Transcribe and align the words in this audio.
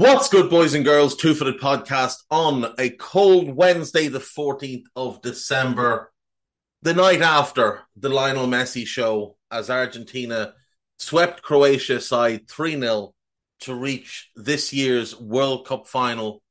What's 0.00 0.30
good, 0.30 0.48
boys 0.48 0.72
and 0.72 0.82
girls? 0.82 1.14
Two 1.14 1.34
Footed 1.34 1.60
Podcast 1.60 2.22
on 2.30 2.72
a 2.78 2.88
cold 2.88 3.54
Wednesday, 3.54 4.08
the 4.08 4.18
14th 4.18 4.84
of 4.96 5.20
December, 5.20 6.10
the 6.80 6.94
night 6.94 7.20
after 7.20 7.82
the 7.94 8.08
Lionel 8.08 8.46
Messi 8.46 8.86
show, 8.86 9.36
as 9.50 9.68
Argentina 9.68 10.54
swept 10.98 11.42
Croatia 11.42 12.00
side 12.00 12.48
3 12.48 12.80
0 12.80 13.14
to 13.60 13.74
reach 13.74 14.30
this 14.34 14.72
year's 14.72 15.20
World 15.20 15.66
Cup 15.66 15.86
final. 15.86 16.42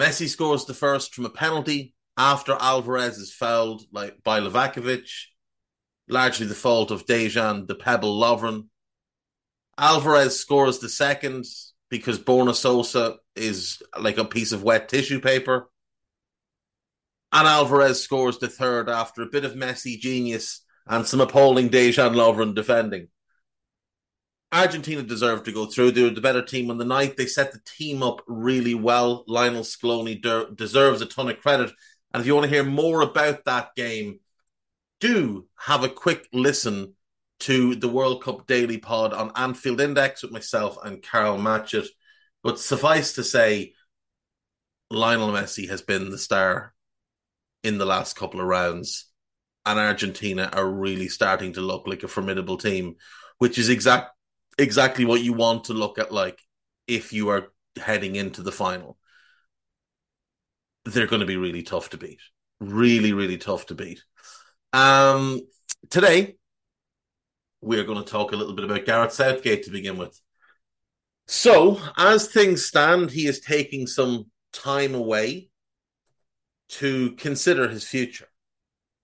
Messi 0.00 0.26
scores 0.26 0.64
the 0.64 0.72
first 0.72 1.14
from 1.14 1.26
a 1.26 1.30
penalty 1.30 1.92
after 2.16 2.56
Alvarez 2.58 3.18
is 3.18 3.30
fouled 3.30 3.82
by 3.92 4.40
Livakovic, 4.40 5.06
largely 6.08 6.46
the 6.46 6.54
fault 6.54 6.90
of 6.90 7.04
Dejan 7.04 7.66
the 7.66 7.74
Pebble 7.74 8.18
Lovren. 8.18 8.68
Alvarez 9.76 10.40
scores 10.40 10.78
the 10.78 10.88
second 10.88 11.44
because 11.90 12.18
Borna 12.18 12.54
Sosa 12.54 13.16
is 13.36 13.82
like 13.98 14.16
a 14.16 14.24
piece 14.24 14.52
of 14.52 14.62
wet 14.62 14.88
tissue 14.88 15.20
paper. 15.20 15.68
And 17.32 17.46
Alvarez 17.46 18.02
scores 18.02 18.38
the 18.38 18.48
third 18.48 18.88
after 18.88 19.22
a 19.22 19.26
bit 19.26 19.44
of 19.44 19.52
Messi 19.52 19.98
genius 19.98 20.62
and 20.86 21.06
some 21.06 21.20
appalling 21.20 21.68
Dejan 21.68 22.14
Lovren 22.14 22.54
defending. 22.54 23.08
Argentina 24.52 25.02
deserved 25.02 25.44
to 25.44 25.52
go 25.52 25.66
through. 25.66 25.92
They 25.92 26.02
were 26.02 26.10
the 26.10 26.20
better 26.20 26.42
team 26.42 26.70
on 26.70 26.78
the 26.78 26.84
night. 26.84 27.16
They 27.16 27.26
set 27.26 27.52
the 27.52 27.60
team 27.64 28.02
up 28.02 28.22
really 28.26 28.74
well. 28.74 29.24
Lionel 29.28 29.62
Scaloni 29.62 30.20
de- 30.20 30.48
deserves 30.54 31.02
a 31.02 31.06
ton 31.06 31.28
of 31.28 31.40
credit. 31.40 31.70
And 32.12 32.20
if 32.20 32.26
you 32.26 32.34
want 32.34 32.44
to 32.44 32.54
hear 32.54 32.64
more 32.64 33.00
about 33.02 33.44
that 33.44 33.76
game, 33.76 34.18
do 34.98 35.46
have 35.56 35.84
a 35.84 35.88
quick 35.88 36.26
listen 36.32 36.94
to 37.40 37.74
the 37.74 37.88
World 37.88 38.22
Cup 38.22 38.46
Daily 38.46 38.78
Pod 38.78 39.12
on 39.12 39.32
Anfield 39.34 39.80
Index 39.80 40.22
with 40.22 40.32
myself 40.32 40.78
and 40.84 41.02
Carol 41.02 41.38
Matchett. 41.38 41.86
But 42.42 42.58
suffice 42.58 43.14
to 43.14 43.24
say, 43.24 43.74
Lionel 44.90 45.30
Messi 45.30 45.68
has 45.68 45.82
been 45.82 46.10
the 46.10 46.18
star 46.18 46.74
in 47.62 47.78
the 47.78 47.86
last 47.86 48.16
couple 48.16 48.40
of 48.40 48.46
rounds, 48.46 49.06
and 49.66 49.78
Argentina 49.78 50.50
are 50.52 50.68
really 50.68 51.08
starting 51.08 51.52
to 51.54 51.60
look 51.60 51.86
like 51.86 52.02
a 52.02 52.08
formidable 52.08 52.56
team, 52.56 52.96
which 53.38 53.58
is 53.58 53.68
exact 53.68 54.12
exactly 54.58 55.04
what 55.04 55.22
you 55.22 55.32
want 55.32 55.64
to 55.64 55.74
look 55.74 55.98
at 55.98 56.12
like 56.12 56.40
if 56.86 57.12
you 57.12 57.28
are 57.30 57.52
heading 57.76 58.16
into 58.16 58.42
the 58.42 58.52
final. 58.52 58.98
They're 60.84 61.06
going 61.06 61.20
to 61.20 61.26
be 61.26 61.36
really 61.36 61.62
tough 61.62 61.90
to 61.90 61.98
beat. 61.98 62.20
Really, 62.58 63.12
really 63.12 63.38
tough 63.38 63.66
to 63.66 63.74
beat. 63.74 64.02
Um, 64.72 65.40
today, 65.88 66.36
we're 67.60 67.84
going 67.84 68.02
to 68.02 68.10
talk 68.10 68.32
a 68.32 68.36
little 68.36 68.54
bit 68.54 68.64
about 68.64 68.86
Gareth 68.86 69.12
Southgate 69.12 69.64
to 69.64 69.70
begin 69.70 69.98
with. 69.98 70.18
So, 71.26 71.80
as 71.96 72.26
things 72.26 72.64
stand, 72.64 73.10
he 73.10 73.26
is 73.26 73.40
taking 73.40 73.86
some 73.86 74.30
time 74.52 74.94
away 74.94 75.50
to 76.70 77.12
consider 77.12 77.68
his 77.68 77.84
future 77.84 78.28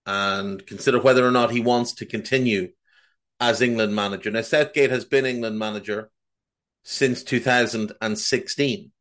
and 0.05 0.65
consider 0.65 0.99
whether 0.99 1.25
or 1.25 1.31
not 1.31 1.51
he 1.51 1.61
wants 1.61 1.93
to 1.95 2.05
continue 2.05 2.69
as 3.39 3.61
England 3.61 3.95
manager. 3.95 4.31
Now, 4.31 4.41
Southgate 4.41 4.89
has 4.89 5.05
been 5.05 5.25
England 5.25 5.59
manager 5.59 6.09
since 6.83 7.23
2016. 7.23 8.91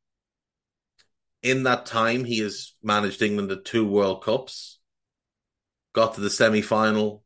In 1.42 1.62
that 1.62 1.86
time, 1.86 2.24
he 2.24 2.40
has 2.40 2.74
managed 2.82 3.22
England 3.22 3.52
at 3.52 3.64
two 3.64 3.86
World 3.86 4.22
Cups, 4.24 4.80
got 5.92 6.14
to 6.14 6.20
the 6.20 6.30
semi 6.30 6.62
final 6.62 7.22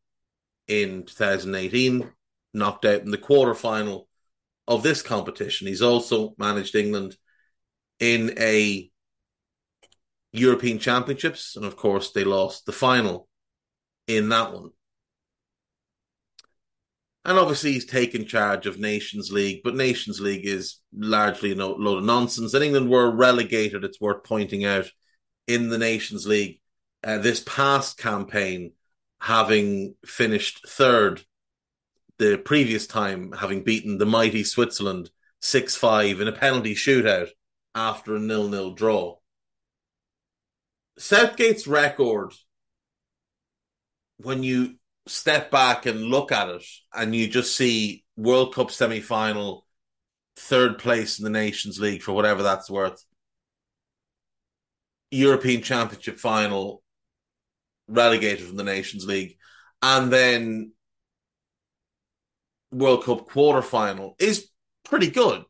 in 0.68 1.04
2018, 1.04 2.10
knocked 2.52 2.84
out 2.84 3.02
in 3.02 3.10
the 3.10 3.18
quarter 3.18 3.54
final 3.54 4.08
of 4.66 4.82
this 4.82 5.02
competition. 5.02 5.66
He's 5.66 5.82
also 5.82 6.34
managed 6.38 6.74
England 6.74 7.16
in 7.98 8.34
a 8.38 8.90
European 10.32 10.78
Championships, 10.78 11.56
and 11.56 11.64
of 11.64 11.76
course, 11.76 12.12
they 12.12 12.24
lost 12.24 12.66
the 12.66 12.72
final 12.72 13.28
in 14.06 14.28
that 14.28 14.52
one. 14.52 14.70
And 17.24 17.38
obviously, 17.38 17.72
he's 17.72 17.84
taken 17.84 18.26
charge 18.26 18.66
of 18.66 18.78
Nations 18.78 19.30
League, 19.30 19.60
but 19.62 19.74
Nations 19.74 20.20
League 20.20 20.46
is 20.46 20.76
largely 20.96 21.52
a 21.52 21.54
load 21.54 21.98
of 21.98 22.04
nonsense. 22.04 22.54
And 22.54 22.64
England 22.64 22.88
were 22.88 23.10
relegated, 23.10 23.84
it's 23.84 24.00
worth 24.00 24.24
pointing 24.24 24.64
out, 24.64 24.90
in 25.46 25.68
the 25.68 25.78
Nations 25.78 26.26
League 26.26 26.60
uh, 27.04 27.18
this 27.18 27.42
past 27.44 27.98
campaign, 27.98 28.72
having 29.20 29.96
finished 30.06 30.66
third 30.66 31.22
the 32.20 32.36
previous 32.36 32.86
time, 32.86 33.32
having 33.32 33.64
beaten 33.64 33.96
the 33.96 34.04
mighty 34.04 34.44
Switzerland 34.44 35.10
6 35.40 35.74
5 35.74 36.20
in 36.20 36.28
a 36.28 36.32
penalty 36.32 36.74
shootout 36.74 37.30
after 37.74 38.14
a 38.14 38.20
nil 38.20 38.48
nil 38.48 38.74
draw. 38.74 39.16
Southgate's 40.98 41.66
record, 41.66 42.34
when 44.18 44.42
you 44.42 44.74
step 45.06 45.50
back 45.50 45.86
and 45.86 46.02
look 46.02 46.30
at 46.30 46.50
it, 46.50 46.64
and 46.94 47.16
you 47.16 47.26
just 47.26 47.56
see 47.56 48.04
World 48.18 48.54
Cup 48.54 48.70
semi 48.70 49.00
final, 49.00 49.66
third 50.36 50.78
place 50.78 51.18
in 51.18 51.24
the 51.24 51.30
Nations 51.30 51.80
League 51.80 52.02
for 52.02 52.12
whatever 52.12 52.42
that's 52.42 52.68
worth, 52.68 53.02
European 55.10 55.62
Championship 55.62 56.18
final, 56.18 56.82
relegated 57.88 58.46
from 58.46 58.58
the 58.58 58.62
Nations 58.62 59.06
League, 59.06 59.38
and 59.80 60.12
then 60.12 60.72
World 62.72 63.04
Cup 63.04 63.26
quarter 63.26 63.62
final 63.62 64.14
is 64.18 64.48
pretty 64.84 65.10
good. 65.10 65.44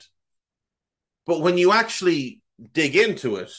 But 1.26 1.40
when 1.40 1.58
you 1.58 1.72
actually 1.72 2.42
dig 2.72 2.96
into 2.96 3.36
it, 3.36 3.52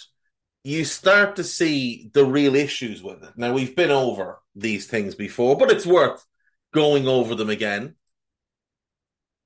you 0.63 0.85
start 0.85 1.37
to 1.37 1.43
see 1.43 2.09
the 2.13 2.25
real 2.25 2.55
issues 2.55 3.01
with 3.01 3.23
it. 3.23 3.31
Now, 3.35 3.53
we've 3.53 3.75
been 3.75 3.91
over 3.91 4.39
these 4.55 4.87
things 4.87 5.15
before, 5.15 5.57
but 5.57 5.71
it's 5.71 5.85
worth 5.85 6.23
going 6.73 7.07
over 7.07 7.35
them 7.35 7.49
again. 7.49 7.95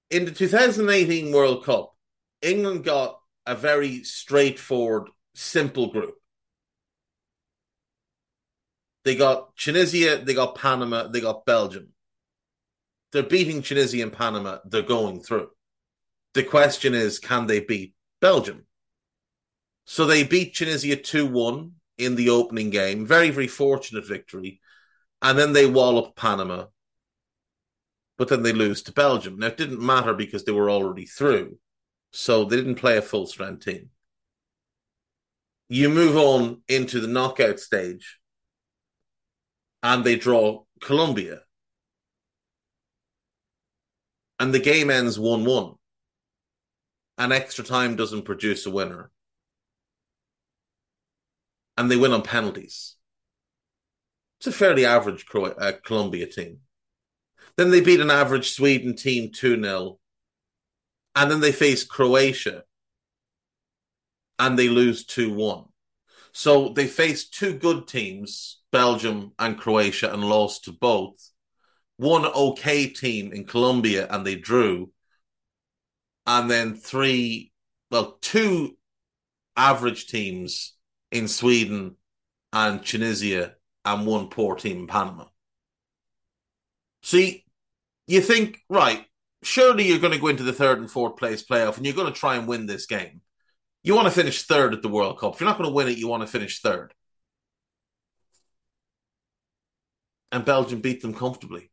In 0.09 0.25
the 0.25 0.31
2018 0.31 1.31
World 1.31 1.63
Cup, 1.63 1.93
England 2.41 2.83
got 2.83 3.19
a 3.45 3.55
very 3.55 4.03
straightforward, 4.03 5.09
simple 5.33 5.91
group. 5.91 6.15
They 9.03 9.15
got 9.15 9.55
Tunisia, 9.55 10.17
they 10.17 10.33
got 10.33 10.55
Panama, 10.55 11.07
they 11.07 11.21
got 11.21 11.45
Belgium. 11.45 11.89
They're 13.15 13.23
beating 13.23 13.61
Tunisia 13.61 14.03
and 14.03 14.11
Panama, 14.11 14.57
they're 14.65 14.81
going 14.81 15.21
through. 15.21 15.47
The 16.33 16.43
question 16.43 16.93
is, 16.93 17.17
can 17.17 17.47
they 17.47 17.61
beat 17.61 17.95
Belgium? 18.19 18.65
So 19.85 20.05
they 20.05 20.25
beat 20.25 20.53
Tunisia 20.53 20.97
2 20.97 21.25
1 21.25 21.71
in 21.97 22.15
the 22.15 22.31
opening 22.31 22.71
game. 22.71 23.05
Very, 23.05 23.29
very 23.29 23.47
fortunate 23.47 24.05
victory. 24.05 24.59
And 25.21 25.39
then 25.39 25.53
they 25.53 25.65
wallop 25.65 26.17
Panama. 26.17 26.65
But 28.17 28.27
then 28.27 28.43
they 28.43 28.51
lose 28.51 28.83
to 28.83 28.91
Belgium. 28.91 29.39
Now, 29.39 29.47
it 29.47 29.55
didn't 29.55 29.79
matter 29.79 30.13
because 30.13 30.43
they 30.43 30.51
were 30.51 30.69
already 30.69 31.05
through. 31.05 31.57
So 32.11 32.43
they 32.43 32.57
didn't 32.57 32.75
play 32.75 32.97
a 32.97 33.01
full 33.01 33.27
strength 33.27 33.63
team. 33.63 33.91
You 35.69 35.87
move 35.87 36.17
on 36.17 36.63
into 36.67 36.99
the 36.99 37.07
knockout 37.07 37.61
stage 37.61 38.19
and 39.81 40.03
they 40.03 40.17
draw 40.17 40.63
Colombia. 40.81 41.43
And 44.39 44.53
the 44.53 44.59
game 44.59 44.89
ends 44.89 45.17
1 45.17 45.45
1. 45.45 45.73
And 47.17 47.31
extra 47.31 47.63
time 47.63 47.95
doesn't 47.95 48.23
produce 48.23 48.65
a 48.65 48.71
winner 48.71 49.11
and 51.77 51.89
they 51.89 51.97
win 51.97 52.13
on 52.13 52.21
penalties. 52.21 52.95
It's 54.39 54.47
a 54.47 54.51
fairly 54.51 54.85
average 54.85 55.25
uh, 55.33 55.73
Colombia 55.83 56.27
team. 56.27 56.59
Then 57.57 57.71
they 57.71 57.81
beat 57.81 57.99
an 57.99 58.11
average 58.11 58.51
Sweden 58.51 58.95
team 58.95 59.31
2 59.31 59.61
0. 59.61 59.99
And 61.15 61.31
then 61.31 61.39
they 61.39 61.51
face 61.51 61.83
Croatia 61.83 62.63
and 64.37 64.59
they 64.59 64.69
lose 64.69 65.05
2 65.05 65.33
1. 65.33 65.65
So 66.33 66.69
they 66.69 66.87
faced 66.87 67.33
two 67.33 67.53
good 67.53 67.87
teams, 67.87 68.61
Belgium 68.71 69.31
and 69.39 69.57
Croatia, 69.57 70.11
and 70.11 70.21
lost 70.21 70.65
to 70.65 70.73
both. 70.73 71.31
One 71.97 72.25
okay 72.25 72.87
team 72.87 73.31
in 73.31 73.45
Colombia 73.45 74.07
and 74.09 74.25
they 74.25 74.35
drew. 74.35 74.91
And 76.27 76.49
then 76.49 76.75
three, 76.75 77.51
well, 77.91 78.17
two 78.21 78.75
average 79.55 80.07
teams 80.07 80.73
in 81.11 81.27
Sweden 81.27 81.95
and 82.51 82.83
Tunisia 82.85 83.53
and 83.85 84.05
one 84.05 84.27
poor 84.29 84.55
team 84.55 84.79
in 84.79 84.87
Panama. 84.87 85.25
See, 87.03 87.45
you 88.07 88.21
think, 88.21 88.59
right, 88.69 89.05
surely 89.43 89.87
you're 89.87 89.99
going 89.99 90.13
to 90.13 90.19
go 90.19 90.27
into 90.27 90.43
the 90.43 90.53
third 90.53 90.79
and 90.79 90.89
fourth 90.89 91.17
place 91.17 91.45
playoff 91.45 91.77
and 91.77 91.85
you're 91.85 91.95
going 91.95 92.11
to 92.11 92.19
try 92.19 92.35
and 92.35 92.47
win 92.47 92.65
this 92.65 92.87
game. 92.87 93.21
You 93.83 93.93
want 93.95 94.07
to 94.07 94.13
finish 94.13 94.43
third 94.43 94.73
at 94.73 94.81
the 94.81 94.89
World 94.89 95.19
Cup. 95.19 95.35
If 95.35 95.39
you're 95.39 95.49
not 95.49 95.59
going 95.59 95.69
to 95.69 95.75
win 95.75 95.87
it, 95.87 95.99
you 95.99 96.07
want 96.07 96.23
to 96.23 96.27
finish 96.27 96.61
third. 96.61 96.93
And 100.31 100.43
Belgium 100.43 100.81
beat 100.81 101.01
them 101.01 101.13
comfortably. 101.13 101.69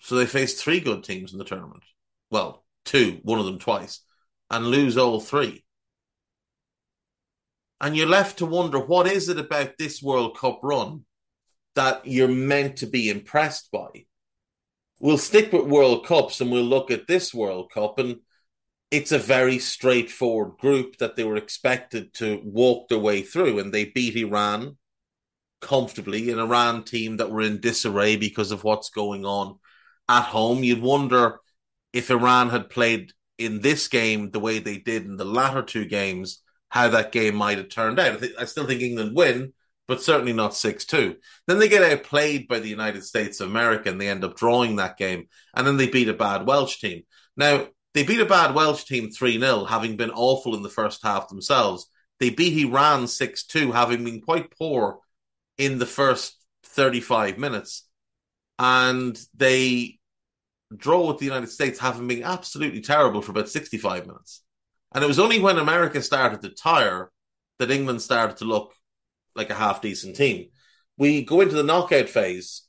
So 0.00 0.14
they 0.14 0.26
faced 0.26 0.62
three 0.62 0.80
good 0.80 1.04
teams 1.04 1.32
in 1.32 1.38
the 1.38 1.44
tournament. 1.44 1.84
Well, 2.30 2.64
two, 2.84 3.20
one 3.22 3.38
of 3.38 3.46
them 3.46 3.58
twice, 3.58 4.00
and 4.50 4.66
lose 4.66 4.96
all 4.96 5.20
three 5.20 5.64
and 7.80 7.96
you're 7.96 8.08
left 8.08 8.38
to 8.38 8.46
wonder 8.46 8.78
what 8.78 9.06
is 9.06 9.28
it 9.28 9.38
about 9.38 9.78
this 9.78 10.02
World 10.02 10.36
Cup 10.36 10.60
run 10.62 11.04
that 11.74 12.06
you're 12.06 12.28
meant 12.28 12.78
to 12.78 12.86
be 12.86 13.08
impressed 13.08 13.70
by. 13.70 13.88
We'll 14.98 15.18
stick 15.18 15.52
with 15.52 15.66
World 15.66 16.04
Cups 16.04 16.40
and 16.40 16.50
we'll 16.50 16.64
look 16.64 16.90
at 16.90 17.06
this 17.06 17.32
World 17.32 17.70
Cup, 17.70 17.98
and 17.98 18.16
it's 18.90 19.12
a 19.12 19.18
very 19.18 19.60
straightforward 19.60 20.58
group 20.58 20.96
that 20.98 21.14
they 21.14 21.22
were 21.22 21.36
expected 21.36 22.12
to 22.14 22.40
walk 22.42 22.88
their 22.88 22.98
way 22.98 23.22
through, 23.22 23.60
and 23.60 23.72
they 23.72 23.84
beat 23.84 24.16
Iran 24.16 24.76
comfortably, 25.60 26.30
an 26.32 26.40
Iran 26.40 26.82
team 26.82 27.18
that 27.18 27.30
were 27.30 27.42
in 27.42 27.60
disarray 27.60 28.16
because 28.16 28.50
of 28.50 28.64
what's 28.64 28.90
going 28.90 29.24
on 29.24 29.58
at 30.08 30.24
home. 30.24 30.64
You'd 30.64 30.82
wonder 30.82 31.40
if 31.92 32.10
Iran 32.10 32.50
had 32.50 32.70
played 32.70 33.12
in 33.38 33.60
this 33.60 33.88
game 33.88 34.30
the 34.30 34.40
way 34.40 34.58
they 34.58 34.78
did 34.78 35.04
in 35.04 35.16
the 35.16 35.24
latter 35.24 35.62
two 35.62 35.84
games 35.84 36.42
how 36.70 36.88
that 36.88 37.12
game 37.12 37.34
might 37.34 37.58
have 37.58 37.68
turned 37.68 37.98
out. 37.98 38.14
I, 38.14 38.16
th- 38.16 38.34
I 38.38 38.44
still 38.44 38.66
think 38.66 38.82
England 38.82 39.16
win, 39.16 39.54
but 39.86 40.02
certainly 40.02 40.32
not 40.32 40.54
6 40.54 40.84
2. 40.84 41.16
Then 41.46 41.58
they 41.58 41.68
get 41.68 41.82
outplayed 41.82 42.46
by 42.46 42.58
the 42.58 42.68
United 42.68 43.04
States 43.04 43.40
of 43.40 43.48
America 43.48 43.88
and 43.88 44.00
they 44.00 44.08
end 44.08 44.24
up 44.24 44.36
drawing 44.36 44.76
that 44.76 44.98
game. 44.98 45.28
And 45.54 45.66
then 45.66 45.76
they 45.76 45.88
beat 45.88 46.08
a 46.08 46.14
bad 46.14 46.46
Welsh 46.46 46.78
team. 46.78 47.02
Now, 47.36 47.68
they 47.94 48.02
beat 48.04 48.20
a 48.20 48.26
bad 48.26 48.54
Welsh 48.54 48.84
team 48.84 49.10
3 49.10 49.40
0, 49.40 49.64
having 49.64 49.96
been 49.96 50.10
awful 50.10 50.54
in 50.54 50.62
the 50.62 50.68
first 50.68 51.02
half 51.02 51.28
themselves. 51.28 51.90
They 52.20 52.30
beat 52.30 52.66
Iran 52.66 53.06
6 53.06 53.46
2, 53.46 53.72
having 53.72 54.04
been 54.04 54.20
quite 54.20 54.56
poor 54.56 54.98
in 55.56 55.78
the 55.78 55.86
first 55.86 56.36
35 56.64 57.38
minutes. 57.38 57.88
And 58.58 59.18
they 59.34 59.97
draw 60.76 61.06
with 61.06 61.18
the 61.18 61.24
United 61.24 61.50
States, 61.50 61.78
having 61.78 62.06
been 62.06 62.22
absolutely 62.22 62.80
terrible 62.80 63.22
for 63.22 63.32
about 63.32 63.48
65 63.48 64.06
minutes. 64.06 64.42
And 64.94 65.04
it 65.04 65.06
was 65.06 65.18
only 65.18 65.38
when 65.38 65.58
America 65.58 66.02
started 66.02 66.42
to 66.42 66.50
tire 66.50 67.10
that 67.58 67.70
England 67.70 68.02
started 68.02 68.38
to 68.38 68.44
look 68.44 68.74
like 69.34 69.50
a 69.50 69.54
half 69.54 69.82
decent 69.82 70.16
team. 70.16 70.48
We 70.96 71.24
go 71.24 71.40
into 71.40 71.54
the 71.54 71.62
knockout 71.62 72.08
phase 72.08 72.62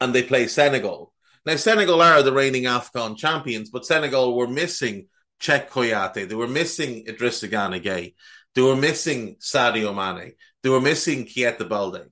and 0.00 0.14
they 0.14 0.22
play 0.22 0.46
Senegal. 0.46 1.12
Now, 1.44 1.56
Senegal 1.56 2.00
are 2.00 2.22
the 2.22 2.32
reigning 2.32 2.64
AFCON 2.64 3.16
champions, 3.16 3.70
but 3.70 3.86
Senegal 3.86 4.36
were 4.36 4.46
missing 4.46 5.08
Cheikhou 5.40 5.68
Kouyate. 5.68 6.28
They 6.28 6.34
were 6.34 6.48
missing 6.48 7.04
Idrissa 7.06 7.50
Gana. 7.50 7.80
They 7.80 8.62
were 8.62 8.76
missing 8.76 9.36
Sadio 9.36 9.94
Mane. 9.94 10.34
They 10.62 10.68
were 10.68 10.80
missing 10.80 11.26
Keita 11.26 11.68
Balde. 11.68 12.06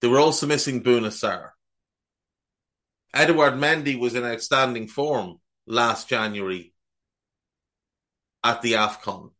They 0.00 0.08
were 0.08 0.18
also 0.18 0.46
missing 0.46 0.82
Bouna 0.82 1.08
Sarr. 1.08 1.50
Edouard 3.14 3.54
Mendy 3.54 3.98
was 3.98 4.14
in 4.14 4.24
outstanding 4.24 4.88
form 4.88 5.40
last 5.66 6.08
January 6.08 6.74
at 8.44 8.62
the 8.62 8.74
AFCON. 8.74 9.30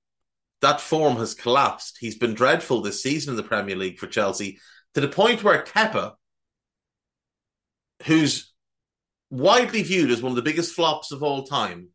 That 0.63 0.81
form 0.81 1.17
has 1.17 1.35
collapsed. 1.35 1.99
He's 2.01 2.17
been 2.17 2.35
dreadful 2.35 2.81
this 2.81 3.03
season 3.03 3.33
in 3.33 3.37
the 3.37 3.43
Premier 3.43 3.77
League 3.77 3.99
for 3.99 4.07
Chelsea 4.07 4.59
to 4.95 5.01
the 5.01 5.09
point 5.09 5.45
where 5.45 5.63
Kepa, 5.63 6.15
who's 8.05 8.53
widely 9.31 9.83
viewed 9.83 10.11
as 10.11 10.23
one 10.23 10.33
of 10.33 10.37
the 10.37 10.43
biggest 10.43 10.75
flops 10.75 11.13
of 11.13 11.23
all 11.23 11.45
time, 11.45 11.89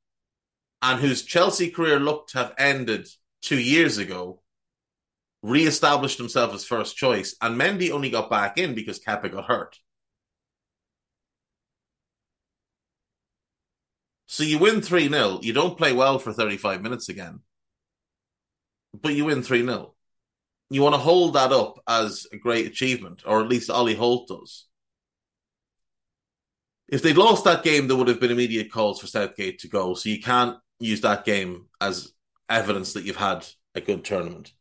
and 0.82 1.00
whose 1.00 1.24
Chelsea 1.24 1.70
career 1.70 2.00
looked 2.00 2.32
to 2.32 2.38
have 2.38 2.54
ended 2.58 3.08
two 3.42 3.60
years 3.60 3.98
ago, 3.98 4.42
re-established 5.42 6.18
himself 6.18 6.54
as 6.54 6.66
first 6.66 6.96
choice, 6.96 7.36
and 7.42 7.60
Mendy 7.60 7.90
only 7.90 8.10
got 8.10 8.30
back 8.30 8.58
in 8.58 8.76
because 8.76 9.00
Kepa 9.00 9.32
got 9.32 9.46
hurt. 9.46 9.78
So 14.32 14.44
you 14.44 14.60
win 14.60 14.82
3 14.82 15.10
0. 15.10 15.40
You 15.42 15.52
don't 15.52 15.78
play 15.78 15.92
well 15.92 16.18
for 16.18 16.32
35 16.32 16.82
minutes 16.82 17.10
again, 17.10 17.42
but 18.94 19.14
you 19.14 19.26
win 19.26 19.44
3 19.44 19.66
0. 19.66 19.94
You 20.70 20.82
want 20.82 20.96
to 20.96 21.00
hold 21.00 21.34
that 21.34 21.52
up 21.52 21.82
as 21.86 22.28
a 22.32 22.38
great 22.38 22.66
achievement, 22.66 23.24
or 23.26 23.42
at 23.42 23.50
least 23.50 23.70
Ollie 23.70 23.94
Holt 23.94 24.30
does. 24.30 24.68
If 26.88 27.02
they'd 27.02 27.18
lost 27.18 27.44
that 27.44 27.62
game, 27.62 27.90
there 27.90 27.98
would 27.98 28.08
have 28.08 28.22
been 28.22 28.32
immediate 28.32 28.72
calls 28.72 29.02
for 29.02 29.08
Southgate 29.08 29.60
to 29.60 29.68
go. 29.68 29.96
So 29.96 30.08
you 30.08 30.22
can't 30.22 30.58
use 30.80 31.02
that 31.02 31.26
game 31.26 31.66
as 31.82 32.14
evidence 32.48 32.94
that 32.94 33.04
you've 33.04 33.18
had 33.18 33.46
a 33.76 33.82
good 33.82 34.06
tournament. 34.06 34.54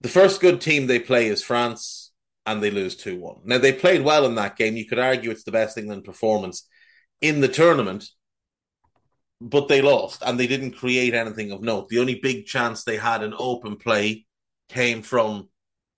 The 0.00 0.08
first 0.08 0.40
good 0.40 0.60
team 0.60 0.88
they 0.88 0.98
play 0.98 1.28
is 1.28 1.44
France, 1.44 2.10
and 2.44 2.60
they 2.60 2.72
lose 2.72 2.96
2 2.96 3.20
1. 3.20 3.36
Now, 3.44 3.58
they 3.58 3.72
played 3.72 4.02
well 4.02 4.26
in 4.26 4.34
that 4.34 4.56
game. 4.56 4.76
You 4.76 4.84
could 4.84 4.98
argue 4.98 5.30
it's 5.30 5.44
the 5.44 5.52
best 5.52 5.78
England 5.78 6.02
performance 6.02 6.66
in 7.20 7.40
the 7.40 7.46
tournament 7.46 8.10
but 9.40 9.68
they 9.68 9.82
lost 9.82 10.22
and 10.24 10.38
they 10.38 10.46
didn't 10.46 10.72
create 10.72 11.14
anything 11.14 11.50
of 11.50 11.62
note. 11.62 11.88
The 11.88 11.98
only 11.98 12.16
big 12.16 12.46
chance 12.46 12.84
they 12.84 12.96
had 12.96 13.22
in 13.22 13.34
open 13.36 13.76
play 13.76 14.26
came 14.68 15.02
from 15.02 15.48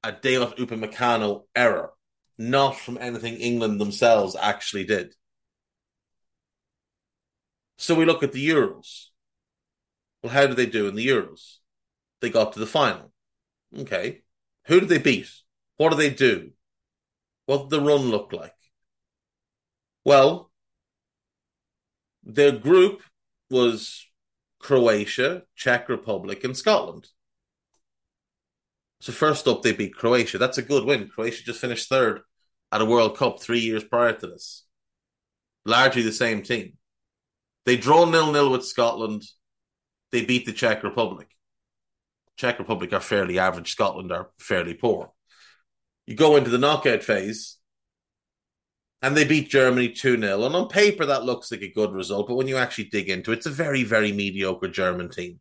a 0.02 0.12
Dayot 0.12 0.56
Upamecano 0.58 1.44
error, 1.54 1.90
not 2.38 2.76
from 2.76 2.98
anything 2.98 3.34
England 3.34 3.80
themselves 3.80 4.36
actually 4.40 4.84
did. 4.84 5.14
So 7.78 7.94
we 7.94 8.04
look 8.04 8.22
at 8.22 8.32
the 8.32 8.48
Euros. 8.48 9.06
Well, 10.22 10.32
how 10.32 10.46
did 10.46 10.56
they 10.56 10.66
do 10.66 10.88
in 10.88 10.94
the 10.94 11.06
Euros? 11.06 11.56
They 12.20 12.30
got 12.30 12.54
to 12.54 12.58
the 12.58 12.66
final. 12.66 13.12
Okay. 13.76 14.22
Who 14.66 14.80
did 14.80 14.88
they 14.88 14.98
beat? 14.98 15.30
What 15.76 15.90
did 15.90 15.98
they 15.98 16.10
do? 16.10 16.52
What 17.44 17.68
did 17.68 17.70
the 17.70 17.80
run 17.80 18.10
look 18.10 18.32
like? 18.32 18.54
Well, 20.04 20.50
their 22.24 22.52
group 22.52 23.02
was 23.50 24.06
Croatia, 24.58 25.42
Czech 25.54 25.88
Republic, 25.88 26.44
and 26.44 26.56
Scotland. 26.56 27.08
So 29.00 29.12
first 29.12 29.46
up, 29.46 29.62
they 29.62 29.72
beat 29.72 29.94
Croatia. 29.94 30.38
That's 30.38 30.58
a 30.58 30.62
good 30.62 30.84
win. 30.84 31.08
Croatia 31.08 31.44
just 31.44 31.60
finished 31.60 31.88
third 31.88 32.20
at 32.72 32.80
a 32.80 32.84
World 32.84 33.16
Cup 33.16 33.40
three 33.40 33.60
years 33.60 33.84
prior 33.84 34.12
to 34.12 34.26
this. 34.26 34.64
Largely 35.64 36.02
the 36.02 36.12
same 36.12 36.42
team. 36.42 36.74
They 37.64 37.76
draw 37.76 38.04
nil 38.04 38.32
nil 38.32 38.50
with 38.50 38.64
Scotland. 38.64 39.22
They 40.12 40.24
beat 40.24 40.46
the 40.46 40.52
Czech 40.52 40.82
Republic. 40.82 41.28
Czech 42.36 42.58
Republic 42.58 42.92
are 42.92 43.00
fairly 43.00 43.38
average. 43.38 43.72
Scotland 43.72 44.12
are 44.12 44.30
fairly 44.38 44.74
poor. 44.74 45.12
You 46.06 46.14
go 46.14 46.36
into 46.36 46.50
the 46.50 46.58
knockout 46.58 47.02
phase 47.02 47.58
and 49.02 49.16
they 49.16 49.24
beat 49.24 49.50
Germany 49.50 49.90
2 49.90 50.20
0. 50.20 50.44
And 50.44 50.54
on 50.54 50.68
paper, 50.68 51.06
that 51.06 51.24
looks 51.24 51.50
like 51.50 51.62
a 51.62 51.72
good 51.72 51.92
result. 51.92 52.28
But 52.28 52.36
when 52.36 52.48
you 52.48 52.56
actually 52.56 52.84
dig 52.84 53.08
into 53.08 53.32
it, 53.32 53.38
it's 53.38 53.46
a 53.46 53.50
very, 53.50 53.84
very 53.84 54.12
mediocre 54.12 54.68
German 54.68 55.10
team. 55.10 55.40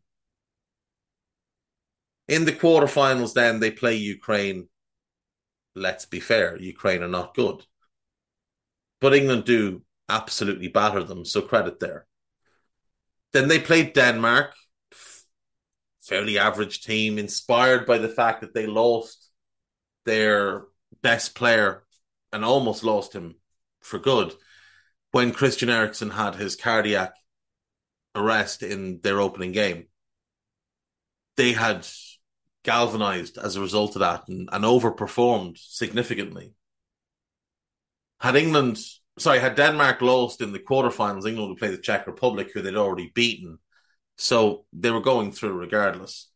In 2.28 2.44
the 2.44 2.52
quarterfinals, 2.52 3.34
then 3.34 3.60
they 3.60 3.70
play 3.70 3.94
Ukraine. 3.94 4.68
Let's 5.74 6.06
be 6.06 6.20
fair, 6.20 6.56
Ukraine 6.58 7.02
are 7.02 7.08
not 7.08 7.34
good. 7.34 7.64
But 9.00 9.14
England 9.14 9.44
do 9.44 9.82
absolutely 10.08 10.68
batter 10.68 11.02
them, 11.02 11.24
so 11.24 11.42
credit 11.42 11.80
there. 11.80 12.06
Then 13.32 13.48
they 13.48 13.58
played 13.58 13.92
Denmark, 13.92 14.54
fairly 16.02 16.38
average 16.38 16.82
team, 16.82 17.18
inspired 17.18 17.86
by 17.86 17.98
the 17.98 18.08
fact 18.08 18.40
that 18.40 18.54
they 18.54 18.66
lost 18.66 19.30
their 20.04 20.64
best 21.02 21.34
player 21.34 21.84
and 22.32 22.44
almost 22.44 22.82
lost 22.82 23.12
him 23.12 23.34
for 23.86 23.98
good 23.98 24.34
when 25.12 25.32
Christian 25.32 25.70
Eriksen 25.70 26.10
had 26.10 26.34
his 26.34 26.56
cardiac 26.56 27.14
arrest 28.14 28.62
in 28.62 29.00
their 29.02 29.20
opening 29.20 29.52
game. 29.52 29.86
They 31.36 31.52
had 31.52 31.86
galvanized 32.64 33.38
as 33.38 33.56
a 33.56 33.60
result 33.60 33.94
of 33.94 34.00
that 34.00 34.24
and, 34.28 34.48
and 34.52 34.64
overperformed 34.64 35.56
significantly. 35.58 36.52
Had 38.20 38.36
England, 38.36 38.78
sorry, 39.18 39.38
had 39.38 39.54
Denmark 39.54 40.00
lost 40.00 40.40
in 40.40 40.52
the 40.52 40.58
quarterfinals, 40.58 41.26
England 41.26 41.50
would 41.50 41.58
play 41.58 41.70
the 41.70 41.78
Czech 41.78 42.06
Republic, 42.06 42.50
who 42.52 42.62
they'd 42.62 42.74
already 42.76 43.12
beaten. 43.14 43.58
So 44.16 44.64
they 44.72 44.90
were 44.90 45.00
going 45.00 45.30
through 45.32 45.52
regardless. 45.52 46.30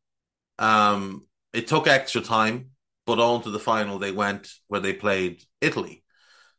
Um, 0.59 1.27
it 1.53 1.67
took 1.67 1.89
extra 1.89 2.21
time, 2.21 2.71
but 3.07 3.19
on 3.19 3.43
to 3.43 3.51
the 3.51 3.59
final 3.59 3.99
they 3.99 4.13
went 4.13 4.49
where 4.69 4.81
they 4.81 4.93
played 4.93 5.43
Italy. 5.61 6.00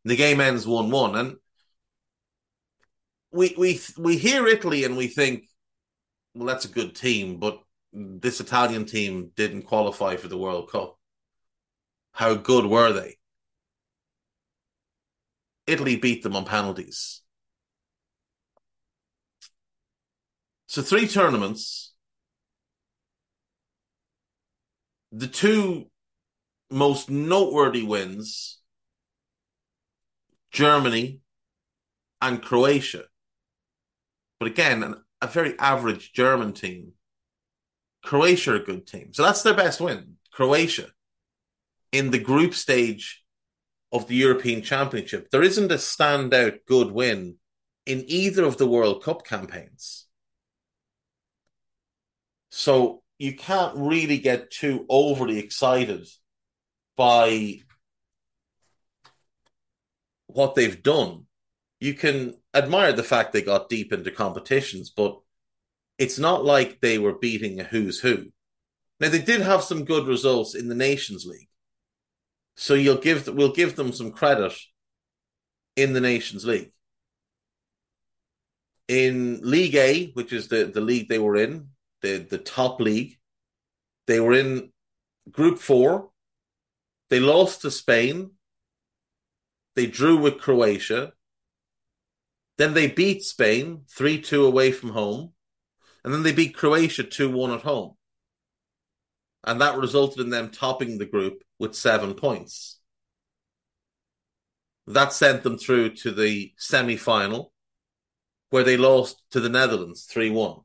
The 0.03 0.15
game 0.15 0.41
ends 0.41 0.65
one 0.65 0.89
one, 0.89 1.15
and 1.15 1.35
we 3.31 3.53
we 3.57 3.79
we 3.97 4.17
hear 4.17 4.47
Italy 4.47 4.83
and 4.83 4.97
we 4.97 5.07
think, 5.07 5.43
well, 6.33 6.47
that's 6.47 6.65
a 6.65 6.69
good 6.69 6.95
team, 6.95 7.37
but 7.37 7.59
this 7.93 8.39
Italian 8.39 8.85
team 8.85 9.31
didn't 9.35 9.63
qualify 9.63 10.15
for 10.15 10.27
the 10.27 10.37
World 10.37 10.71
Cup. 10.71 10.97
How 12.13 12.35
good 12.35 12.65
were 12.65 12.93
they? 12.93 13.17
Italy 15.67 15.95
beat 15.95 16.23
them 16.23 16.35
on 16.35 16.45
penalties. 16.45 17.21
So 20.67 20.81
three 20.81 21.07
tournaments. 21.07 21.93
The 25.11 25.27
two 25.27 25.89
most 26.69 27.09
noteworthy 27.09 27.83
wins 27.83 28.60
Germany, 30.51 31.21
and 32.21 32.41
Croatia. 32.41 33.03
But 34.39 34.49
again, 34.49 34.83
an, 34.83 34.95
a 35.21 35.27
very 35.27 35.57
average 35.59 36.13
German 36.13 36.53
team. 36.53 36.93
Croatia 38.03 38.53
are 38.53 38.55
a 38.55 38.63
good 38.63 38.87
team. 38.87 39.13
So 39.13 39.23
that's 39.23 39.43
their 39.43 39.53
best 39.53 39.79
win. 39.79 40.17
Croatia 40.31 40.87
in 41.91 42.11
the 42.11 42.19
group 42.19 42.53
stage 42.53 43.23
of 43.91 44.07
the 44.07 44.15
European 44.15 44.61
Championship. 44.61 45.29
There 45.29 45.43
isn't 45.43 45.71
a 45.71 45.75
standout 45.75 46.59
good 46.65 46.91
win 46.91 47.35
in 47.85 48.05
either 48.07 48.43
of 48.45 48.57
the 48.57 48.67
World 48.67 49.03
Cup 49.03 49.25
campaigns. 49.25 50.07
So 52.49 53.03
you 53.17 53.35
can't 53.35 53.75
really 53.77 54.17
get 54.17 54.51
too 54.51 54.85
overly 54.89 55.39
excited 55.39 56.07
by 56.95 57.61
what 60.33 60.55
they've 60.55 60.81
done, 60.81 61.25
you 61.79 61.93
can 61.93 62.35
admire 62.53 62.93
the 62.93 63.03
fact 63.03 63.33
they 63.33 63.41
got 63.41 63.69
deep 63.69 63.91
into 63.91 64.11
competitions, 64.11 64.89
but 64.89 65.19
it's 65.97 66.19
not 66.19 66.45
like 66.45 66.79
they 66.79 66.97
were 66.97 67.17
beating 67.17 67.59
a 67.59 67.63
who's 67.63 67.99
who. 67.99 68.27
Now 68.99 69.09
they 69.09 69.21
did 69.21 69.41
have 69.41 69.63
some 69.63 69.85
good 69.85 70.07
results 70.07 70.55
in 70.55 70.67
the 70.67 70.75
Nations 70.75 71.25
League, 71.25 71.49
so 72.55 72.75
you'll 72.75 72.97
give 72.97 73.27
we'll 73.27 73.53
give 73.53 73.75
them 73.75 73.91
some 73.91 74.11
credit 74.11 74.53
in 75.75 75.93
the 75.93 76.01
Nations 76.01 76.45
League. 76.45 76.71
In 78.87 79.39
League 79.41 79.75
A, 79.75 80.11
which 80.11 80.33
is 80.33 80.49
the, 80.49 80.65
the 80.65 80.81
league 80.81 81.07
they 81.07 81.19
were 81.19 81.37
in, 81.37 81.69
the, 82.01 82.17
the 82.17 82.37
top 82.37 82.81
league, 82.81 83.17
they 84.05 84.19
were 84.19 84.33
in 84.33 84.71
Group 85.31 85.59
Four. 85.59 86.09
They 87.09 87.19
lost 87.19 87.61
to 87.61 87.71
Spain 87.71 88.31
they 89.81 89.87
drew 89.87 90.15
with 90.15 90.37
Croatia. 90.37 91.13
Then 92.59 92.75
they 92.75 92.85
beat 92.85 93.23
Spain 93.23 93.81
3 93.89 94.21
2 94.21 94.45
away 94.45 94.71
from 94.71 94.91
home. 94.91 95.33
And 96.03 96.13
then 96.13 96.21
they 96.21 96.33
beat 96.33 96.55
Croatia 96.55 97.03
2 97.03 97.31
1 97.31 97.51
at 97.51 97.63
home. 97.63 97.95
And 99.43 99.59
that 99.59 99.79
resulted 99.79 100.19
in 100.19 100.29
them 100.29 100.51
topping 100.51 100.99
the 100.99 101.07
group 101.07 101.43
with 101.57 101.73
seven 101.73 102.13
points. 102.13 102.79
That 104.85 105.13
sent 105.13 105.41
them 105.41 105.57
through 105.57 105.95
to 105.95 106.11
the 106.11 106.53
semi 106.57 106.95
final, 106.95 107.51
where 108.51 108.63
they 108.63 108.77
lost 108.77 109.23
to 109.31 109.39
the 109.39 109.49
Netherlands 109.49 110.05
3 110.05 110.29
1. 110.29 110.59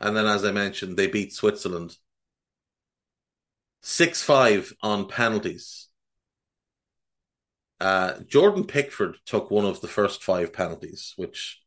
And 0.00 0.16
then, 0.16 0.26
as 0.26 0.44
I 0.44 0.50
mentioned, 0.50 0.96
they 0.96 1.06
beat 1.06 1.32
Switzerland 1.32 1.96
6 3.82 4.20
5 4.20 4.72
on 4.82 5.06
penalties. 5.06 5.91
Uh, 7.82 8.20
Jordan 8.28 8.64
Pickford 8.64 9.16
took 9.26 9.50
one 9.50 9.64
of 9.64 9.80
the 9.80 9.88
first 9.88 10.22
five 10.22 10.52
penalties, 10.52 11.14
which 11.16 11.60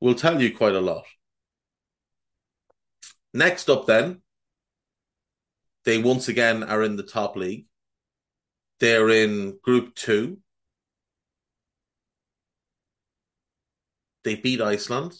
will 0.00 0.16
tell 0.16 0.42
you 0.42 0.56
quite 0.56 0.74
a 0.74 0.80
lot. 0.80 1.04
Next 3.32 3.70
up, 3.70 3.86
then, 3.86 4.22
they 5.84 5.98
once 5.98 6.26
again 6.26 6.64
are 6.64 6.82
in 6.82 6.96
the 6.96 7.04
top 7.04 7.36
league. 7.36 7.66
They're 8.80 9.08
in 9.08 9.60
Group 9.62 9.94
Two. 9.94 10.38
They 14.24 14.34
beat 14.34 14.60
Iceland. 14.60 15.14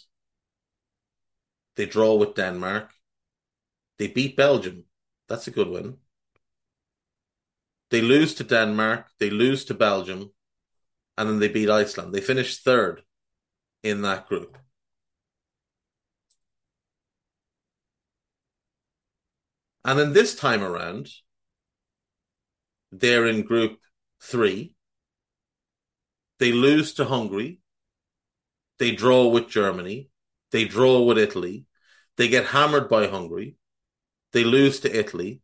They 1.77 1.87
draw 1.87 2.17
with 2.17 2.35
Denmark. 2.35 2.91
They 4.01 4.09
beat 4.09 4.37
Belgium. 4.37 4.87
That's 5.29 5.47
a 5.47 5.53
good 5.53 5.69
win. 5.69 5.99
They 7.91 8.01
lose 8.01 8.35
to 8.35 8.45
Denmark. 8.45 9.07
They 9.19 9.31
lose 9.31 9.65
to 9.67 9.75
Belgium. 9.75 10.31
And 11.17 11.29
then 11.29 11.39
they 11.39 11.49
beat 11.49 11.69
Iceland. 11.69 12.15
They 12.15 12.21
finished 12.21 12.65
third 12.65 13.03
in 13.83 14.03
that 14.03 14.29
group. 14.29 14.57
And 19.85 19.99
then 19.99 20.13
this 20.13 20.35
time 20.35 20.63
around, 20.63 21.09
they're 22.93 23.27
in 23.27 23.43
group 23.43 23.79
three. 24.23 24.75
They 26.39 26.53
lose 26.53 26.95
to 26.95 27.05
Hungary. 27.05 27.61
They 28.79 28.93
draw 28.93 29.29
with 29.29 29.49
Germany. 29.49 30.11
They 30.53 30.65
draw 30.65 31.03
with 31.03 31.19
Italy. 31.19 31.67
They 32.17 32.29
get 32.29 32.47
hammered 32.47 32.89
by 32.89 33.07
Hungary. 33.07 33.57
They 34.33 34.45
lose 34.45 34.81
to 34.81 34.99
Italy. 34.99 35.41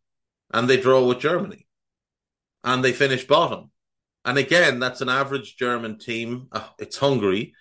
And 0.52 0.68
they 0.68 0.80
draw 0.80 1.04
with 1.04 1.18
Germany. 1.18 1.65
And 2.66 2.84
they 2.84 2.92
finish 2.92 3.26
bottom. 3.26 3.70
And 4.26 4.36
again, 4.36 4.80
that's 4.80 5.00
an 5.00 5.08
average 5.08 5.56
German 5.56 5.98
team. 5.98 6.48
Oh, 6.52 6.70
it's 6.78 6.98
Hungary. 6.98 7.54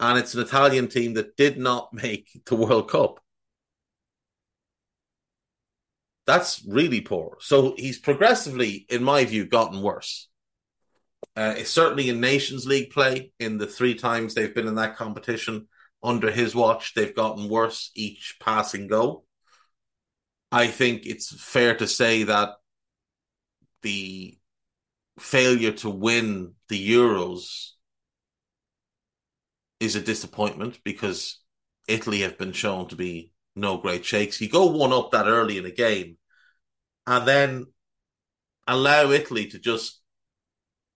And 0.00 0.18
it's 0.18 0.34
an 0.34 0.40
Italian 0.40 0.88
team 0.88 1.14
that 1.14 1.36
did 1.36 1.58
not 1.58 1.92
make 1.92 2.30
the 2.46 2.56
World 2.56 2.88
Cup. 2.88 3.20
That's 6.26 6.64
really 6.66 7.00
poor. 7.00 7.36
So 7.40 7.74
he's 7.76 7.98
progressively, 7.98 8.86
in 8.88 9.02
my 9.02 9.24
view, 9.24 9.44
gotten 9.44 9.82
worse. 9.82 10.28
Uh, 11.34 11.54
certainly 11.64 12.08
in 12.08 12.20
Nations 12.20 12.66
League 12.66 12.90
play. 12.90 13.32
In 13.40 13.58
the 13.58 13.66
three 13.66 13.94
times 13.94 14.34
they've 14.34 14.54
been 14.54 14.68
in 14.68 14.76
that 14.76 14.96
competition 14.96 15.66
under 16.02 16.30
his 16.30 16.54
watch, 16.54 16.94
they've 16.94 17.14
gotten 17.14 17.48
worse 17.48 17.90
each 17.94 18.36
passing 18.40 18.86
go. 18.86 19.24
I 20.50 20.66
think 20.66 21.06
it's 21.06 21.34
fair 21.34 21.74
to 21.76 21.86
say 21.88 22.24
that 22.24 22.50
the 23.82 24.38
failure 25.18 25.72
to 25.72 25.90
win 25.90 26.54
the 26.68 26.90
Euros 26.90 27.70
is 29.80 29.96
a 29.96 30.00
disappointment 30.00 30.78
because 30.84 31.40
Italy 31.88 32.20
have 32.20 32.38
been 32.38 32.52
shown 32.52 32.88
to 32.88 32.96
be 32.96 33.32
no 33.54 33.78
great 33.78 34.04
shakes. 34.04 34.40
You 34.40 34.48
go 34.48 34.66
one 34.66 34.92
up 34.92 35.10
that 35.10 35.26
early 35.26 35.58
in 35.58 35.66
a 35.66 35.70
game 35.70 36.16
and 37.06 37.26
then 37.26 37.66
allow 38.66 39.10
Italy 39.10 39.46
to 39.48 39.58
just 39.58 40.00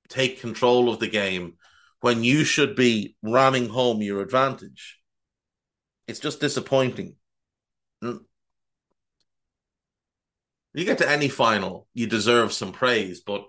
take 0.08 0.40
control 0.40 0.88
of 0.88 1.00
the 1.00 1.08
game 1.08 1.54
when 2.00 2.22
you 2.22 2.44
should 2.44 2.76
be 2.76 3.16
ramming 3.22 3.68
home 3.68 4.00
your 4.02 4.22
advantage. 4.22 5.00
It's 6.06 6.20
just 6.20 6.40
disappointing. 6.40 7.16
Mm. 8.02 8.20
You 10.74 10.84
get 10.84 10.98
to 10.98 11.10
any 11.10 11.28
final, 11.28 11.88
you 11.94 12.06
deserve 12.06 12.52
some 12.52 12.70
praise, 12.70 13.22
but 13.22 13.46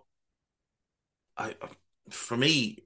I, 1.38 1.56
for 2.10 2.38
me, 2.38 2.79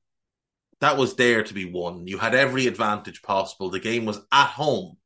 that 0.79 0.97
was 0.97 1.15
there 1.15 1.43
to 1.43 1.53
be 1.53 1.65
won. 1.65 2.07
You 2.07 2.17
had 2.17 2.35
every 2.35 2.67
advantage 2.67 3.21
possible. 3.21 3.69
The 3.69 3.79
game 3.79 4.05
was 4.05 4.19
at 4.31 4.47
home. 4.47 4.97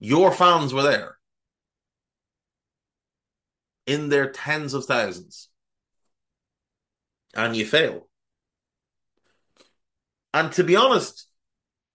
Your 0.00 0.32
fans 0.32 0.74
were 0.74 0.82
there 0.82 1.18
in 3.86 4.08
their 4.08 4.30
tens 4.30 4.74
of 4.74 4.84
thousands. 4.84 5.48
And 7.34 7.56
you 7.56 7.64
fail. 7.64 8.08
And 10.32 10.50
to 10.52 10.64
be 10.64 10.76
honest, 10.76 11.28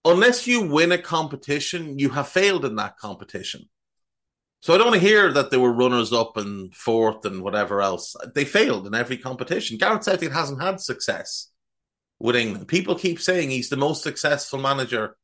unless 0.04 0.46
you 0.46 0.62
win 0.62 0.92
a 0.92 0.98
competition, 0.98 1.98
you 1.98 2.10
have 2.10 2.28
failed 2.28 2.64
in 2.64 2.76
that 2.76 2.96
competition. 2.96 3.68
So 4.60 4.74
I 4.74 4.78
don't 4.78 4.88
want 4.88 5.00
to 5.00 5.06
hear 5.06 5.32
that 5.32 5.50
they 5.50 5.56
were 5.56 5.72
runners 5.72 6.12
up 6.12 6.36
and 6.36 6.74
fourth 6.74 7.24
and 7.24 7.42
whatever 7.42 7.80
else. 7.80 8.14
They 8.34 8.44
failed 8.44 8.86
in 8.86 8.94
every 8.94 9.16
competition. 9.16 9.78
Gareth 9.78 10.04
Southgate 10.04 10.32
hasn't 10.32 10.60
had 10.60 10.80
success 10.80 11.50
with 12.18 12.36
England. 12.36 12.68
People 12.68 12.94
keep 12.94 13.20
saying 13.20 13.50
he's 13.50 13.70
the 13.70 13.76
most 13.76 14.02
successful 14.02 14.58
manager 14.58 15.16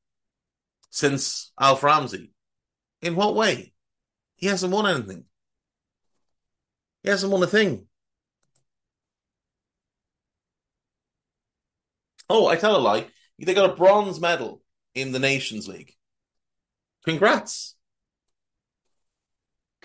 since 0.91 1.53
Alf 1.61 1.83
Ramsey. 1.83 2.33
In 3.03 3.15
what 3.15 3.37
way? 3.37 3.75
He 4.37 4.47
hasn't 4.47 4.73
won 4.73 4.87
anything. 4.87 5.25
He 7.03 7.11
hasn't 7.11 7.31
won 7.31 7.43
a 7.43 7.47
thing. 7.47 7.87
Oh, 12.29 12.47
I 12.47 12.57
tell 12.57 12.77
a 12.77 12.79
lie. 12.79 13.07
They 13.39 13.55
got 13.55 13.71
a 13.71 13.77
bronze 13.77 14.19
medal 14.19 14.63
in 14.95 15.13
the 15.13 15.19
Nations 15.19 15.69
League. 15.69 15.93
Congrats. 17.05 17.76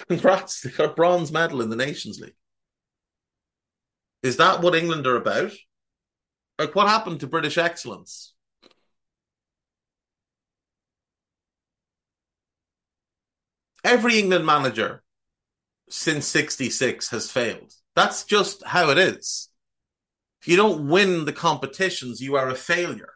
Congrats. 0.08 0.62
They 0.62 0.72
got 0.72 0.92
a 0.92 0.94
bronze 0.94 1.32
medal 1.32 1.62
in 1.62 1.70
the 1.70 1.76
Nations 1.76 2.20
League. 2.20 2.36
Is 4.24 4.38
that 4.38 4.62
what 4.62 4.76
England 4.76 5.08
are 5.08 5.16
about? 5.16 5.52
Like, 6.60 6.76
what 6.76 6.88
happened 6.88 7.22
to 7.22 7.28
British 7.28 7.58
excellence? 7.58 8.34
Every 13.84 14.20
England 14.20 14.46
manager 14.46 15.04
since 15.90 16.28
66 16.28 17.10
has 17.10 17.32
failed. 17.32 17.74
That's 17.96 18.24
just 18.24 18.64
how 18.66 18.90
it 18.92 18.98
is. 18.98 19.50
If 20.42 20.48
you 20.48 20.56
don't 20.56 20.88
win 20.88 21.26
the 21.26 21.34
competitions, 21.34 22.22
you 22.22 22.36
are 22.36 22.50
a 22.50 22.56
failure. 22.56 23.14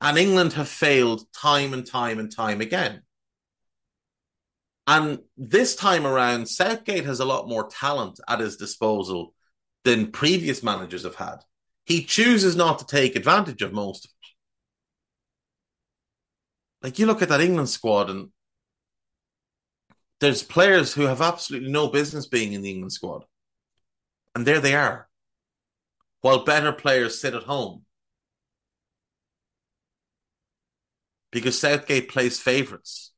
And 0.00 0.18
England 0.18 0.54
have 0.54 0.68
failed 0.68 1.26
time 1.32 1.74
and 1.74 1.86
time 1.86 2.18
and 2.18 2.34
time 2.34 2.60
again. 2.60 3.02
And 4.86 5.20
this 5.36 5.76
time 5.76 6.06
around, 6.06 6.48
Southgate 6.48 7.04
has 7.04 7.20
a 7.20 7.24
lot 7.24 7.48
more 7.48 7.68
talent 7.68 8.18
at 8.28 8.40
his 8.40 8.56
disposal 8.56 9.34
than 9.84 10.10
previous 10.10 10.62
managers 10.62 11.04
have 11.04 11.14
had. 11.14 11.38
He 11.84 12.04
chooses 12.04 12.56
not 12.56 12.78
to 12.78 12.86
take 12.86 13.16
advantage 13.16 13.62
of 13.62 13.72
most 13.72 14.04
of 14.04 14.10
it. 14.10 14.28
Like 16.84 16.98
you 16.98 17.06
look 17.06 17.22
at 17.22 17.28
that 17.28 17.40
England 17.40 17.68
squad, 17.68 18.10
and 18.10 18.30
there's 20.20 20.42
players 20.42 20.92
who 20.94 21.02
have 21.02 21.20
absolutely 21.20 21.70
no 21.70 21.88
business 21.88 22.26
being 22.26 22.52
in 22.52 22.62
the 22.62 22.70
England 22.70 22.92
squad. 22.92 23.24
And 24.34 24.46
there 24.46 24.60
they 24.60 24.74
are. 24.74 25.08
While 26.22 26.44
better 26.44 26.72
players 26.72 27.20
sit 27.20 27.34
at 27.34 27.42
home. 27.44 27.84
Because 31.30 31.58
Southgate 31.58 32.08
plays 32.08 32.38
favourites. 32.38 33.11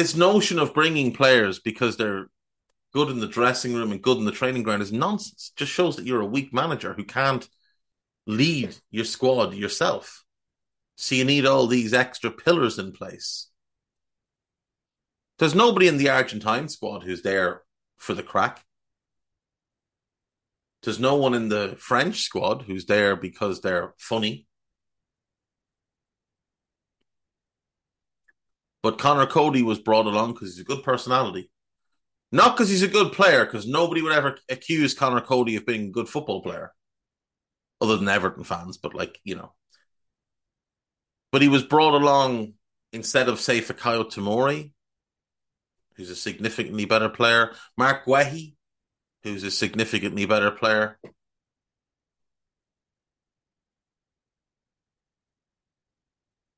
This 0.00 0.16
notion 0.16 0.58
of 0.58 0.72
bringing 0.72 1.12
players 1.12 1.58
because 1.58 1.98
they're 1.98 2.30
good 2.94 3.10
in 3.10 3.20
the 3.20 3.26
dressing 3.26 3.74
room 3.74 3.92
and 3.92 4.00
good 4.00 4.16
in 4.16 4.24
the 4.24 4.32
training 4.32 4.62
ground 4.62 4.80
is 4.80 4.90
nonsense. 4.90 5.52
It 5.54 5.58
just 5.58 5.72
shows 5.72 5.96
that 5.96 6.06
you're 6.06 6.22
a 6.22 6.26
weak 6.26 6.54
manager 6.54 6.94
who 6.94 7.04
can't 7.04 7.46
lead 8.26 8.74
your 8.90 9.04
squad 9.04 9.52
yourself. 9.52 10.24
So 10.96 11.16
you 11.16 11.26
need 11.26 11.44
all 11.44 11.66
these 11.66 11.92
extra 11.92 12.30
pillars 12.30 12.78
in 12.78 12.92
place. 12.92 13.50
There's 15.38 15.54
nobody 15.54 15.86
in 15.86 15.98
the 15.98 16.08
Argentine 16.08 16.70
squad 16.70 17.02
who's 17.02 17.20
there 17.20 17.60
for 17.98 18.14
the 18.14 18.22
crack. 18.22 18.64
There's 20.82 20.98
no 20.98 21.16
one 21.16 21.34
in 21.34 21.50
the 21.50 21.76
French 21.78 22.22
squad 22.22 22.62
who's 22.62 22.86
there 22.86 23.16
because 23.16 23.60
they're 23.60 23.92
funny. 23.98 24.46
But 28.82 28.98
Conor 28.98 29.26
Coady 29.26 29.62
was 29.62 29.78
brought 29.78 30.06
along 30.06 30.32
because 30.32 30.54
he's 30.54 30.60
a 30.60 30.64
good 30.64 30.82
personality. 30.82 31.50
Not 32.32 32.56
because 32.56 32.70
he's 32.70 32.82
a 32.82 32.88
good 32.88 33.12
player, 33.12 33.44
because 33.44 33.66
nobody 33.66 34.02
would 34.02 34.12
ever 34.12 34.38
accuse 34.48 34.94
Conor 34.94 35.20
Coady 35.20 35.56
of 35.56 35.66
being 35.66 35.88
a 35.88 35.92
good 35.92 36.08
football 36.08 36.42
player, 36.42 36.72
other 37.80 37.96
than 37.96 38.08
Everton 38.08 38.44
fans. 38.44 38.78
But 38.78 38.94
like 38.94 39.18
you 39.24 39.34
know, 39.34 39.52
but 41.32 41.42
he 41.42 41.48
was 41.48 41.64
brought 41.64 41.94
along 41.94 42.54
instead 42.92 43.28
of 43.28 43.40
say 43.40 43.60
Fikayo 43.60 44.04
Tomori, 44.04 44.72
who's 45.96 46.10
a 46.10 46.16
significantly 46.16 46.84
better 46.84 47.08
player, 47.08 47.52
Marc 47.76 48.04
Guehi, 48.04 48.54
who's 49.24 49.42
a 49.42 49.50
significantly 49.50 50.24
better 50.24 50.50
player. 50.50 50.98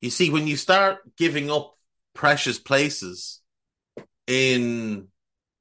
You 0.02 0.10
see, 0.10 0.30
when 0.30 0.46
you 0.46 0.56
start 0.56 0.98
giving 1.16 1.50
up 1.50 1.78
precious 2.14 2.58
places 2.58 3.40
in 4.26 5.08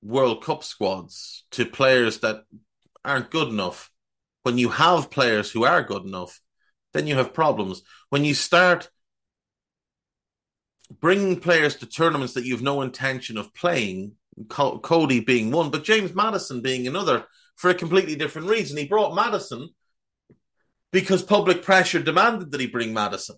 World 0.01 0.43
Cup 0.43 0.63
squads 0.63 1.45
to 1.51 1.65
players 1.65 2.19
that 2.19 2.43
aren't 3.03 3.31
good 3.31 3.49
enough. 3.49 3.91
When 4.43 4.57
you 4.57 4.69
have 4.69 5.11
players 5.11 5.51
who 5.51 5.63
are 5.63 5.83
good 5.83 6.03
enough, 6.03 6.41
then 6.93 7.07
you 7.07 7.15
have 7.15 7.33
problems. 7.33 7.83
When 8.09 8.25
you 8.25 8.33
start 8.33 8.89
bringing 10.99 11.39
players 11.39 11.75
to 11.77 11.85
tournaments 11.85 12.33
that 12.33 12.45
you 12.45 12.53
have 12.53 12.63
no 12.63 12.81
intention 12.81 13.37
of 13.37 13.53
playing, 13.53 14.13
Coady 14.49 15.19
being 15.19 15.51
one, 15.51 15.69
but 15.69 15.83
James 15.83 16.13
Maddison 16.15 16.61
being 16.61 16.87
another, 16.87 17.25
for 17.55 17.69
a 17.69 17.75
completely 17.75 18.15
different 18.15 18.47
reason. 18.47 18.77
He 18.77 18.87
brought 18.87 19.13
Maddison 19.13 19.67
because 20.91 21.21
public 21.21 21.63
pressure 21.63 22.01
demanded 22.01 22.51
that 22.51 22.59
he 22.59 22.67
bring 22.67 22.93
Maddison. 22.93 23.35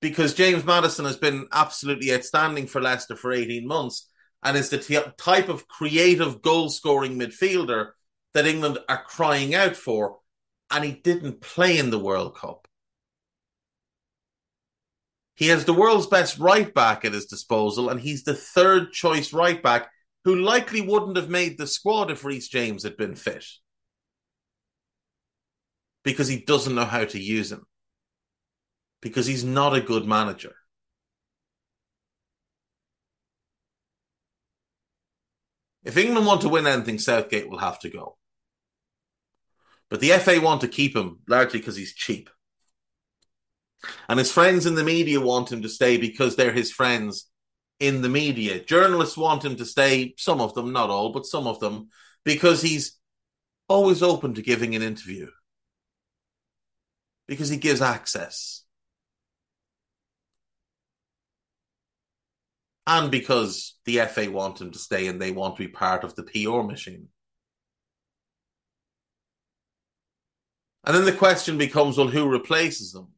Because 0.00 0.34
James 0.34 0.64
Maddison 0.64 1.04
has 1.04 1.16
been 1.16 1.46
absolutely 1.52 2.12
outstanding 2.12 2.66
for 2.66 2.80
Leicester 2.80 3.16
for 3.16 3.32
18 3.32 3.66
months 3.66 4.08
and 4.42 4.56
is 4.56 4.70
the 4.70 4.78
t- 4.78 4.98
type 5.18 5.48
of 5.48 5.68
creative 5.68 6.40
goal 6.40 6.70
scoring 6.70 7.18
midfielder 7.18 7.90
that 8.32 8.46
England 8.46 8.78
are 8.88 9.04
crying 9.04 9.54
out 9.54 9.76
for. 9.76 10.18
And 10.70 10.84
he 10.84 10.92
didn't 10.92 11.40
play 11.40 11.78
in 11.78 11.90
the 11.90 11.98
World 11.98 12.36
Cup. 12.36 12.66
He 15.34 15.48
has 15.48 15.64
the 15.64 15.72
world's 15.72 16.06
best 16.06 16.38
right 16.38 16.72
back 16.72 17.04
at 17.04 17.14
his 17.14 17.24
disposal, 17.24 17.88
and 17.88 17.98
he's 17.98 18.24
the 18.24 18.34
third 18.34 18.92
choice 18.92 19.32
right 19.32 19.62
back 19.62 19.90
who 20.24 20.36
likely 20.36 20.82
wouldn't 20.82 21.16
have 21.16 21.30
made 21.30 21.56
the 21.56 21.66
squad 21.66 22.10
if 22.10 22.24
Reece 22.24 22.48
James 22.48 22.82
had 22.82 22.96
been 22.96 23.14
fit 23.14 23.46
because 26.04 26.28
he 26.28 26.42
doesn't 26.42 26.74
know 26.74 26.84
how 26.84 27.04
to 27.04 27.18
use 27.18 27.50
him, 27.50 27.64
because 29.00 29.26
he's 29.26 29.44
not 29.44 29.74
a 29.74 29.80
good 29.80 30.06
manager. 30.06 30.54
If 35.84 35.96
England 35.96 36.26
want 36.26 36.42
to 36.42 36.48
win 36.48 36.66
anything, 36.66 36.98
Southgate 36.98 37.48
will 37.48 37.58
have 37.58 37.80
to 37.80 37.88
go. 37.88 38.18
But 39.88 40.00
the 40.00 40.10
FA 40.12 40.40
want 40.40 40.60
to 40.60 40.68
keep 40.68 40.94
him 40.94 41.20
largely 41.26 41.58
because 41.58 41.76
he's 41.76 41.94
cheap. 41.94 42.30
And 44.08 44.18
his 44.18 44.30
friends 44.30 44.66
in 44.66 44.74
the 44.74 44.84
media 44.84 45.20
want 45.20 45.50
him 45.50 45.62
to 45.62 45.68
stay 45.68 45.96
because 45.96 46.36
they're 46.36 46.52
his 46.52 46.70
friends 46.70 47.26
in 47.80 48.02
the 48.02 48.08
media. 48.10 48.62
Journalists 48.62 49.16
want 49.16 49.44
him 49.44 49.56
to 49.56 49.64
stay, 49.64 50.14
some 50.18 50.40
of 50.40 50.54
them, 50.54 50.72
not 50.72 50.90
all, 50.90 51.12
but 51.12 51.24
some 51.24 51.46
of 51.46 51.60
them, 51.60 51.88
because 52.24 52.60
he's 52.60 52.98
always 53.68 54.02
open 54.02 54.34
to 54.34 54.42
giving 54.42 54.76
an 54.76 54.82
interview. 54.82 55.28
Because 57.26 57.48
he 57.48 57.56
gives 57.56 57.80
access. 57.80 58.64
And 62.90 63.08
because 63.08 63.76
the 63.84 63.98
FA 64.00 64.28
want 64.28 64.60
him 64.60 64.72
to 64.72 64.78
stay 64.80 65.06
and 65.06 65.22
they 65.22 65.30
want 65.30 65.54
to 65.54 65.62
be 65.62 65.68
part 65.68 66.02
of 66.02 66.16
the 66.16 66.24
PR 66.24 66.64
machine. 66.64 67.06
And 70.82 70.96
then 70.96 71.04
the 71.04 71.12
question 71.12 71.56
becomes 71.56 71.96
well, 71.96 72.08
who 72.08 72.28
replaces 72.28 72.90
them? 72.90 73.12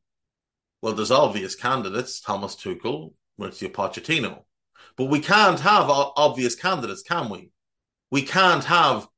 Well, 0.83 0.93
there's 0.93 1.11
obvious 1.11 1.55
candidates 1.55 2.21
Thomas 2.21 2.55
Tuchel, 2.55 3.15
Mauricio 3.41 3.73
Pochettino. 3.73 4.43
But 4.99 5.07
we 5.07 5.21
can't 5.21 5.61
have 5.61 5.87
obvious 5.89 6.55
candidates, 6.55 7.03
can 7.03 7.31
we? 7.31 7.51
We 8.11 8.21
can't 8.21 8.65
have 8.65 9.09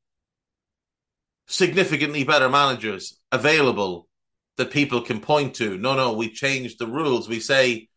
significantly 1.48 2.22
better 2.22 2.48
managers 2.48 3.18
available 3.32 4.06
that 4.56 4.70
people 4.70 5.00
can 5.00 5.18
point 5.18 5.54
to. 5.54 5.76
No, 5.78 5.96
no, 5.96 6.12
we 6.12 6.30
change 6.30 6.76
the 6.76 6.86
rules. 6.86 7.28
We 7.28 7.40
say, 7.40 7.88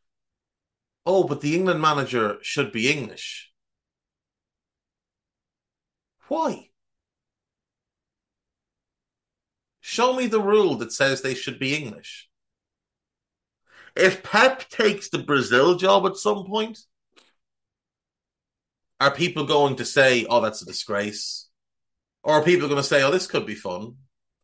oh, 1.08 1.24
but 1.24 1.39
the 1.39 1.56
England 1.56 1.82
manager 1.82 2.38
should 2.41 2.72
be 2.74 2.91
English. 2.91 3.50
Why? 6.28 6.70
Show 9.80 10.13
me 10.13 10.28
the 10.28 10.41
rule 10.41 10.76
that 10.76 10.91
says 10.91 11.22
they 11.22 11.34
should 11.34 11.60
be 11.60 11.74
English. 11.74 12.30
If 13.96 14.22
Pep 14.22 14.67
takes 14.70 15.10
the 15.10 15.20
Brazil 15.20 15.78
job 15.78 16.06
at 16.06 16.17
some 16.17 16.46
point, 16.46 16.78
are 19.00 19.15
people 19.15 19.46
going 19.46 19.78
to 19.78 19.86
say, 19.86 20.26
oh, 20.30 20.41
that's 20.41 20.62
a 20.62 20.65
disgrace? 20.65 21.48
Or 22.22 22.34
are 22.34 22.43
people 22.43 22.67
going 22.67 22.82
to 22.82 22.88
say, 22.88 23.02
oh, 23.02 23.12
this 23.12 23.28
could 23.28 23.46
be 23.46 23.56
fun? 23.56 23.96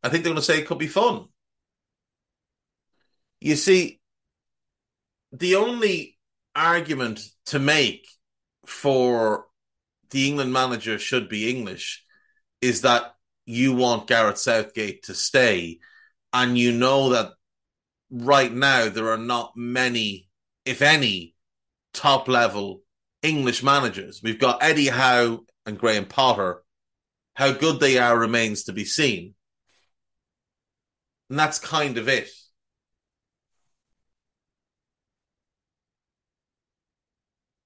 I 0.02 0.08
think 0.08 0.24
they're 0.24 0.32
going 0.32 0.42
to 0.42 0.46
say 0.46 0.60
it 0.60 0.68
could 0.68 0.80
be 0.80 0.88
fun. 0.88 1.26
You 3.42 3.58
see, 3.58 4.00
the 5.34 5.56
only 5.56 6.13
argument 6.56 7.22
to 7.48 7.60
make 7.60 8.08
for 8.66 9.46
the 10.12 10.28
England 10.28 10.54
manager 10.54 11.00
should 11.00 11.28
be 11.30 11.50
English 11.50 12.04
is 12.62 12.82
that 12.82 13.16
you 13.46 13.74
want 13.74 14.08
Gareth 14.08 14.38
Southgate 14.38 15.04
to 15.04 15.14
stay, 15.14 15.80
and 16.32 16.58
you 16.58 16.72
know 16.72 17.10
that 17.10 17.32
right 18.10 18.54
now 18.54 18.88
there 18.90 19.10
are 19.10 19.18
not 19.18 19.58
many, 19.58 20.30
if 20.66 20.82
any, 20.82 21.36
top 21.94 22.28
level 22.28 22.84
English 23.22 23.64
managers. 23.64 24.22
We've 24.24 24.40
got 24.40 24.64
Eddie 24.64 24.88
Howe 24.88 25.40
and 25.66 25.78
Graham 25.78 26.06
Potter. 26.06 26.64
How 27.36 27.52
good 27.52 27.80
they 27.80 27.98
are 27.98 28.18
remains 28.18 28.66
to 28.66 28.74
be 28.74 28.86
seen. 28.86 29.34
And 31.30 31.40
that's 31.40 31.60
kind 31.60 31.98
of 31.98 32.08
it. 32.08 32.30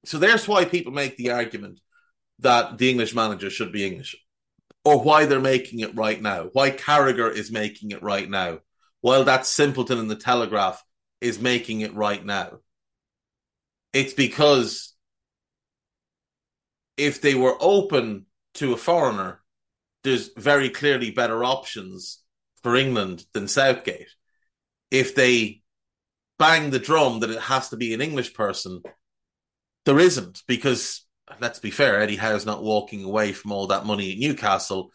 So 0.08 0.20
there's 0.20 0.48
why 0.48 0.64
people 0.64 0.94
make 0.94 1.18
the 1.18 1.32
argument 1.32 1.82
that 2.40 2.78
the 2.78 2.90
English 2.90 3.14
manager 3.14 3.50
should 3.50 3.74
be 3.74 3.86
English, 3.86 4.16
or 4.86 5.02
why 5.02 5.26
they're 5.26 5.42
making 5.42 5.82
it 5.82 5.94
right 5.96 6.22
now, 6.22 6.46
why 6.54 6.72
Carragher 6.72 7.30
is 7.30 7.52
making 7.52 7.92
it 7.92 8.02
right 8.02 8.30
now, 8.30 8.60
while 9.02 9.26
that 9.26 9.46
simpleton 9.46 10.00
in 10.00 10.08
the 10.08 10.16
Telegraph 10.16 10.82
is 11.20 11.42
making 11.42 11.82
it 11.82 11.94
right 11.94 12.26
now. 12.26 12.60
It's 13.92 14.14
because 14.14 14.94
if 16.96 17.20
they 17.20 17.36
were 17.36 17.58
open 17.60 18.28
to 18.54 18.72
a 18.72 18.78
foreigner, 18.78 19.42
there's 20.06 20.30
very 20.38 20.70
clearly 20.70 21.12
better 21.12 21.44
options 21.44 22.24
for 22.64 22.78
England 22.78 23.26
than 23.34 23.50
Southgate. 23.50 24.08
If 24.90 25.16
they 25.16 25.64
bang 26.40 26.70
the 26.70 26.80
drum 26.80 27.20
that 27.20 27.30
it 27.30 27.42
has 27.42 27.70
to 27.70 27.76
be 27.76 27.94
an 27.94 28.00
English 28.00 28.34
person, 28.34 28.84
there 29.88 30.00
isn't 30.00 30.44
because 30.48 31.06
let's 31.40 31.60
be 31.60 31.72
fair, 31.72 32.02
Eddie 32.02 32.18
Howe's 32.18 32.46
not 32.46 32.62
walking 32.62 33.06
away 33.06 33.32
from 33.32 33.54
all 33.54 33.68
that 33.68 33.86
money 33.86 34.12
at 34.12 34.18
Newcastle. 34.18 34.92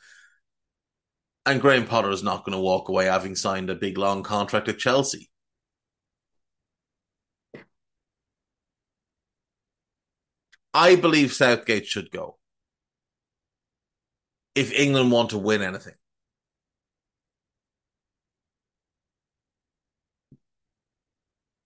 And 1.46 1.62
Graham 1.62 1.86
Potter 1.86 2.10
is 2.10 2.22
not 2.22 2.44
going 2.44 2.52
to 2.56 2.62
walk 2.62 2.90
away 2.90 3.06
having 3.06 3.34
signed 3.34 3.70
a 3.70 3.74
big 3.74 3.96
long 3.96 4.22
contract 4.22 4.68
at 4.68 4.78
Chelsea. 4.78 5.30
I 10.74 10.96
believe 10.96 11.32
Southgate 11.32 11.86
should 11.86 12.10
go 12.10 12.36
if 14.54 14.72
England 14.72 15.10
want 15.10 15.30
to 15.30 15.38
win 15.38 15.62
anything. 15.62 15.94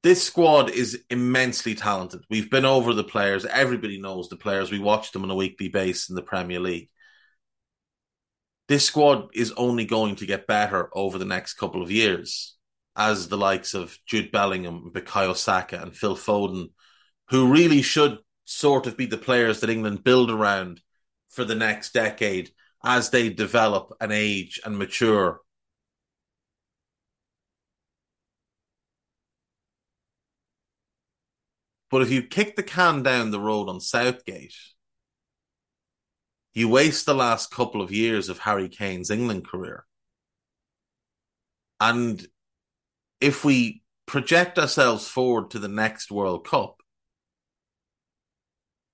This 0.07 0.23
squad 0.23 0.71
is 0.71 1.03
immensely 1.11 1.75
talented. 1.75 2.21
We've 2.31 2.49
been 2.49 2.64
over 2.64 2.95
the 2.95 3.03
players. 3.03 3.45
Everybody 3.45 4.01
knows 4.01 4.29
the 4.29 4.37
players. 4.37 4.71
We 4.71 4.79
watch 4.79 5.11
them 5.11 5.25
on 5.25 5.31
a 5.33 5.35
weekly 5.35 5.66
basis 5.66 6.11
in 6.11 6.14
the 6.14 6.23
Premier 6.23 6.61
League. 6.61 6.90
This 8.69 8.85
squad 8.85 9.31
is 9.35 9.51
only 9.57 9.85
going 9.85 10.14
to 10.14 10.25
get 10.25 10.47
better 10.47 10.90
over 10.97 11.19
the 11.19 11.25
next 11.25 11.55
couple 11.55 11.83
of 11.83 11.90
years 11.90 12.57
as 12.95 13.27
the 13.27 13.37
likes 13.37 13.75
of 13.75 13.99
Jude 14.07 14.31
Bellingham, 14.31 14.92
Bukayo 14.95 15.35
Saka, 15.35 15.83
and 15.83 15.92
Phil 15.92 16.14
Foden, 16.14 16.71
who 17.31 17.53
really 17.53 17.83
should 17.83 18.19
sort 18.45 18.87
of 18.87 18.97
be 18.97 19.07
the 19.07 19.19
players 19.19 19.59
that 19.59 19.71
England 19.71 20.05
build 20.05 20.31
around 20.31 20.81
for 21.31 21.45
the 21.45 21.57
next 21.57 21.92
decade 21.92 22.53
as 22.85 23.11
they 23.11 23.29
develop 23.29 23.92
and 24.01 24.12
age 24.12 24.61
and 24.64 24.79
mature. 24.79 25.40
But 31.90 32.03
if 32.03 32.11
you 32.11 32.22
kick 32.22 32.57
the 32.57 32.62
can 32.62 33.03
down 33.03 33.31
the 33.31 33.40
road 33.40 33.68
on 33.68 33.81
Southgate, 33.81 34.55
you 36.55 36.68
waste 36.68 37.07
the 37.07 37.14
last 37.14 37.51
couple 37.51 37.83
of 37.83 37.92
years 37.92 38.29
of 38.29 38.38
Harry 38.38 38.68
Kane's 38.68 39.11
England 39.11 39.46
career. 39.46 39.85
And 41.81 42.27
if 43.20 43.44
we 43.44 43.83
project 44.07 44.59
ourselves 44.59 45.07
forward 45.07 45.51
to 45.51 45.59
the 45.59 45.68
next 45.68 46.11
World 46.11 46.46
Cup, 46.46 46.81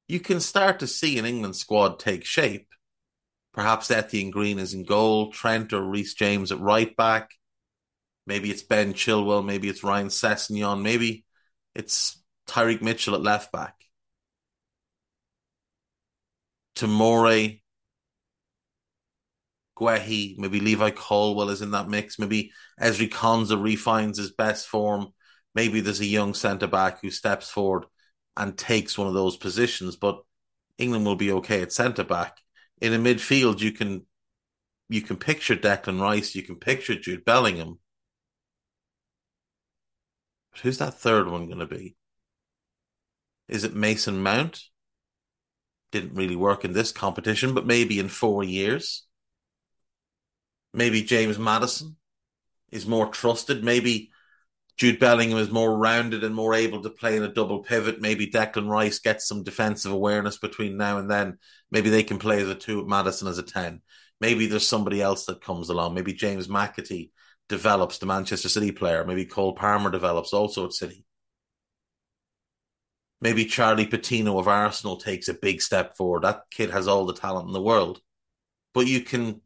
you 0.09 0.20
can 0.20 0.40
start 0.40 0.81
to 0.81 0.87
see 0.87 1.18
an 1.18 1.24
England 1.24 1.57
squad 1.57 1.98
take 1.98 2.24
shape. 2.24 2.68
Perhaps 3.55 3.90
Etienne 3.90 4.31
Green 4.31 4.59
is 4.59 4.74
in 4.74 4.85
goal, 4.85 5.31
Trent 5.31 5.72
or 5.72 5.83
Reece 5.83 6.14
James 6.14 6.52
at 6.52 6.61
right 6.61 6.94
back. 6.96 7.31
Maybe 8.26 8.50
it's 8.50 8.62
Ben 8.62 8.94
Chilwell, 8.94 9.44
maybe 9.44 9.68
it's 9.68 9.85
Ryan 9.85 10.09
Sessegnon, 10.09 10.83
maybe 10.83 11.24
it's 11.74 12.21
Tyrick 12.46 12.83
Mitchell 12.83 13.14
at 13.14 13.22
left 13.22 13.52
back. 13.52 13.74
Tomori, 16.74 17.62
Guehi, 19.76 20.38
maybe 20.38 20.61
Levi 20.61 20.90
Colwill 20.90 21.50
is 21.50 21.62
in 21.62 21.72
that 21.72 21.88
mix. 21.88 22.18
Maybe 22.18 22.52
Ezri 22.81 23.09
Konsa 23.09 23.62
refines 23.62 24.18
his 24.18 24.33
best 24.33 24.66
form. 24.66 25.09
Maybe 25.55 25.81
there's 25.81 26.00
a 26.00 26.07
young 26.07 26.35
centre 26.35 26.66
back 26.66 27.00
who 27.00 27.11
steps 27.11 27.50
forward 27.50 27.87
and 28.37 28.57
takes 28.57 28.96
one 28.96 29.09
of 29.09 29.14
those 29.14 29.37
positions. 29.37 29.96
But 29.96 30.22
England 30.78 31.07
will 31.07 31.16
be 31.16 31.33
okay 31.33 31.62
at 31.62 31.72
centre 31.72 32.05
back. 32.05 32.38
In 32.81 32.92
a 32.92 32.98
midfield, 32.98 33.61
you 33.61 33.72
can 33.72 34.07
you 34.88 35.00
can 35.00 35.16
picture 35.16 35.57
Declan 35.57 36.00
Rice, 36.00 36.35
you 36.35 36.42
can 36.42 36.57
picture 36.57 36.94
Jude 36.94 37.24
Bellingham. 37.24 37.78
But 40.52 40.61
who's 40.61 40.78
that 40.78 40.94
third 40.94 41.28
one 41.28 41.46
going 41.46 41.61
to 41.61 41.66
be? 41.66 41.96
Is 43.48 43.64
it 43.64 43.74
Mason 43.74 44.22
Mount? 44.22 44.62
Didn't 45.90 46.14
really 46.14 46.37
work 46.37 46.64
in 46.64 46.72
this 46.72 46.92
competition, 46.92 47.55
but 47.55 47.66
maybe 47.66 47.98
in 47.98 48.09
four 48.09 48.42
years. 48.42 49.05
Maybe 50.72 51.02
James 51.02 51.38
Maddison 51.38 51.96
is 52.70 52.87
more 52.87 53.09
trusted. 53.09 53.62
Maybe 53.62 54.11
Jude 54.78 54.98
Bellingham 54.98 55.38
is 55.38 55.50
more 55.50 55.76
rounded 55.76 56.24
and 56.24 56.35
more 56.35 56.55
able 56.55 56.83
to 56.83 56.90
play 56.90 57.16
in 57.16 57.22
a 57.22 57.33
double 57.33 57.61
pivot. 57.61 58.00
Maybe 58.00 58.26
Declan 58.26 58.68
Rice 58.68 58.98
gets 59.00 59.28
some 59.28 59.44
defensive 59.44 59.92
awareness 59.92 60.38
between 60.38 60.78
now 60.78 60.98
and 60.98 61.11
then. 61.11 61.38
Maybe 61.70 61.90
they 61.90 62.02
can 62.02 62.18
play 62.18 62.40
as 62.40 62.48
a 62.48 62.55
two, 62.55 62.87
Maddison 62.87 63.28
as 63.28 63.38
a 63.38 63.42
10. 63.42 63.83
Maybe 64.20 64.46
there's 64.46 64.66
somebody 64.66 65.02
else 65.02 65.26
that 65.26 65.44
comes 65.44 65.68
along. 65.68 65.94
Maybe 65.94 66.14
James 66.14 66.48
McAtee 66.48 67.11
develops 67.48 67.98
the 67.98 68.07
Manchester 68.07 68.48
City 68.48 68.72
player. 68.72 69.05
Maybe 69.05 69.26
Cole 69.26 69.55
Palmer 69.55 69.90
develops 69.90 70.33
also 70.33 70.64
at 70.64 70.72
City. 70.72 71.05
Maybe 73.22 73.44
Charlie 73.44 73.87
Patino 73.87 74.37
of 74.40 74.48
Arsenal 74.48 74.96
takes 74.96 75.28
a 75.28 75.35
big 75.35 75.62
step 75.62 75.96
forward. 75.96 76.24
That 76.24 76.42
kid 76.50 76.70
has 76.70 76.88
all 76.88 77.06
the 77.06 77.14
talent 77.14 77.46
in 77.46 77.52
the 77.52 77.62
world. 77.62 78.00
But 78.74 78.88
you 78.88 79.00
can 79.00 79.42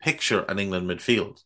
picture 0.00 0.40
an 0.48 0.58
England 0.58 0.88
midfield. 0.88 1.42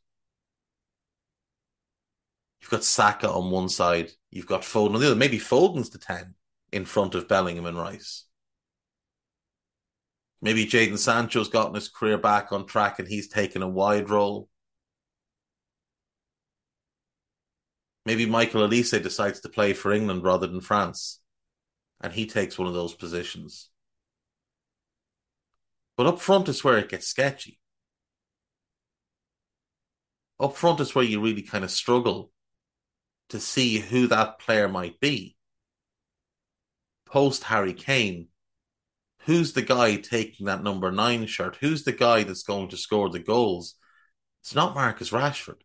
You've 2.61 2.71
got 2.71 2.85
Saka 2.85 3.29
on 3.29 3.51
one 3.51 3.69
side. 3.69 4.13
You've 4.31 4.47
got 4.47 4.63
Foden 4.63 4.95
on 4.95 5.01
the 5.01 5.09
other. 5.09 5.17
Maybe 5.17 5.41
Foden's 5.41 5.91
the 5.91 5.99
10 5.99 6.35
in 6.71 6.85
front 6.85 7.17
of 7.17 7.27
Bellingham 7.27 7.67
and 7.67 7.77
Rice. 7.77 8.27
Maybe 10.41 10.67
Jadon 10.67 10.99
Sancho's 10.99 11.49
gotten 11.49 11.75
his 11.75 11.89
career 11.89 12.17
back 12.17 12.53
on 12.53 12.67
track 12.67 13.01
and 13.01 13.09
he's 13.09 13.27
taken 13.27 13.63
a 13.63 13.69
wide 13.69 14.09
role. 14.09 14.49
Maybe 18.05 18.25
Michael 18.25 18.69
Olise 18.69 19.03
decides 19.03 19.41
to 19.41 19.49
play 19.49 19.73
for 19.73 19.93
England 19.93 20.23
rather 20.23 20.47
than 20.47 20.61
France 20.61 21.19
and 22.01 22.13
he 22.13 22.27
takes 22.27 22.59
one 22.59 22.69
of 22.69 22.75
those 22.75 22.95
positions. 22.95 23.71
But 25.97 26.07
up 26.07 26.21
front 26.21 26.49
is 26.49 26.63
where 26.63 26.79
it 26.79 26.91
gets 26.91 27.07
sketchy. 27.07 27.59
Up 30.39 30.57
front 30.57 30.81
is 30.81 30.95
where 30.95 31.05
you 31.05 31.21
really 31.21 31.43
kind 31.43 31.65
of 31.65 31.71
struggle 31.71 32.31
to 33.31 33.41
see 33.41 33.79
who 33.79 34.07
that 34.09 34.39
player 34.39 34.69
might 34.69 35.01
be. 35.01 35.37
Post 37.07 37.45
Harry 37.45 37.73
Kane, 37.73 38.29
who's 39.21 39.55
the 39.55 39.63
guy 39.63 39.97
taking 39.97 40.47
that 40.47 40.63
number 40.63 40.93
nine 40.93 41.27
shirt? 41.27 41.57
Who's 41.61 41.85
the 41.85 41.93
guy 41.93 42.25
that's 42.25 42.43
going 42.43 42.69
to 42.69 42.77
score 42.77 43.09
the 43.09 43.19
goals? 43.19 43.77
It's 44.43 44.55
not 44.55 44.75
Marcus 44.75 45.11
Rashford. 45.11 45.63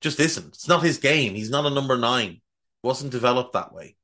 Just 0.00 0.20
isn't. 0.20 0.48
It's 0.48 0.68
not 0.68 0.82
his 0.82 0.98
game. 0.98 1.34
He's 1.34 1.50
not 1.50 1.64
a 1.64 1.70
number 1.70 1.96
nine. 1.96 2.40
Wasn't 2.82 3.12
developed 3.12 3.54
that 3.54 3.72
way. 3.72 3.96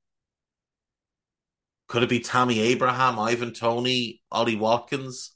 Could 1.89 2.03
it 2.03 2.09
be 2.09 2.21
Tammy 2.21 2.61
Abraham, 2.61 3.19
Ivan 3.19 3.53
Toney, 3.53 4.23
Ollie 4.31 4.57
Watkins? 4.57 5.33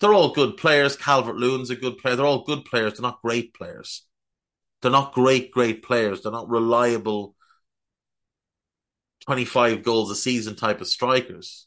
They're 0.00 0.14
all 0.14 0.32
good 0.32 0.56
players. 0.56 0.96
Calvert 0.96 1.36
Lewin's 1.36 1.70
a 1.70 1.76
good 1.76 1.98
player. 1.98 2.16
They're 2.16 2.26
all 2.26 2.44
good 2.44 2.64
players. 2.64 2.94
They're 2.94 3.02
not 3.02 3.22
great 3.22 3.54
players. 3.54 4.06
They're 4.82 4.90
not 4.90 5.12
great, 5.12 5.50
great 5.50 5.82
players. 5.82 6.22
They're 6.22 6.32
not 6.32 6.48
reliable 6.48 7.34
25 9.26 9.82
goals 9.82 10.10
a 10.10 10.14
season 10.14 10.54
type 10.56 10.80
of 10.80 10.86
strikers. 10.86 11.66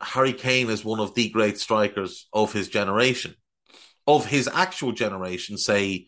Harry 0.00 0.32
Kane 0.32 0.70
is 0.70 0.84
one 0.84 1.00
of 1.00 1.14
the 1.14 1.28
great 1.30 1.58
strikers 1.58 2.26
of 2.32 2.52
his 2.52 2.68
generation. 2.68 3.34
Of 4.06 4.26
his 4.26 4.48
actual 4.48 4.92
generation, 4.92 5.56
say 5.56 6.06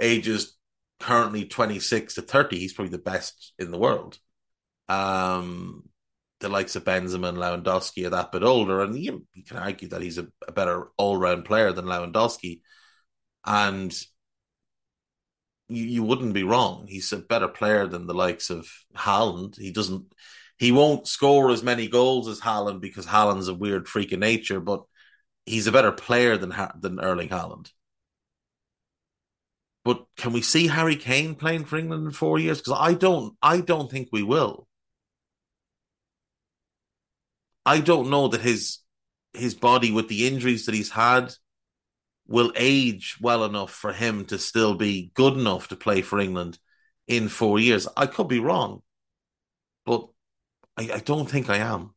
ages 0.00 0.56
currently 1.00 1.44
26 1.44 2.14
to 2.14 2.22
30, 2.22 2.58
he's 2.58 2.72
probably 2.72 2.90
the 2.90 2.98
best 2.98 3.52
in 3.58 3.70
the 3.70 3.78
world. 3.78 4.18
Um, 4.92 5.88
the 6.40 6.48
likes 6.48 6.76
of 6.76 6.84
Benzema 6.84 7.28
and 7.28 7.38
Lewandowski 7.38 8.06
are 8.06 8.10
that 8.10 8.32
bit 8.32 8.42
older, 8.42 8.82
and 8.82 8.98
you, 8.98 9.26
you 9.32 9.44
can 9.44 9.56
argue 9.56 9.88
that 9.88 10.02
he's 10.02 10.18
a, 10.18 10.26
a 10.46 10.52
better 10.52 10.88
all 10.96 11.16
round 11.16 11.44
player 11.44 11.72
than 11.72 11.86
Lewandowski. 11.86 12.60
And 13.44 13.92
you, 15.68 15.84
you 15.84 16.02
wouldn't 16.02 16.34
be 16.34 16.42
wrong. 16.42 16.86
He's 16.88 17.12
a 17.12 17.18
better 17.18 17.48
player 17.48 17.86
than 17.86 18.06
the 18.06 18.14
likes 18.14 18.50
of 18.50 18.68
Haaland. 18.96 19.56
He 19.56 19.70
doesn't, 19.70 20.12
he 20.58 20.72
won't 20.72 21.08
score 21.08 21.50
as 21.50 21.62
many 21.62 21.88
goals 21.88 22.28
as 22.28 22.40
Haaland 22.40 22.80
because 22.80 23.06
Haaland's 23.06 23.48
a 23.48 23.54
weird 23.54 23.88
freak 23.88 24.12
of 24.12 24.18
nature, 24.18 24.60
but 24.60 24.82
he's 25.46 25.66
a 25.66 25.72
better 25.72 25.92
player 25.92 26.36
than 26.36 26.54
than 26.80 27.00
Erling 27.00 27.28
Haaland. 27.28 27.70
But 29.84 30.04
can 30.16 30.32
we 30.32 30.42
see 30.42 30.68
Harry 30.68 30.96
Kane 30.96 31.34
playing 31.34 31.64
for 31.64 31.76
England 31.76 32.06
in 32.06 32.12
four 32.12 32.38
years? 32.38 32.58
Because 32.58 32.78
I 32.78 32.94
don't, 32.94 33.36
I 33.42 33.60
don't 33.60 33.90
think 33.90 34.08
we 34.12 34.22
will. 34.22 34.68
I 37.64 37.80
don't 37.80 38.10
know 38.10 38.28
that 38.28 38.40
his 38.40 38.78
his 39.32 39.54
body 39.54 39.90
with 39.90 40.08
the 40.08 40.26
injuries 40.26 40.66
that 40.66 40.74
he's 40.74 40.90
had 40.90 41.32
will 42.26 42.52
age 42.56 43.16
well 43.20 43.44
enough 43.44 43.70
for 43.70 43.92
him 43.92 44.24
to 44.26 44.38
still 44.38 44.74
be 44.74 45.10
good 45.14 45.34
enough 45.34 45.68
to 45.68 45.76
play 45.76 46.02
for 46.02 46.18
England 46.18 46.58
in 47.06 47.28
four 47.28 47.58
years. 47.58 47.88
I 47.96 48.06
could 48.06 48.28
be 48.28 48.40
wrong, 48.40 48.82
but 49.84 50.08
I, 50.76 50.92
I 50.94 50.98
don't 50.98 51.30
think 51.30 51.48
I 51.50 51.58
am. 51.58 51.94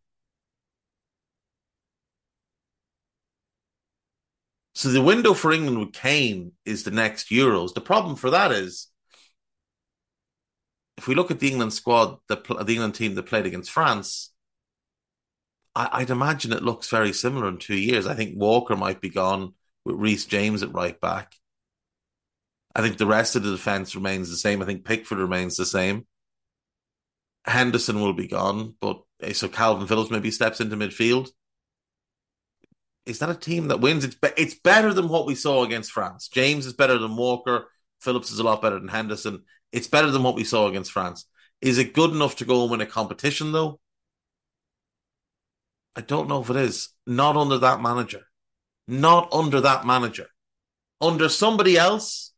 So 4.74 4.90
the 4.90 5.02
window 5.02 5.34
for 5.34 5.54
England 5.54 5.80
with 5.80 5.94
Kane 5.94 6.52
is 6.66 6.84
the 6.84 6.92
next 6.92 7.30
Euros. 7.30 7.74
The 7.74 7.82
problem 7.82 8.18
for 8.18 8.30
that 8.32 8.52
is, 8.52 8.88
if 10.98 11.08
we 11.08 11.16
look 11.16 11.32
at 11.32 11.40
the 11.40 11.50
England 11.50 11.74
squad, 11.74 12.18
the, 12.28 12.36
the 12.36 12.74
England 12.74 12.96
team 12.96 13.16
that 13.16 13.24
played 13.24 13.46
against 13.46 13.72
France, 13.72 14.34
I, 15.76 16.00
would 16.00 16.10
imagine 16.10 16.54
it 16.54 16.64
looks 16.64 16.90
very 16.90 17.12
similar 17.12 17.50
in 17.50 17.58
two 17.58 17.76
years. 17.76 18.08
I 18.08 18.16
think 18.16 18.38
Walker 18.38 18.78
might 18.78 19.02
be 19.02 19.10
gone 19.10 19.54
with 19.84 19.98
Reece 19.98 20.26
James 20.26 20.64
at 20.64 20.74
right 20.74 21.00
back. 21.00 21.36
I 22.74 22.82
think 22.82 22.98
the 22.98 23.06
rest 23.06 23.36
of 23.36 23.44
the 23.44 23.52
defense 23.52 23.96
remains 23.96 24.30
the 24.30 24.38
same. 24.38 24.62
I 24.62 24.66
think 24.66 24.86
Pickford 24.86 25.18
remains 25.18 25.58
the 25.58 25.66
same. 25.66 26.06
Henderson 27.46 28.02
will 28.02 28.14
be 28.14 28.28
gone, 28.28 28.76
but 28.80 29.02
eh, 29.22 29.34
so 29.34 29.48
Kalvin 29.48 29.88
Phillips 29.88 30.12
maybe 30.12 30.32
steps 30.32 30.62
into 30.62 30.76
midfield. 30.76 31.30
Is 33.06 33.20
that 33.20 33.30
a 33.30 33.36
team 33.36 33.68
that 33.68 33.82
wins? 33.82 34.04
It's 34.04 34.16
be- 34.16 34.30
it's 34.36 34.56
better 34.56 34.94
than 34.94 35.10
what 35.10 35.28
we 35.28 35.36
saw 35.36 35.64
against 35.64 35.92
France. 35.92 36.28
James 36.28 36.66
is 36.66 36.74
better 36.74 36.98
than 36.98 37.16
Walker. 37.16 37.68
Phillips 38.02 38.32
is 38.32 38.40
a 38.40 38.44
lot 38.44 38.62
better 38.62 38.80
than 38.80 38.88
Henderson. 38.88 39.44
It's 39.72 39.88
better 39.88 40.10
than 40.10 40.24
what 40.24 40.36
we 40.36 40.44
saw 40.44 40.68
against 40.68 40.92
France. 40.92 41.26
Is 41.62 41.78
it 41.78 41.94
good 41.94 42.12
enough 42.12 42.38
to 42.38 42.46
go 42.46 42.64
and 42.64 42.72
win 42.72 42.82
a 42.82 42.86
competition 42.86 43.52
though? 43.52 43.80
I 45.96 46.02
don't 46.02 46.28
know 46.28 46.42
if 46.42 46.50
it 46.50 46.56
is. 46.58 46.90
Not 47.08 47.38
under 47.38 47.58
that 47.60 47.82
manager. 47.82 48.22
Not 48.88 49.34
under 49.34 49.62
that 49.62 49.86
manager. 49.86 50.28
Under 51.02 51.30
somebody 51.30 51.78
else, 51.78 52.34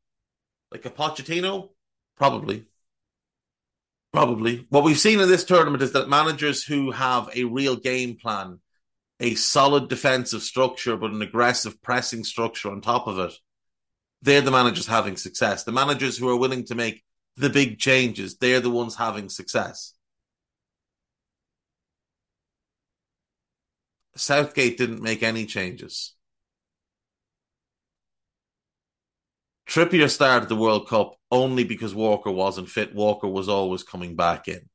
like 0.72 0.86
a 0.86 0.90
Pochettino, 0.90 1.70
probably. 2.18 2.66
Probably. 4.14 4.66
What 4.70 4.84
we've 4.84 4.98
seen 4.98 5.20
in 5.20 5.30
this 5.30 5.44
tournament 5.44 5.84
is 5.84 5.92
that 5.94 6.10
managers 6.10 6.64
who 6.64 6.92
have 6.92 7.30
a 7.36 7.44
real 7.44 7.76
game 7.76 8.16
plan, 8.16 8.60
a 9.20 9.36
solid 9.36 9.90
defensive 9.90 10.42
structure, 10.44 10.96
but 10.96 11.12
an 11.12 11.22
aggressive 11.22 11.82
pressing 11.82 12.24
structure 12.24 12.72
on 12.72 12.82
top 12.82 13.08
of 13.08 13.20
it, 13.20 13.34
they're 14.22 14.42
the 14.42 14.52
managers 14.52 14.88
having 14.88 15.18
success. 15.18 15.64
The 15.64 15.72
managers 15.72 16.18
who 16.18 16.30
are 16.30 16.38
willing 16.38 16.66
to 16.66 16.76
make 16.76 17.04
the 17.36 17.50
big 17.50 17.78
changes, 17.78 18.38
they're 18.38 18.60
the 18.60 18.70
ones 18.70 18.96
having 18.96 19.30
success. 19.30 19.94
Southgate 24.18 24.78
didn't 24.78 25.02
make 25.02 25.24
any 25.24 25.46
changes. 25.46 26.14
Trippier 29.68 30.10
started 30.10 30.50
the 30.50 30.56
World 30.56 30.88
Cup 30.88 31.16
only 31.30 31.64
because 31.64 31.94
Walker 31.94 32.32
wasn't 32.32 32.70
fit. 32.70 32.96
Walker 32.96 33.28
was 33.28 33.50
always 33.50 33.84
coming 33.84 34.16
back 34.16 34.48
in. 34.48 34.70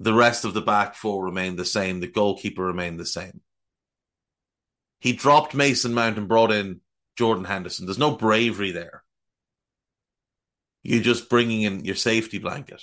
The 0.00 0.14
rest 0.14 0.44
of 0.44 0.54
the 0.54 0.62
back 0.62 0.94
four 0.94 1.24
remained 1.24 1.58
the 1.58 1.64
same. 1.64 2.00
The 2.00 2.06
goalkeeper 2.06 2.64
remained 2.64 2.98
the 2.98 3.06
same. 3.06 3.40
He 5.00 5.12
dropped 5.12 5.54
Mason 5.54 5.92
Mount 5.92 6.18
and 6.18 6.28
brought 6.28 6.52
in 6.52 6.80
Jordan 7.16 7.44
Henderson. 7.44 7.86
There's 7.86 7.98
no 7.98 8.16
bravery 8.16 8.70
there. 8.70 9.02
You're 10.82 11.02
just 11.02 11.28
bringing 11.28 11.62
in 11.62 11.84
your 11.84 11.96
safety 11.96 12.38
blanket. 12.38 12.82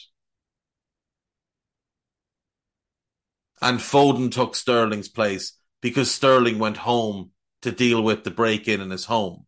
And 3.62 3.80
Foden 3.80 4.32
took 4.32 4.56
Sterling's 4.56 5.08
place 5.08 5.54
because 5.82 6.12
Sterling 6.12 6.60
went 6.60 6.78
home 6.78 7.32
to 7.62 7.72
deal 7.72 8.02
with 8.02 8.24
the 8.24 8.32
break 8.32 8.68
in 8.68 8.82
in 8.82 8.92
his 8.92 9.06
home. 9.06 9.46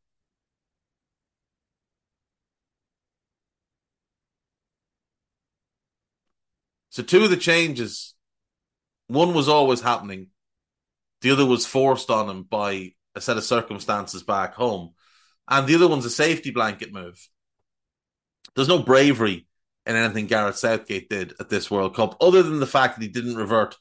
So, 6.90 7.04
two 7.04 7.24
of 7.24 7.30
the 7.30 7.38
changes, 7.38 8.16
one 9.06 9.36
was 9.36 9.48
always 9.48 9.82
happening, 9.82 10.30
the 11.22 11.32
other 11.32 11.46
was 11.46 11.66
forced 11.66 12.10
on 12.10 12.30
him 12.30 12.44
by 12.44 12.94
a 13.14 13.22
set 13.22 13.38
of 13.38 13.44
circumstances 13.44 14.24
back 14.24 14.56
home, 14.56 14.94
and 15.48 15.68
the 15.68 15.76
other 15.76 15.88
one's 15.88 16.06
a 16.06 16.10
safety 16.10 16.50
blanket 16.50 16.92
move. 16.92 17.20
There's 18.56 18.68
no 18.68 18.82
bravery 18.82 19.48
in 19.86 19.96
anything 19.96 20.26
Gareth 20.26 20.58
Southgate 20.58 21.10
did 21.10 21.34
at 21.40 21.50
this 21.50 21.70
World 21.70 21.96
Cup, 21.96 22.18
other 22.20 22.42
than 22.42 22.60
the 22.60 22.66
fact 22.66 22.96
that 22.96 23.04
he 23.04 23.10
didn't 23.10 23.36
revert 23.36 23.76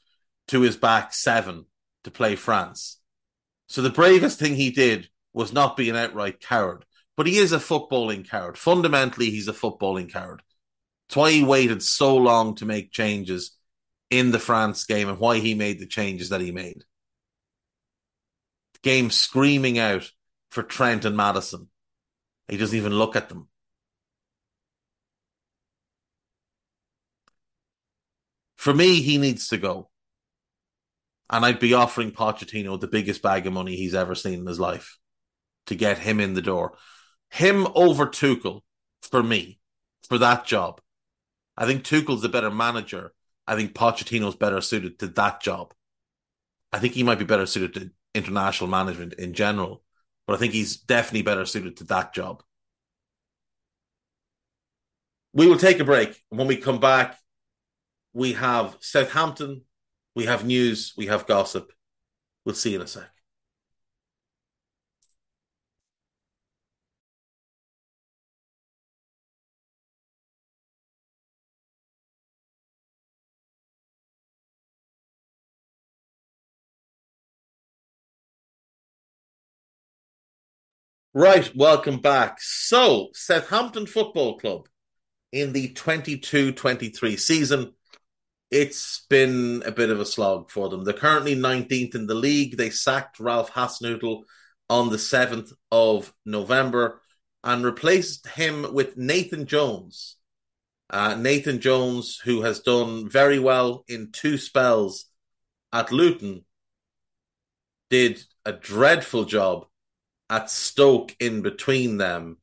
to 0.47 0.61
his 0.61 0.77
back 0.77 1.13
seven 1.13 1.65
to 2.03 2.11
play 2.11 2.35
France. 2.35 2.99
So 3.67 3.81
the 3.81 3.89
bravest 3.89 4.39
thing 4.39 4.55
he 4.55 4.71
did 4.71 5.09
was 5.33 5.53
not 5.53 5.77
be 5.77 5.89
an 5.89 5.95
outright 5.95 6.39
coward. 6.39 6.85
But 7.15 7.27
he 7.27 7.37
is 7.37 7.51
a 7.51 7.57
footballing 7.57 8.29
coward. 8.29 8.57
Fundamentally, 8.57 9.31
he's 9.31 9.47
a 9.47 9.53
footballing 9.53 10.11
coward. 10.11 10.43
It's 11.09 11.15
why 11.15 11.31
he 11.31 11.43
waited 11.43 11.81
so 11.81 12.15
long 12.15 12.55
to 12.55 12.65
make 12.65 12.91
changes 12.91 13.57
in 14.09 14.31
the 14.31 14.39
France 14.39 14.85
game 14.85 15.09
and 15.09 15.17
why 15.17 15.39
he 15.39 15.55
made 15.55 15.79
the 15.79 15.87
changes 15.87 16.29
that 16.29 16.41
he 16.41 16.51
made. 16.51 16.83
The 18.73 18.79
game 18.83 19.09
screaming 19.09 19.79
out 19.79 20.11
for 20.51 20.63
Trent 20.63 21.05
and 21.05 21.17
Maddison. 21.17 21.69
He 22.47 22.57
doesn't 22.57 22.77
even 22.77 22.93
look 22.93 23.15
at 23.15 23.29
them. 23.29 23.47
For 28.55 28.73
me, 28.73 29.01
he 29.01 29.17
needs 29.17 29.47
to 29.49 29.57
go. 29.57 29.89
And 31.29 31.45
I'd 31.45 31.59
be 31.59 31.73
offering 31.73 32.11
Pochettino 32.11 32.79
the 32.79 32.87
biggest 32.87 33.21
bag 33.21 33.45
of 33.45 33.53
money 33.53 33.75
he's 33.75 33.95
ever 33.95 34.15
seen 34.15 34.39
in 34.39 34.45
his 34.45 34.59
life 34.59 34.97
to 35.67 35.75
get 35.75 35.99
him 35.99 36.19
in 36.19 36.33
the 36.33 36.41
door. 36.41 36.77
Him 37.29 37.67
over 37.75 38.07
Tuchel, 38.07 38.61
for 39.01 39.21
me, 39.21 39.59
for 40.07 40.17
that 40.17 40.45
job. 40.45 40.79
I 41.57 41.65
think 41.65 41.83
Tuchel's 41.83 42.23
a 42.23 42.29
better 42.29 42.51
manager. 42.51 43.13
I 43.45 43.55
think 43.55 43.73
Pochettino's 43.73 44.35
better 44.35 44.61
suited 44.61 44.99
to 44.99 45.07
that 45.07 45.41
job. 45.41 45.73
I 46.71 46.79
think 46.79 46.93
he 46.93 47.03
might 47.03 47.19
be 47.19 47.25
better 47.25 47.45
suited 47.45 47.73
to 47.73 47.91
international 48.13 48.69
management 48.69 49.13
in 49.13 49.33
general, 49.33 49.83
but 50.25 50.33
I 50.33 50.37
think 50.37 50.53
he's 50.53 50.77
definitely 50.77 51.23
better 51.23 51.45
suited 51.45 51.77
to 51.77 51.83
that 51.85 52.13
job. 52.13 52.43
We 55.33 55.47
will 55.47 55.57
take 55.57 55.79
a 55.79 55.85
break. 55.85 56.21
When 56.29 56.47
we 56.47 56.57
come 56.57 56.79
back, 56.79 57.17
we 58.13 58.33
have 58.33 58.77
Southampton, 58.79 59.61
we 60.17 60.25
have 60.25 60.43
news, 60.43 60.93
we 60.97 61.05
have 61.05 61.27
gossip. 61.27 61.71
We'll 62.43 62.55
see 62.55 62.71
you 62.71 62.77
in 62.77 62.81
a 62.81 62.87
sec. 62.87 63.07
Right, 81.13 81.55
welcome 81.55 81.99
back. 81.99 82.37
So, 82.41 83.09
Southampton 83.13 83.85
Football 83.85 84.39
Club 84.39 84.67
in 85.31 85.53
the 85.53 85.73
22 85.73 86.53
23 86.53 87.17
season 87.17 87.73
it's 88.49 89.05
been 89.09 89.63
a 89.65 89.71
bit 89.71 89.89
of 89.89 89.99
a 89.99 90.05
slog 90.05 90.49
for 90.49 90.69
them. 90.69 90.83
They're 90.83 90.93
currently 90.93 91.35
19th 91.35 91.95
in 91.95 92.07
the 92.07 92.15
league. 92.15 92.57
They 92.57 92.69
sacked 92.69 93.19
Ralph 93.19 93.51
Hasenhüttl 93.51 94.23
on 94.69 94.89
the 94.89 94.97
7th 94.97 95.51
of 95.71 96.13
November 96.25 97.01
and 97.43 97.63
replaced 97.63 98.27
him 98.27 98.73
with 98.73 98.97
Nathan 98.97 99.45
Jones. 99.45 100.15
Uh, 100.89 101.15
Nathan 101.15 101.59
Jones, 101.59 102.19
who 102.23 102.41
has 102.43 102.61
done 102.61 103.09
very 103.09 103.39
well 103.39 103.83
in 103.87 104.11
two 104.11 104.37
spells 104.37 105.05
at 105.73 105.91
Luton, 105.91 106.45
did 107.89 108.23
a 108.45 108.53
dreadful 108.53 109.25
job 109.25 109.65
at 110.29 110.49
Stoke 110.49 111.15
in 111.19 111.41
between 111.41 111.97
them 111.97 112.37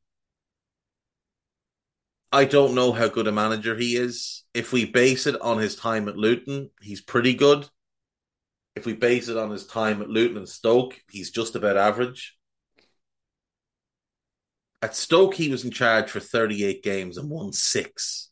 I 2.35 2.43
don't 2.43 2.75
know 2.75 2.91
how 2.91 3.07
good 3.07 3.27
a 3.27 3.31
manager 3.31 3.77
he 3.77 3.95
is. 3.95 4.43
If 4.53 4.73
we 4.73 4.83
base 4.83 5.25
it 5.25 5.39
on 5.39 5.57
his 5.57 5.77
time 5.77 6.09
at 6.09 6.17
Luton, 6.17 6.69
he's 6.81 6.99
pretty 6.99 7.33
good. 7.33 7.65
If 8.75 8.85
we 8.85 8.91
base 8.91 9.29
it 9.29 9.37
on 9.37 9.51
his 9.51 9.65
time 9.65 10.01
at 10.01 10.09
Luton 10.09 10.35
and 10.35 10.49
Stoke, 10.49 10.99
he's 11.09 11.31
just 11.31 11.55
about 11.55 11.77
average. 11.77 12.35
At 14.81 14.97
Stoke, 14.97 15.35
he 15.35 15.47
was 15.47 15.63
in 15.63 15.71
charge 15.71 16.09
for 16.09 16.19
38 16.19 16.83
games 16.83 17.17
and 17.17 17.29
won 17.29 17.53
six 17.53 18.31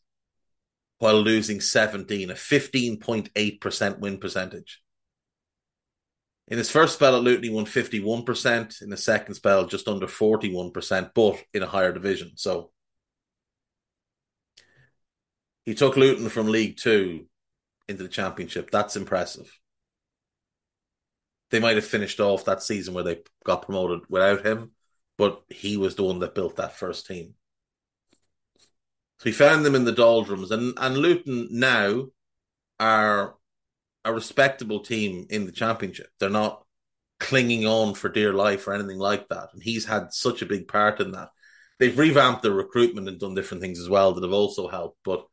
while 0.98 1.22
losing 1.22 1.62
17, 1.62 2.30
a 2.30 2.34
15.8% 2.34 3.98
win 4.00 4.18
percentage. 4.18 4.82
In 6.48 6.58
his 6.58 6.70
first 6.70 6.92
spell 6.92 7.16
at 7.16 7.22
Luton, 7.22 7.44
he 7.44 7.48
won 7.48 7.64
51%. 7.64 8.82
In 8.82 8.90
the 8.90 8.98
second 8.98 9.32
spell, 9.32 9.66
just 9.66 9.88
under 9.88 10.06
41%, 10.06 11.10
but 11.14 11.42
in 11.54 11.62
a 11.62 11.66
higher 11.66 11.90
division. 11.90 12.32
So 12.34 12.70
he 15.64 15.74
took 15.74 15.96
Luton 15.96 16.28
from 16.28 16.48
League 16.48 16.76
Two 16.76 17.26
into 17.88 18.02
the 18.02 18.08
Championship. 18.08 18.70
That's 18.70 18.96
impressive. 18.96 19.58
They 21.50 21.60
might 21.60 21.76
have 21.76 21.84
finished 21.84 22.20
off 22.20 22.46
that 22.46 22.62
season 22.62 22.94
where 22.94 23.04
they 23.04 23.22
got 23.44 23.62
promoted 23.62 24.00
without 24.08 24.44
him, 24.44 24.72
but 25.18 25.42
he 25.48 25.76
was 25.76 25.94
the 25.94 26.02
one 26.02 26.18
that 26.20 26.34
built 26.34 26.56
that 26.56 26.76
first 26.76 27.06
team. 27.06 27.34
So 29.18 29.24
he 29.24 29.32
found 29.32 29.64
them 29.64 29.74
in 29.74 29.84
the 29.84 29.92
doldrums, 29.92 30.50
and 30.50 30.74
and 30.76 30.98
Luton 30.98 31.48
now 31.50 32.06
are 32.80 33.36
a 34.04 34.12
respectable 34.12 34.80
team 34.80 35.26
in 35.30 35.46
the 35.46 35.52
Championship. 35.52 36.08
They're 36.18 36.28
not 36.28 36.64
clinging 37.20 37.66
on 37.66 37.94
for 37.94 38.08
dear 38.08 38.34
life 38.34 38.66
or 38.66 38.74
anything 38.74 38.98
like 38.98 39.28
that, 39.28 39.50
and 39.52 39.62
he's 39.62 39.86
had 39.86 40.12
such 40.12 40.42
a 40.42 40.46
big 40.46 40.68
part 40.68 41.00
in 41.00 41.12
that. 41.12 41.28
They've 41.78 41.98
revamped 41.98 42.42
their 42.42 42.52
recruitment 42.52 43.08
and 43.08 43.18
done 43.18 43.34
different 43.34 43.62
things 43.62 43.80
as 43.80 43.88
well 43.88 44.12
that 44.12 44.22
have 44.22 44.32
also 44.32 44.68
helped, 44.68 44.98
but 45.04 45.24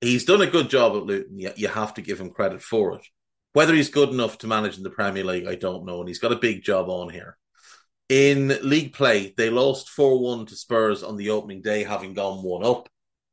he's 0.00 0.24
done 0.24 0.42
a 0.42 0.46
good 0.46 0.70
job 0.70 0.96
at 0.96 1.04
Luton. 1.04 1.38
You, 1.38 1.68
have 1.68 1.94
to 1.94 2.02
give 2.02 2.20
him 2.20 2.30
credit 2.30 2.62
for 2.62 2.96
it. 2.96 3.06
Whether 3.52 3.74
he's 3.74 3.88
good 3.88 4.10
enough 4.10 4.38
to 4.38 4.46
manage 4.46 4.76
in 4.76 4.82
the 4.82 4.90
Premier 4.90 5.24
League, 5.24 5.46
I 5.46 5.54
don't 5.54 5.86
know. 5.86 6.00
And 6.00 6.08
he's 6.08 6.18
got 6.18 6.32
a 6.32 6.36
big 6.36 6.62
job 6.62 6.88
on 6.88 7.08
here. 7.08 7.36
In 8.08 8.56
league 8.62 8.92
play, 8.92 9.34
they 9.36 9.50
lost 9.50 9.90
4 9.90 10.20
1 10.20 10.46
to 10.46 10.56
Spurs 10.56 11.02
on 11.02 11.16
the 11.16 11.30
opening 11.30 11.62
day, 11.62 11.82
having 11.82 12.14
gone 12.14 12.42
1 12.42 12.64
up. 12.64 12.88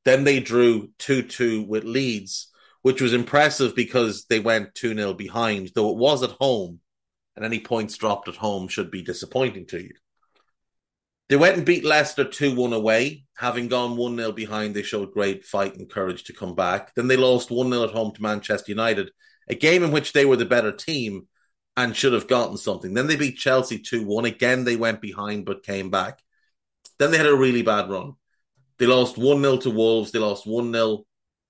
Then 0.06 0.24
they 0.24 0.40
drew 0.40 0.90
2 1.00 1.24
2 1.24 1.64
with 1.64 1.84
Leeds, 1.84 2.50
which 2.82 3.02
was 3.02 3.14
impressive 3.14 3.76
because 3.76 4.26
they 4.26 4.40
went 4.40 4.74
2 4.76 4.96
0 4.96 5.14
behind, 5.14 5.72
though 5.76 5.92
it 5.92 5.98
was 5.98 6.24
at 6.24 6.32
home, 6.32 6.80
and 7.36 7.46
any 7.46 7.60
points 7.60 7.98
dropped 7.98 8.28
at 8.28 8.36
home 8.36 8.68
should 8.68 8.90
be 8.90 9.04
disappointing 9.04 9.68
to 9.68 9.80
you. 9.82 9.94
They 11.30 11.38
went 11.38 11.58
and 11.58 11.66
beat 11.66 11.86
Leicester 11.86 12.26
2 12.26 12.56
1 12.56 12.74
away. 12.74 13.26
Having 13.36 13.70
gone 13.70 13.98
1 13.98 14.18
0 14.18 14.32
behind, 14.34 14.76
they 14.76 14.84
showed 14.84 15.14
great 15.14 15.46
fight 15.46 15.76
and 15.76 15.90
courage 15.90 16.26
to 16.26 16.34
come 16.34 16.56
back. 16.56 16.94
Then 16.96 17.08
they 17.08 17.18
lost 17.18 17.52
1 17.52 17.70
0 17.70 17.84
at 17.84 17.92
home 17.92 18.14
to 18.14 18.22
Manchester 18.22 18.72
United, 18.72 19.12
a 19.48 19.56
game 19.56 19.84
in 19.84 19.92
which 19.92 20.14
they 20.14 20.26
were 20.26 20.36
the 20.36 20.46
better 20.46 20.72
team 20.72 21.28
and 21.76 21.96
should 21.96 22.14
have 22.14 22.28
gotten 22.28 22.58
something. 22.58 22.94
Then 22.94 23.08
they 23.08 23.16
beat 23.16 23.38
Chelsea 23.38 23.80
2 23.80 24.06
1. 24.06 24.26
Again, 24.26 24.64
they 24.64 24.76
went 24.76 25.02
behind 25.02 25.46
but 25.46 25.64
came 25.64 25.90
back. 25.90 26.20
Then 27.00 27.12
they 27.12 27.18
had 27.18 27.28
a 27.28 27.36
really 27.36 27.62
bad 27.62 27.90
run. 27.90 28.14
They 28.78 28.86
lost 28.86 29.18
1 29.18 29.42
0 29.42 29.58
to 29.58 29.70
Wolves. 29.70 30.12
They 30.12 30.20
lost 30.20 30.46
1 30.46 30.72
0 30.74 31.06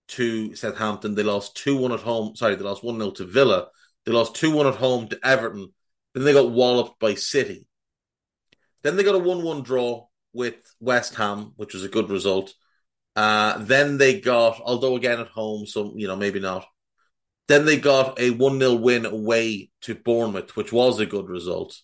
to 0.09 0.55
Southampton. 0.55 1.15
They 1.15 1.23
lost 1.23 1.57
2 1.57 1.77
1 1.77 1.91
at 1.91 1.99
home. 1.99 2.35
Sorry, 2.35 2.55
they 2.55 2.63
lost 2.63 2.83
1 2.83 2.97
0 2.97 3.11
to 3.11 3.25
Villa. 3.25 3.67
They 4.05 4.11
lost 4.11 4.35
2 4.35 4.51
1 4.51 4.67
at 4.67 4.75
home 4.75 5.07
to 5.09 5.19
Everton. 5.23 5.73
Then 6.13 6.23
they 6.23 6.33
got 6.33 6.51
walloped 6.51 6.99
by 6.99 7.15
City. 7.15 7.67
Then 8.83 8.95
they 8.95 9.03
got 9.03 9.15
a 9.15 9.19
1 9.19 9.43
1 9.43 9.63
draw 9.63 10.07
with 10.33 10.55
West 10.79 11.15
Ham, 11.15 11.53
which 11.55 11.73
was 11.73 11.83
a 11.83 11.89
good 11.89 12.09
result. 12.09 12.53
Uh, 13.15 13.57
then 13.59 13.97
they 13.97 14.19
got, 14.19 14.59
although 14.61 14.95
again 14.95 15.19
at 15.19 15.27
home, 15.27 15.65
so, 15.65 15.93
you 15.95 16.07
know, 16.07 16.15
maybe 16.15 16.39
not. 16.39 16.65
Then 17.47 17.65
they 17.65 17.77
got 17.77 18.19
a 18.19 18.31
1 18.31 18.59
0 18.59 18.73
win 18.75 19.05
away 19.05 19.69
to 19.81 19.95
Bournemouth, 19.95 20.55
which 20.55 20.73
was 20.73 20.99
a 20.99 21.05
good 21.05 21.29
result. 21.29 21.79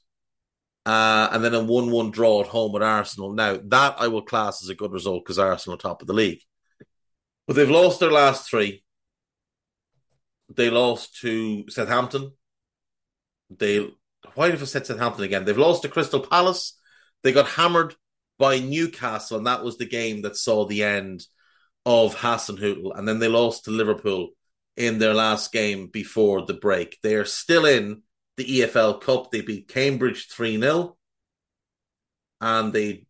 Uh, 0.85 1.29
and 1.31 1.43
then 1.43 1.53
a 1.53 1.63
1 1.63 1.91
1 1.91 2.11
draw 2.11 2.41
at 2.41 2.47
home 2.47 2.71
with 2.71 2.81
Arsenal. 2.81 3.33
Now, 3.33 3.59
that 3.65 3.95
I 3.99 4.07
will 4.07 4.21
class 4.21 4.63
as 4.63 4.69
a 4.69 4.75
good 4.75 4.91
result 4.91 5.23
because 5.23 5.39
Arsenal 5.39 5.77
top 5.77 6.01
of 6.01 6.07
the 6.07 6.13
league. 6.13 6.41
But 7.47 7.55
they've 7.55 7.69
lost 7.69 7.99
their 7.99 8.11
last 8.11 8.49
three. 8.49 8.83
They 10.55 10.69
lost 10.69 11.19
to 11.21 11.69
Southampton. 11.69 12.31
They, 13.49 13.87
why 14.33 14.49
have 14.49 14.61
I 14.61 14.65
said 14.65 14.85
Southampton 14.85 15.25
again? 15.25 15.45
They've 15.45 15.57
lost 15.57 15.83
to 15.83 15.89
Crystal 15.89 16.21
Palace 16.21 16.78
they 17.23 17.31
got 17.31 17.47
hammered 17.47 17.95
by 18.37 18.59
Newcastle, 18.59 19.37
and 19.37 19.47
that 19.47 19.63
was 19.63 19.77
the 19.77 19.85
game 19.85 20.21
that 20.21 20.37
saw 20.37 20.65
the 20.65 20.83
end 20.83 21.25
of 21.85 22.15
Hasenhüttl. 22.15 22.97
And 22.97 23.07
then 23.07 23.19
they 23.19 23.27
lost 23.27 23.65
to 23.65 23.71
Liverpool 23.71 24.29
in 24.77 24.97
their 24.97 25.13
last 25.13 25.51
game 25.51 25.87
before 25.87 26.45
the 26.45 26.53
break. 26.53 26.97
They 27.03 27.15
are 27.15 27.25
still 27.25 27.65
in 27.65 28.03
the 28.37 28.61
EFL 28.61 29.01
Cup. 29.01 29.31
They 29.31 29.41
beat 29.41 29.67
Cambridge 29.67 30.27
3 30.29 30.59
0, 30.59 30.97
and 32.39 32.71
they 32.71 33.05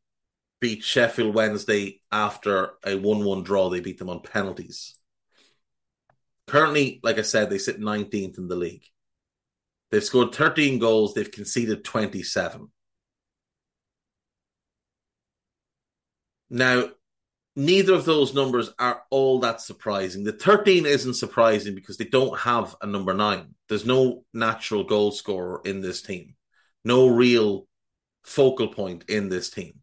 beat 0.60 0.84
Sheffield 0.84 1.36
Wednesday 1.36 2.02
after 2.12 2.72
a 2.84 2.96
1 2.96 3.24
1 3.24 3.44
draw. 3.44 3.70
They 3.70 3.82
beat 3.82 4.00
them 4.00 4.10
on 4.10 4.22
penalties. 4.22 4.96
Currently, 6.48 7.00
like 7.04 7.20
I 7.20 7.22
said, 7.22 7.50
they 7.50 7.60
sit 7.60 7.80
19th 7.80 8.40
in 8.40 8.48
the 8.48 8.56
league. 8.56 8.84
They've 9.92 10.04
scored 10.04 10.34
13 10.34 10.80
goals, 10.80 11.14
they've 11.14 11.32
conceded 11.32 11.84
27. 11.84 12.70
Now, 16.50 16.90
neither 17.56 17.94
of 17.94 18.06
those 18.06 18.34
numbers 18.34 18.72
are 18.80 19.04
all 19.10 19.40
that 19.42 19.62
surprising. 19.62 20.24
The 20.24 20.32
13 20.32 20.86
isn't 20.86 21.16
surprising 21.16 21.76
because 21.76 21.98
they 21.98 22.06
don't 22.06 22.38
have 22.40 22.76
a 22.82 22.88
number 22.88 23.14
nine. 23.14 23.56
There's 23.68 23.86
no 23.86 24.24
natural 24.34 24.84
goal 24.84 25.12
scorer 25.12 25.62
in 25.66 25.82
this 25.82 26.02
team, 26.02 26.36
no 26.84 27.08
real 27.08 27.68
focal 28.24 28.70
point 28.70 29.06
in 29.10 29.30
this 29.30 29.50
team. 29.50 29.80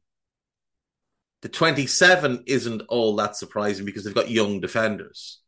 The 1.42 1.48
27 1.48 2.44
isn't 2.46 2.82
all 2.88 3.16
that 3.16 3.36
surprising 3.36 3.84
because 3.84 4.04
they've 4.04 4.14
got 4.14 4.30
young 4.30 4.60
defenders. 4.60 5.40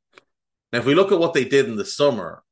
Now, 0.73 0.81
if 0.81 0.85
we 0.85 0.95
look 0.95 1.13
at 1.13 1.19
what 1.19 1.35
they 1.35 1.45
did 1.45 1.67
in 1.67 1.77
the 1.77 1.85
summer, 1.85 2.45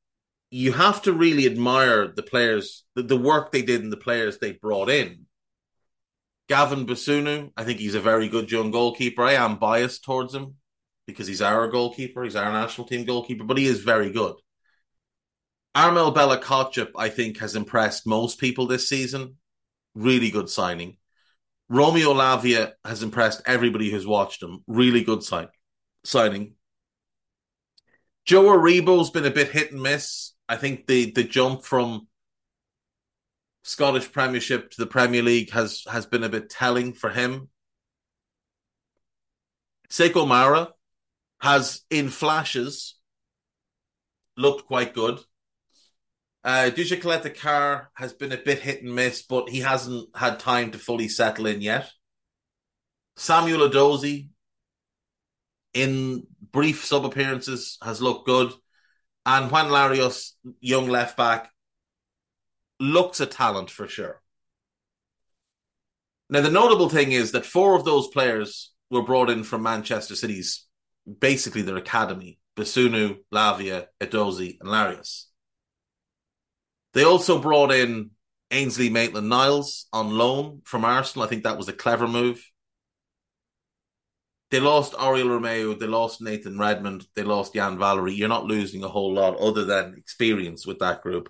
you 0.51 0.73
have 0.73 1.03
to 1.03 1.13
really 1.13 1.47
admire 1.47 2.09
the 2.09 2.23
players, 2.23 2.85
the, 2.95 3.03
the 3.03 3.17
work 3.17 3.53
they 3.53 3.63
did 3.63 3.83
and 3.83 3.93
the 3.93 3.99
players 3.99 4.39
they 4.39 4.53
brought 4.53 4.89
in. 4.89 5.26
Gavin 6.49 6.87
Bazunu, 6.87 7.51
I 7.57 7.65
think 7.65 7.81
he's 7.81 7.95
a 7.95 8.01
very 8.01 8.29
good 8.29 8.51
young 8.51 8.71
goalkeeper. 8.71 9.23
I 9.23 9.33
am 9.33 9.59
biased 9.59 10.05
towards 10.05 10.35
him 10.35 10.55
because 11.07 11.27
he's 11.27 11.43
our 11.43 11.69
goalkeeper, 11.69 12.23
he's 12.25 12.37
our 12.37 12.53
national 12.53 12.87
team 12.87 13.05
goalkeeper, 13.05 13.45
but 13.45 13.59
he 13.59 13.67
is 13.67 13.81
very 13.81 14.11
good. 14.11 14.35
Armel 15.75 16.13
Bella-Kotchap, 16.13 16.93
I 16.97 17.09
think, 17.11 17.39
has 17.39 17.55
impressed 17.55 18.07
most 18.07 18.39
people 18.39 18.67
this 18.67 18.89
season. 18.89 19.37
Really 19.95 20.31
good 20.31 20.49
signing. 20.49 20.97
Romeo 21.69 22.15
Lavia 22.15 22.73
has 22.85 23.03
impressed 23.03 23.43
everybody 23.45 23.91
who's 23.91 24.07
watched 24.07 24.43
him. 24.43 24.63
Really 24.67 25.03
good 25.03 25.23
sign, 25.23 25.49
signing. 26.05 26.55
Joe 28.25 28.45
Aribo's 28.45 29.11
been 29.11 29.27
a 29.27 29.31
bit 29.31 29.51
hit 29.51 29.73
and 29.73 29.83
miss. 29.83 30.33
I 30.49 30.57
think 30.57 30.87
the 30.87 31.11
the 31.11 31.25
jump 31.25 31.65
from 31.65 32.07
Scottish 33.67 34.13
Premiership 34.13 34.71
to 34.71 34.77
the 34.79 34.87
Premier 34.87 35.23
League 35.23 35.51
has 35.51 35.83
has 35.91 36.07
been 36.07 36.23
a 36.23 36.29
bit 36.29 36.49
telling 36.49 36.93
for 36.93 37.11
him. 37.11 37.49
Sekou 39.91 40.27
Mara 40.27 40.69
has, 41.41 41.83
in 41.91 42.09
flashes, 42.09 42.95
looked 44.37 44.67
quite 44.67 44.95
good. 44.95 45.19
Uh, 46.45 46.71
Duje 46.73 47.01
Caleta-Car 47.01 47.91
has 47.95 48.13
been 48.13 48.31
a 48.31 48.37
bit 48.37 48.61
hit 48.61 48.85
and 48.85 48.95
miss, 48.95 49.23
but 49.23 49.49
he 49.49 49.61
hasn't 49.61 50.17
had 50.17 50.39
time 50.39 50.71
to 50.71 50.79
fully 50.79 51.09
settle 51.09 51.47
in 51.47 51.61
yet. 51.61 51.91
Samuel 53.17 53.69
Edozie, 53.69 54.29
in 55.75 56.25
brief 56.53 56.85
sub 56.85 57.05
appearances, 57.05 57.79
has 57.83 58.01
looked 58.01 58.27
good. 58.27 58.53
And 59.25 59.51
Juan 59.51 59.71
Larios, 59.71 60.35
young 60.61 60.89
left 60.89 61.17
back, 61.17 61.51
looks 62.79 63.21
a 63.21 63.27
talent 63.27 63.71
for 63.71 63.89
sure. 63.89 64.21
Now, 66.29 66.41
the 66.41 66.51
notable 66.51 66.89
thing 66.89 67.13
is 67.13 67.33
that 67.33 67.47
four 67.47 67.77
of 67.77 67.85
those 67.85 68.09
players 68.09 68.73
were 68.91 69.03
brought 69.03 69.31
in 69.31 69.45
from 69.45 69.63
Manchester 69.63 70.17
City's 70.17 70.67
basically 71.21 71.63
their 71.63 71.77
academy 71.77 72.39
Bazunu, 72.57 73.19
Lavia, 73.33 73.87
Edozie, 74.01 74.59
and 74.61 74.71
Larios. 74.71 75.25
They 76.95 77.05
also 77.05 77.39
brought 77.39 77.71
in 77.71 78.11
Ainsley 78.51 78.89
Maitland 78.89 79.29
Niles 79.29 79.87
on 79.93 80.17
loan 80.17 80.63
from 80.65 80.85
Arsenal. 80.85 81.27
I 81.27 81.29
think 81.29 81.45
that 81.45 81.59
was 81.59 81.69
a 81.69 81.75
clever 81.75 82.09
move. 82.09 82.43
They 84.51 84.61
lost 84.61 84.95
Oriol 84.95 85.29
Romeo, 85.29 85.75
they 85.75 85.89
lost 85.89 86.23
Nathan 86.23 86.57
Redmond, 86.57 87.05
they 87.17 87.25
lost 87.25 87.55
Yan 87.55 87.79
Valery. 87.79 88.15
You're 88.15 88.29
not 88.29 88.45
losing 88.45 88.85
a 88.85 88.89
whole 88.89 89.13
lot 89.13 89.37
other 89.37 89.65
than 89.65 89.97
experience 89.99 90.67
with 90.67 90.79
that 90.79 91.03
group. 91.03 91.29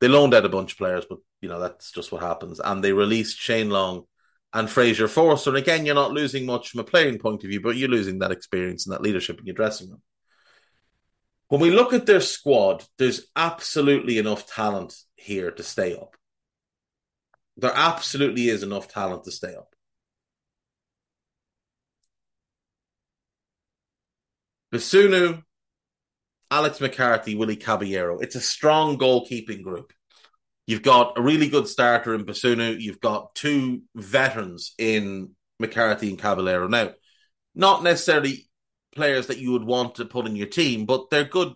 They 0.00 0.08
loaned 0.08 0.34
out 0.34 0.44
a 0.44 0.50
bunch 0.50 0.72
of 0.72 0.78
players, 0.78 1.06
but 1.08 1.18
you 1.40 1.48
know 1.48 1.60
that's 1.60 1.90
just 1.90 2.12
what 2.12 2.22
happens. 2.22 2.60
And 2.60 2.82
they 2.82 2.92
released 2.92 3.38
Shane 3.38 3.70
Long 3.70 4.04
and 4.52 4.70
Fraser 4.70 5.08
Forster. 5.08 5.50
And 5.50 5.58
again, 5.58 5.86
you're 5.86 5.94
not 5.94 6.12
losing 6.12 6.46
much 6.46 6.70
from 6.70 6.80
a 6.80 6.84
playing 6.84 7.18
point 7.18 7.44
of 7.44 7.50
view, 7.50 7.60
but 7.60 7.76
you're 7.76 7.88
losing 7.88 8.18
that 8.18 8.30
experience 8.32 8.86
and 8.86 8.94
that 8.94 9.02
leadership 9.02 9.38
in 9.38 9.46
your 9.46 9.54
dressing 9.54 9.90
room. 9.90 10.02
When 11.48 11.60
we 11.60 11.70
look 11.70 11.92
at 11.92 12.06
their 12.06 12.20
squad, 12.20 12.84
there's 12.98 13.28
absolutely 13.36 14.18
enough 14.18 14.46
talent 14.46 14.94
here 15.14 15.50
to 15.50 15.62
stay 15.62 15.94
up. 15.94 16.16
There 17.56 17.72
absolutely 17.74 18.48
is 18.48 18.62
enough 18.62 18.88
talent 18.88 19.24
to 19.24 19.30
stay 19.30 19.54
up. 19.54 19.74
Bazunu, 24.72 25.42
Alex 26.50 26.80
McCarthy, 26.80 27.34
Willie 27.34 27.56
Caballero. 27.56 28.18
It's 28.18 28.36
a 28.36 28.40
strong 28.40 28.98
goalkeeping 28.98 29.62
group. 29.62 29.92
You've 30.66 30.82
got 30.82 31.16
a 31.16 31.22
really 31.22 31.48
good 31.48 31.68
starter 31.68 32.14
in 32.14 32.24
Bazunu. 32.24 32.80
You've 32.80 33.00
got 33.00 33.34
two 33.34 33.82
veterans 33.94 34.74
in 34.78 35.30
McCarthy 35.58 36.08
and 36.08 36.18
Caballero. 36.18 36.68
Now, 36.68 36.90
not 37.54 37.82
necessarily 37.82 38.48
players 38.94 39.28
that 39.28 39.38
you 39.38 39.52
would 39.52 39.64
want 39.64 39.96
to 39.96 40.04
put 40.04 40.26
in 40.26 40.36
your 40.36 40.48
team, 40.48 40.86
but 40.86 41.10
they're 41.10 41.24
good 41.24 41.52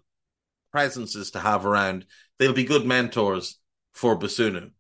presences 0.73 1.33
to 1.33 1.41
have 1.41 1.67
around. 1.67 2.07
They'll 2.39 2.53
be 2.53 2.65
good 2.65 2.87
mentors 2.87 3.59
for 3.93 4.19
Bazunu. 4.19 4.71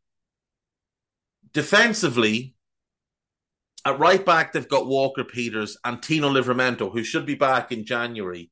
Defensively, 1.53 2.55
at 3.85 3.99
right 3.99 4.25
back, 4.25 4.53
they've 4.53 4.69
got 4.69 4.87
Walker 4.87 5.25
Peters 5.25 5.77
and 5.85 6.03
Tino 6.03 6.31
Livramento, 6.31 6.93
who 6.93 7.03
should 7.03 7.27
be 7.27 7.35
back 7.35 7.73
in 7.73 7.85
January 7.85 8.51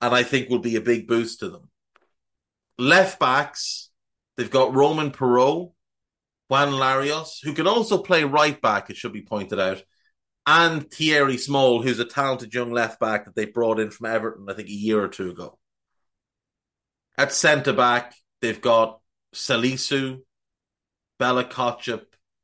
and 0.00 0.14
I 0.14 0.22
think 0.22 0.48
will 0.48 0.58
be 0.58 0.76
a 0.76 0.80
big 0.80 1.06
boost 1.06 1.40
to 1.40 1.48
them. 1.48 1.70
Left 2.78 3.18
backs, 3.18 3.90
they've 4.36 4.50
got 4.50 4.74
Romain 4.74 5.10
Perraud, 5.10 5.72
Juan 6.48 6.72
Larios, 6.72 7.42
who 7.42 7.54
can 7.54 7.66
also 7.66 7.98
play 7.98 8.24
right 8.24 8.60
back, 8.60 8.90
it 8.90 8.96
should 8.96 9.12
be 9.12 9.22
pointed 9.22 9.58
out, 9.58 9.82
and 10.46 10.88
Thierry 10.90 11.38
Small, 11.38 11.82
who's 11.82 11.98
a 11.98 12.04
talented 12.04 12.54
young 12.54 12.70
left 12.70 13.00
back 13.00 13.24
that 13.24 13.34
they 13.34 13.46
brought 13.46 13.80
in 13.80 13.90
from 13.90 14.06
Everton, 14.06 14.46
I 14.48 14.54
think, 14.54 14.68
a 14.68 14.72
year 14.72 15.02
or 15.02 15.08
two 15.08 15.30
ago. 15.30 15.58
At 17.18 17.32
centre 17.32 17.72
back, 17.72 18.14
they've 18.40 18.60
got 18.60 19.00
Salisu, 19.34 20.20
Bella-Kotchap, 21.18 22.02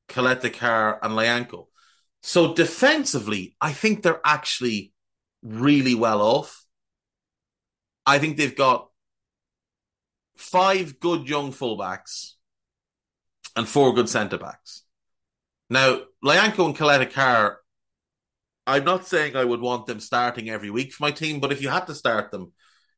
Caleta-Car, 0.09 0.99
and 1.03 1.15
Lyanco. 1.15 1.67
So 2.23 2.55
defensively, 2.55 3.55
I 3.61 3.73
think 3.73 4.03
they're 4.03 4.21
actually 4.25 4.93
really 5.43 5.95
well 5.95 6.23
off. 6.23 6.62
I 8.07 8.19
think 8.19 8.37
they've 8.37 8.57
got 8.57 8.89
five 10.37 10.99
good 10.99 11.29
young 11.29 11.53
fullbacks 11.53 12.33
and 13.55 13.69
four 13.69 13.95
good 13.95 14.09
centre 14.09 14.39
backs. 14.39 14.83
Now, 15.71 16.01
Lyanco 16.25 16.67
and 16.67 16.77
Caleta-Car, 16.77 17.59
I'm 18.67 18.85
not 18.85 19.07
saying 19.07 19.37
I 19.37 19.45
would 19.45 19.61
want 19.61 19.87
them 19.87 20.01
starting 20.01 20.51
every 20.51 20.71
week 20.71 20.93
for 20.93 21.05
my 21.05 21.11
team, 21.11 21.41
but 21.41 21.53
if 21.53 21.63
you 21.63 21.69
had 21.69 21.87
to 21.87 21.95
start 21.95 22.31
them, 22.31 22.53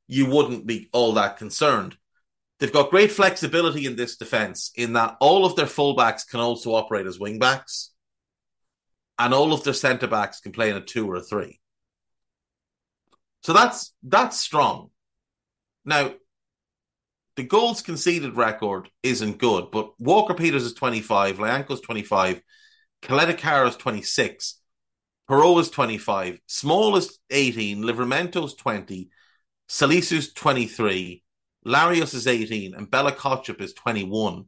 you 0.06 0.26
wouldn't 0.26 0.66
be 0.66 0.88
all 0.92 1.12
that 1.14 1.36
concerned. 1.36 1.96
They've 2.58 2.72
got 2.72 2.90
great 2.90 3.10
flexibility 3.10 3.86
in 3.86 3.96
this 3.96 4.16
defence 4.16 4.70
in 4.76 4.92
that 4.94 5.16
all 5.20 5.44
of 5.44 5.56
their 5.56 5.66
fullbacks 5.66 6.28
can 6.28 6.40
also 6.40 6.74
operate 6.74 7.06
as 7.06 7.18
wingbacks, 7.18 7.88
and 9.18 9.32
all 9.34 9.52
of 9.52 9.64
their 9.64 9.74
centre 9.74 10.06
backs 10.06 10.40
can 10.40 10.52
play 10.52 10.70
in 10.70 10.76
a 10.76 10.80
two 10.80 11.08
or 11.10 11.16
a 11.16 11.20
three. 11.20 11.60
So 13.42 13.52
that's 13.52 13.92
that's 14.02 14.38
strong. 14.40 14.90
Now, 15.84 16.14
the 17.36 17.42
goals 17.42 17.82
conceded 17.82 18.36
record 18.36 18.88
isn't 19.02 19.38
good, 19.38 19.70
but 19.72 19.98
Walker 20.00 20.34
Peters 20.34 20.64
is 20.64 20.74
25, 20.74 21.38
Lyanco's 21.38 21.80
25, 21.80 22.40
Caleta-Car 23.02 23.66
is 23.66 23.76
26, 23.76 24.60
Perraud 25.28 25.60
is 25.60 25.70
25, 25.70 26.38
Small 26.46 26.96
is 26.96 27.18
18, 27.30 27.82
Livramento's 27.82 28.54
20, 28.54 29.10
Salisu's 29.68 30.32
23, 30.32 31.22
Larios 31.66 32.14
is 32.14 32.26
18, 32.26 32.74
and 32.74 32.90
Bella-Kotchap 32.90 33.60
is 33.60 33.74
21. 33.74 34.44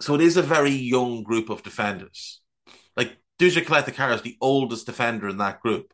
So 0.00 0.14
it 0.14 0.20
is 0.20 0.36
a 0.36 0.42
very 0.42 0.70
young 0.70 1.22
group 1.22 1.50
of 1.50 1.62
defenders. 1.62 2.40
Like, 2.96 3.16
Duje 3.38 3.64
Caleta-Car 3.64 4.12
is 4.12 4.22
the 4.22 4.36
oldest 4.40 4.86
defender 4.86 5.28
in 5.28 5.38
that 5.38 5.60
group, 5.60 5.92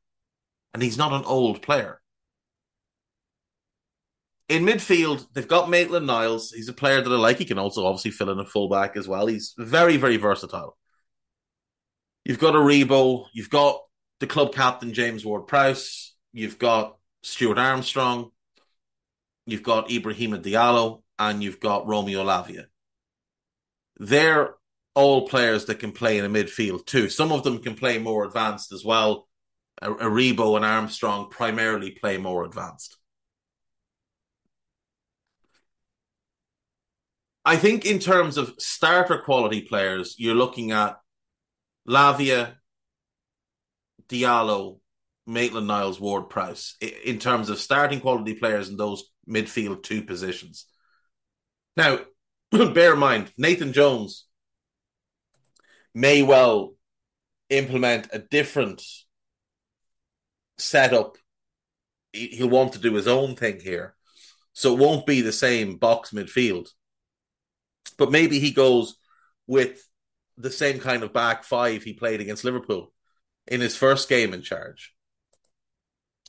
and 0.75 0.83
he's 0.83 0.99
not 0.99 1.12
an 1.12 1.25
old 1.25 1.62
player. 1.62 2.01
In 4.49 4.65
midfield, 4.65 5.27
they've 5.35 5.47
got 5.47 5.69
Maitland 5.69 6.07
Niles. 6.07 6.53
He's 6.53 6.69
a 6.69 6.73
player 6.73 7.03
that 7.03 7.13
I 7.13 7.17
like. 7.17 7.39
He 7.39 7.45
can 7.45 7.59
also 7.59 7.85
obviously 7.85 8.13
fill 8.13 8.31
in 8.31 8.39
a 8.39 8.47
fullback 8.47 8.97
as 8.97 9.07
well. 9.07 9.27
He's 9.27 9.55
very, 9.59 9.99
very 9.99 10.17
versatile. 10.17 10.77
You've 12.25 12.39
got 12.39 12.55
Aribo. 12.55 13.27
You've 13.33 13.51
got 13.51 13.81
the 14.21 14.27
club 14.27 14.55
captain, 14.55 14.95
James 14.95 15.25
Ward 15.25 15.47
Prowse. 15.47 16.15
You've 16.33 16.59
got 16.59 16.97
Stuart 17.23 17.59
Armstrong. 17.59 18.31
You've 19.47 19.63
got 19.63 19.89
Ibrahima 19.89 20.43
Diallo. 20.43 21.03
And 21.19 21.43
you've 21.43 21.59
got 21.59 21.89
Romeo 21.89 22.25
Lavia. 22.25 22.67
They're 23.99 24.55
all 24.95 25.27
players 25.27 25.65
that 25.65 25.81
can 25.81 25.91
play 25.91 26.19
in 26.19 26.25
a 26.25 26.29
midfield 26.29 26.87
too. 26.87 27.09
Some 27.09 27.33
of 27.33 27.43
them 27.43 27.59
can 27.59 27.75
play 27.75 27.99
more 27.99 28.25
advanced 28.25 28.73
as 28.73 28.85
well. 28.85 29.29
Aribo 29.83 30.57
and 30.57 30.65
Armstrong 30.65 31.29
primarily 31.29 31.91
play 31.91 32.19
more 32.19 32.45
advanced. 32.45 32.98
I 37.49 37.57
think 37.57 37.87
in 37.87 37.99
terms 37.99 38.37
of 38.37 38.55
starter 38.59 39.17
quality 39.17 39.63
players, 39.63 40.17
you're 40.19 40.35
looking 40.35 40.71
at 40.71 40.99
Lavia, 41.89 42.57
Diallo, 44.07 44.81
Maitland 45.27 45.67
Niles, 45.67 45.99
Ward 45.99 46.29
Prowse 46.29 46.77
in 46.83 47.19
terms 47.19 47.49
of 47.49 47.59
starting 47.59 48.01
quality 48.01 48.35
players 48.35 48.69
in 48.69 48.77
those 48.77 49.03
midfield 49.27 49.83
two 49.83 50.03
positions. 50.03 50.67
Now, 51.75 52.01
bear 52.51 52.93
in 52.93 52.99
mind, 52.99 53.33
Nathan 53.39 53.73
Jones 53.73 54.27
may 55.95 56.23
well 56.23 56.75
implement 57.49 58.09
a 58.13 58.19
different 58.19 58.83
setup. 60.59 61.17
He'll 62.13 62.51
want 62.51 62.75
to 62.75 62.79
do 62.79 62.93
his 62.93 63.09
own 63.09 63.37
thing 63.37 63.59
here. 63.61 63.95
So 64.53 64.75
it 64.75 64.79
won't 64.79 65.07
be 65.07 65.23
the 65.23 65.33
same 65.33 65.77
box 65.77 66.11
midfield. 66.11 66.69
But 67.97 68.11
maybe 68.11 68.39
he 68.39 68.53
goes 68.53 68.97
with 69.47 69.82
the 70.36 70.51
same 70.51 70.78
kind 70.78 71.03
of 71.03 71.12
back 71.12 71.45
five 71.45 71.82
he 71.82 71.93
played 71.93 72.20
against 72.20 72.45
Liverpool 72.45 72.93
in 73.47 73.61
his 73.61 73.76
first 73.76 74.09
game 74.09 74.34
in 74.34 74.43
charge. 74.43 74.95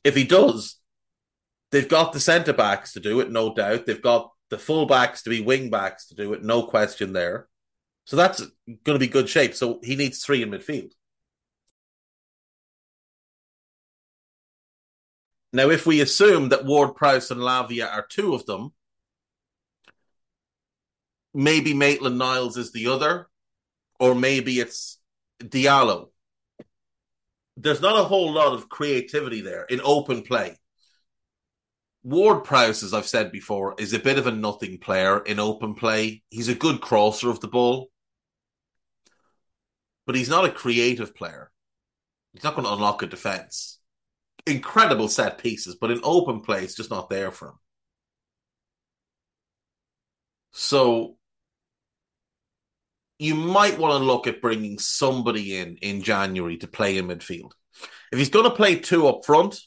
If 0.03 0.16
he 0.16 0.24
does, 0.24 0.78
they've 1.72 1.88
got 1.88 2.14
the 2.14 2.20
centre 2.20 2.53
backs 2.53 2.93
to 2.93 2.99
do 2.99 3.20
it, 3.20 3.30
no 3.30 3.53
doubt. 3.53 3.86
They've 3.86 4.01
got 4.01 4.32
the 4.49 4.57
full 4.57 4.86
backs 4.86 5.24
to 5.24 5.30
be 5.30 5.41
wing 5.41 5.70
backs 5.70 6.07
to 6.07 6.16
do 6.16 6.34
it, 6.34 6.43
no 6.43 6.64
question 6.64 7.14
there. 7.14 7.47
So 8.05 8.16
that's 8.16 8.39
going 8.66 8.95
to 8.95 8.99
be 8.99 9.07
good 9.07 9.30
shape. 9.30 9.53
So 9.53 9.80
he 9.84 9.95
needs 9.95 10.24
three 10.24 10.41
in 10.41 10.49
midfield. 10.49 10.91
Now, 15.51 15.70
if 15.70 15.86
we 15.86 16.01
assume 16.01 16.49
that 16.49 16.66
Ward 16.66 16.95
Prowse 16.95 17.32
and 17.32 17.41
Lavia 17.41 17.91
are 17.91 18.05
two 18.07 18.34
of 18.34 18.45
them, 18.45 18.74
maybe 21.40 21.74
Maitland 21.74 22.18
Niles 22.18 22.58
is 22.58 22.74
the 22.74 22.88
other, 22.88 23.28
or 23.98 24.14
maybe 24.14 24.60
it's 24.60 25.00
Diallo. 25.42 26.10
There's 27.56 27.80
not 27.80 27.98
a 27.98 28.04
whole 28.04 28.34
lot 28.34 28.54
of 28.54 28.68
creativity 28.68 29.40
there 29.40 29.64
in 29.64 29.80
open 29.82 30.24
play. 30.24 30.58
Ward 32.04 32.44
Prowse, 32.44 32.84
as 32.84 32.94
I've 32.94 33.08
said 33.08 33.32
before, 33.32 33.76
is 33.78 33.94
a 33.94 34.00
bit 34.00 34.18
of 34.18 34.28
a 34.28 34.32
nothing 34.32 34.80
player 34.80 35.20
in 35.20 35.40
open 35.40 35.76
play. 35.76 36.24
He's 36.30 36.50
a 36.50 36.56
good 36.56 36.82
crosser 36.82 37.30
of 37.30 37.40
the 37.40 37.48
ball, 37.48 37.90
but 40.06 40.16
he's 40.16 40.30
not 40.30 40.46
a 40.46 40.52
creative 40.52 41.16
player. 41.16 41.52
He's 42.34 42.44
not 42.44 42.56
going 42.56 42.66
to 42.66 42.74
unlock 42.74 43.02
a 43.02 43.08
defense. 43.08 43.80
Incredible 44.46 45.08
set 45.08 45.38
pieces, 45.38 45.76
but 45.80 45.92
in 45.92 46.02
open 46.04 46.42
play, 46.42 46.64
it's 46.64 46.76
just 46.76 46.90
not 46.90 47.10
there 47.10 47.32
for 47.32 47.50
him. 47.50 47.60
So 50.52 51.16
you 53.20 53.36
might 53.36 53.78
want 53.78 54.00
to 54.00 54.06
look 54.06 54.26
at 54.28 54.42
bringing 54.42 54.80
somebody 54.80 55.58
in 55.58 55.76
in 55.78 56.02
January 56.02 56.58
to 56.58 56.68
play 56.68 56.98
in 56.98 57.08
midfield. 57.08 57.52
If 58.12 58.18
he's 58.18 58.30
going 58.30 58.46
to 58.46 58.56
play 58.56 58.80
two 58.80 59.08
up 59.08 59.26
front, 59.26 59.60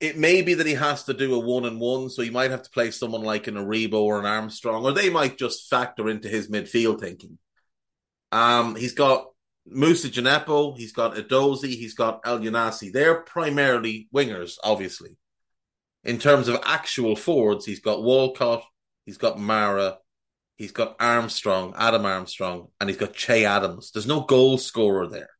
it 0.00 0.18
may 0.18 0.42
be 0.42 0.54
that 0.54 0.66
he 0.66 0.74
has 0.74 1.04
to 1.04 1.14
do 1.14 1.34
a 1.34 1.38
one 1.38 1.66
and 1.66 1.78
one, 1.78 2.10
so 2.10 2.22
he 2.22 2.30
might 2.30 2.50
have 2.50 2.62
to 2.62 2.70
play 2.70 2.90
someone 2.90 3.22
like 3.22 3.46
an 3.46 3.54
Aribo 3.54 4.00
or 4.00 4.18
an 4.18 4.26
Armstrong, 4.26 4.84
or 4.84 4.92
they 4.92 5.10
might 5.10 5.38
just 5.38 5.70
factor 5.70 6.08
into 6.08 6.28
his 6.28 6.48
midfield 6.48 7.00
thinking. 7.00 7.38
Um, 8.32 8.74
he's 8.74 8.94
got 8.94 9.28
Moussa 9.66 10.08
Djenepo, 10.08 10.76
he's 10.76 10.92
got 10.92 11.14
Edozie, 11.14 11.76
he's 11.76 11.94
got 11.94 12.22
Elyounoussi. 12.24 12.92
They're 12.92 13.20
primarily 13.20 14.08
wingers, 14.14 14.56
obviously. 14.64 15.16
In 16.02 16.18
terms 16.18 16.48
of 16.48 16.60
actual 16.64 17.16
forwards, 17.16 17.64
he's 17.64 17.80
got 17.80 18.02
Walcott, 18.02 18.64
he's 19.06 19.16
got 19.16 19.38
Mara, 19.38 19.98
he's 20.56 20.72
got 20.72 20.96
Armstrong, 21.00 21.74
Adam 21.76 22.04
Armstrong, 22.04 22.68
and 22.80 22.88
he's 22.88 22.98
got 22.98 23.14
Che 23.14 23.44
Adams. 23.44 23.90
There's 23.90 24.06
no 24.06 24.20
goal 24.20 24.58
scorer 24.58 25.06
there. 25.06 25.30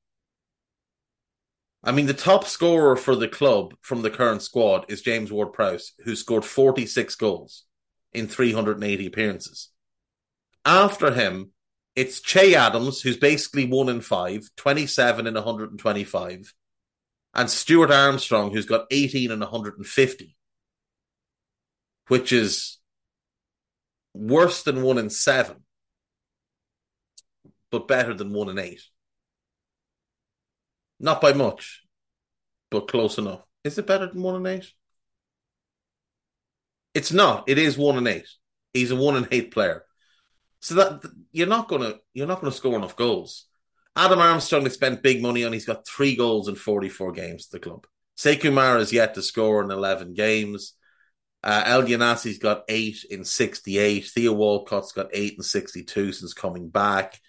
I 1.83 1.93
mean, 1.93 2.07
the 2.07 2.15
top 2.15 2.47
scorer 2.47 2.97
for 2.97 3.15
the 3.15 3.29
club 3.29 3.75
from 3.83 4.03
the 4.03 4.11
current 4.11 4.43
squad 4.43 4.87
is 4.89 5.03
James 5.03 5.31
Ward 5.31 5.53
Prowse, 5.53 5.93
who 6.05 6.17
scored 6.17 6.45
46 6.45 7.15
goals 7.17 7.65
in 8.13 8.27
380 8.27 9.07
appearances. 9.07 9.69
After 10.65 11.13
him, 11.13 11.51
it's 11.95 12.23
Che 12.23 12.55
Adams, 12.55 13.03
who's 13.03 13.19
basically 13.19 13.67
one 13.67 13.91
in 13.91 14.01
five, 14.01 14.49
27 14.57 15.27
in 15.27 15.35
125, 15.35 16.55
and 17.35 17.51
Stuart 17.51 17.91
Armstrong, 17.91 18.53
who's 18.53 18.67
got 18.67 18.87
18 18.91 19.31
in 19.31 19.41
150, 19.41 20.37
which 22.09 22.33
is 22.33 22.79
worse 24.15 24.63
than 24.63 24.83
one 24.83 24.99
in 24.99 25.11
seven, 25.11 25.57
but 27.71 27.89
better 27.89 28.15
than 28.15 28.33
one 28.33 28.49
in 28.49 28.59
eight. 28.59 28.83
Not 31.01 31.21
by 31.21 31.33
much, 31.33 31.83
but 32.71 32.89
close 32.89 33.19
enough. 33.19 33.43
Is 33.65 33.77
it 33.79 33.87
better 33.87 34.07
than 34.07 34.23
one 34.23 34.37
in 34.37 34.47
eight? 34.47 34.73
It's 36.95 37.13
not. 37.13 37.49
It 37.49 37.59
is 37.59 37.77
one 37.77 37.99
in 37.99 38.07
eight. 38.07 38.29
He's 38.73 38.93
a 38.93 38.97
one 38.97 39.17
in 39.17 39.29
eight 39.33 39.53
player. 39.53 39.85
So 40.61 40.75
that 40.77 41.05
you're 41.33 41.47
not 41.47 41.69
gonna 41.69 41.95
you're 42.15 42.27
not 42.27 42.41
gonna 42.41 42.53
score 42.53 42.77
enough 42.77 42.97
goals. 42.97 43.47
Adam 43.97 44.19
Armstrong 44.19 44.63
has 44.65 44.75
spent 44.75 45.03
big 45.03 45.21
money 45.21 45.45
on. 45.45 45.53
He's 45.53 45.67
got 45.67 45.87
three 45.87 46.17
goals 46.17 46.49
in 46.49 46.55
44 46.55 47.13
games 47.13 47.47
at 47.47 47.53
the 47.53 47.69
club. 47.69 47.87
Sekou 48.17 48.79
has 48.79 48.93
yet 48.93 49.15
to 49.15 49.23
score 49.23 49.63
in 49.63 49.71
11 49.71 50.15
games. 50.15 50.75
Uh, 51.45 51.63
Elyounoussi 51.65 52.29
has 52.29 52.39
got 52.39 52.65
eight 52.71 53.05
in 53.11 53.23
68. 53.23 54.07
Theo 54.07 54.33
Walcott's 54.33 54.93
got 54.93 55.09
eight 55.13 55.35
in 55.37 55.43
62 55.43 56.13
since 56.13 56.33
coming 56.33 56.71
back. 56.71 57.21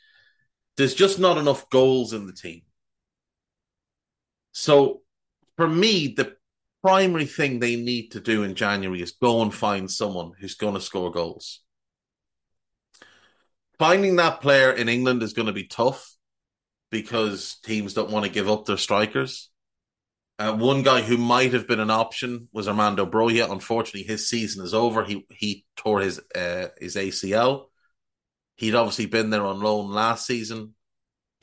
There's 0.78 0.96
just 0.96 1.20
not 1.20 1.38
enough 1.38 1.70
goals 1.70 2.14
in 2.14 2.26
the 2.26 2.32
team. 2.32 2.62
So 4.54 5.02
for 5.58 5.68
me, 5.68 6.14
the 6.16 6.38
primary 6.82 7.26
thing 7.26 7.60
they 7.60 7.76
need 7.76 8.12
to 8.12 8.22
do 8.22 8.44
in 8.44 8.56
January 8.56 9.02
is 9.02 9.12
go 9.12 9.42
and 9.42 9.54
find 9.54 9.92
someone 9.92 10.32
who's 10.40 10.56
going 10.56 10.76
to 10.76 10.82
score 10.82 11.12
goals. 11.12 11.60
Finding 13.78 14.16
that 14.16 14.40
player 14.40 14.72
in 14.72 14.88
England 14.88 15.24
is 15.24 15.34
going 15.34 15.48
to 15.48 15.54
be 15.54 15.68
tough 15.68 16.16
because 16.90 17.58
teams 17.66 17.94
don't 17.94 18.12
want 18.12 18.24
to 18.24 18.32
give 18.32 18.50
up 18.50 18.64
their 18.64 18.78
strikers. 18.78 19.50
Uh, 20.38 20.54
one 20.54 20.84
guy 20.84 21.02
who 21.02 21.18
might 21.18 21.54
have 21.54 21.68
been 21.68 21.80
an 21.80 21.90
option 21.90 22.50
was 22.52 22.68
Armando 22.68 23.06
Broja. 23.06 23.50
Unfortunately, 23.50 24.04
his 24.04 24.28
season 24.28 24.66
is 24.66 24.74
over. 24.74 25.04
He 25.04 25.26
he 25.30 25.66
tore 25.78 26.02
his 26.02 26.20
uh, 26.36 26.68
his 26.80 26.96
ACL. 26.96 27.68
He'd 28.58 28.76
obviously 28.76 29.06
been 29.06 29.30
there 29.30 29.46
on 29.46 29.60
loan 29.60 29.92
last 29.92 30.26
season 30.26 30.76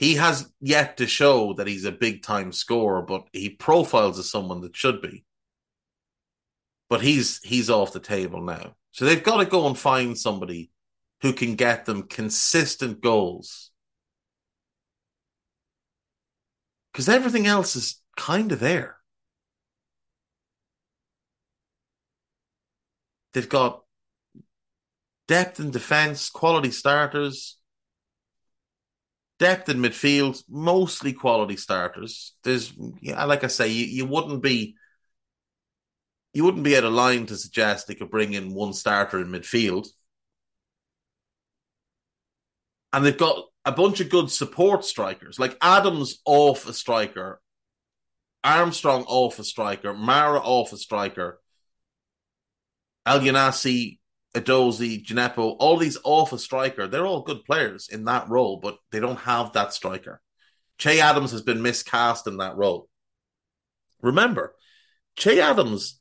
he 0.02 0.16
has 0.16 0.50
yet 0.60 0.96
to 0.96 1.06
show 1.06 1.52
that 1.54 1.68
he's 1.68 1.84
a 1.84 1.92
big 1.92 2.24
time 2.24 2.50
scorer, 2.50 3.02
but 3.02 3.28
he 3.32 3.50
profiles 3.50 4.18
as 4.18 4.28
someone 4.28 4.60
that 4.62 4.76
should 4.76 5.00
be. 5.00 5.24
But 6.88 7.02
he's 7.02 7.38
he's 7.44 7.70
off 7.70 7.92
the 7.92 8.00
table 8.00 8.42
now. 8.42 8.74
So 8.90 9.04
they've 9.04 9.22
got 9.22 9.36
to 9.36 9.46
go 9.46 9.68
and 9.68 9.78
find 9.78 10.18
somebody 10.18 10.72
who 11.20 11.32
can 11.32 11.54
get 11.54 11.84
them 11.84 12.02
consistent 12.08 13.00
goals. 13.00 13.70
Because 16.92 17.08
everything 17.08 17.46
else 17.46 17.76
is 17.76 18.01
kind 18.16 18.52
of 18.52 18.60
there. 18.60 18.96
They've 23.32 23.48
got 23.48 23.82
depth 25.26 25.58
in 25.58 25.70
defense, 25.70 26.28
quality 26.28 26.70
starters 26.70 27.58
depth 29.42 29.68
in 29.68 29.78
midfield, 29.78 30.40
mostly 30.48 31.12
quality 31.12 31.56
starters. 31.56 32.34
There's, 32.44 32.72
yeah, 33.00 33.24
like 33.24 33.42
I 33.42 33.48
say, 33.48 33.66
you, 33.66 33.86
you 33.86 34.06
wouldn't 34.06 34.40
be, 34.40 34.76
you 36.32 36.44
wouldn't 36.44 36.62
be 36.62 36.76
at 36.76 36.84
a 36.84 36.88
line 36.88 37.26
to 37.26 37.36
suggest 37.36 37.88
they 37.88 37.96
could 37.96 38.08
bring 38.08 38.34
in 38.34 38.54
one 38.54 38.72
starter 38.72 39.20
in 39.20 39.26
midfield. 39.32 39.88
And 42.92 43.04
they've 43.04 43.18
got 43.18 43.46
a 43.64 43.72
bunch 43.72 44.00
of 44.00 44.10
good 44.10 44.30
support 44.30 44.84
strikers, 44.84 45.40
like 45.40 45.58
Adams 45.60 46.20
off 46.24 46.68
a 46.68 46.72
striker, 46.72 47.40
Armstrong 48.44 49.04
off 49.06 49.38
a 49.38 49.44
striker, 49.44 49.94
Mara 49.94 50.38
off 50.38 50.72
a 50.72 50.76
striker, 50.76 51.40
Elyounoussi 53.06 53.98
Edozie, 54.34 55.04
Djenepo, 55.04 55.56
all 55.58 55.76
these 55.76 55.98
awful 56.04 56.38
striker, 56.38 56.86
they're 56.86 57.06
all 57.06 57.22
good 57.22 57.44
players 57.44 57.88
in 57.88 58.04
that 58.06 58.28
role, 58.28 58.56
but 58.56 58.78
they 58.90 59.00
don't 59.00 59.18
have 59.20 59.52
that 59.52 59.74
striker. 59.74 60.20
Che 60.78 61.00
Adams 61.00 61.32
has 61.32 61.42
been 61.42 61.62
miscast 61.62 62.26
in 62.26 62.38
that 62.38 62.56
role. 62.56 62.88
Remember, 64.00 64.54
Che 65.16 65.40
Adams, 65.40 66.00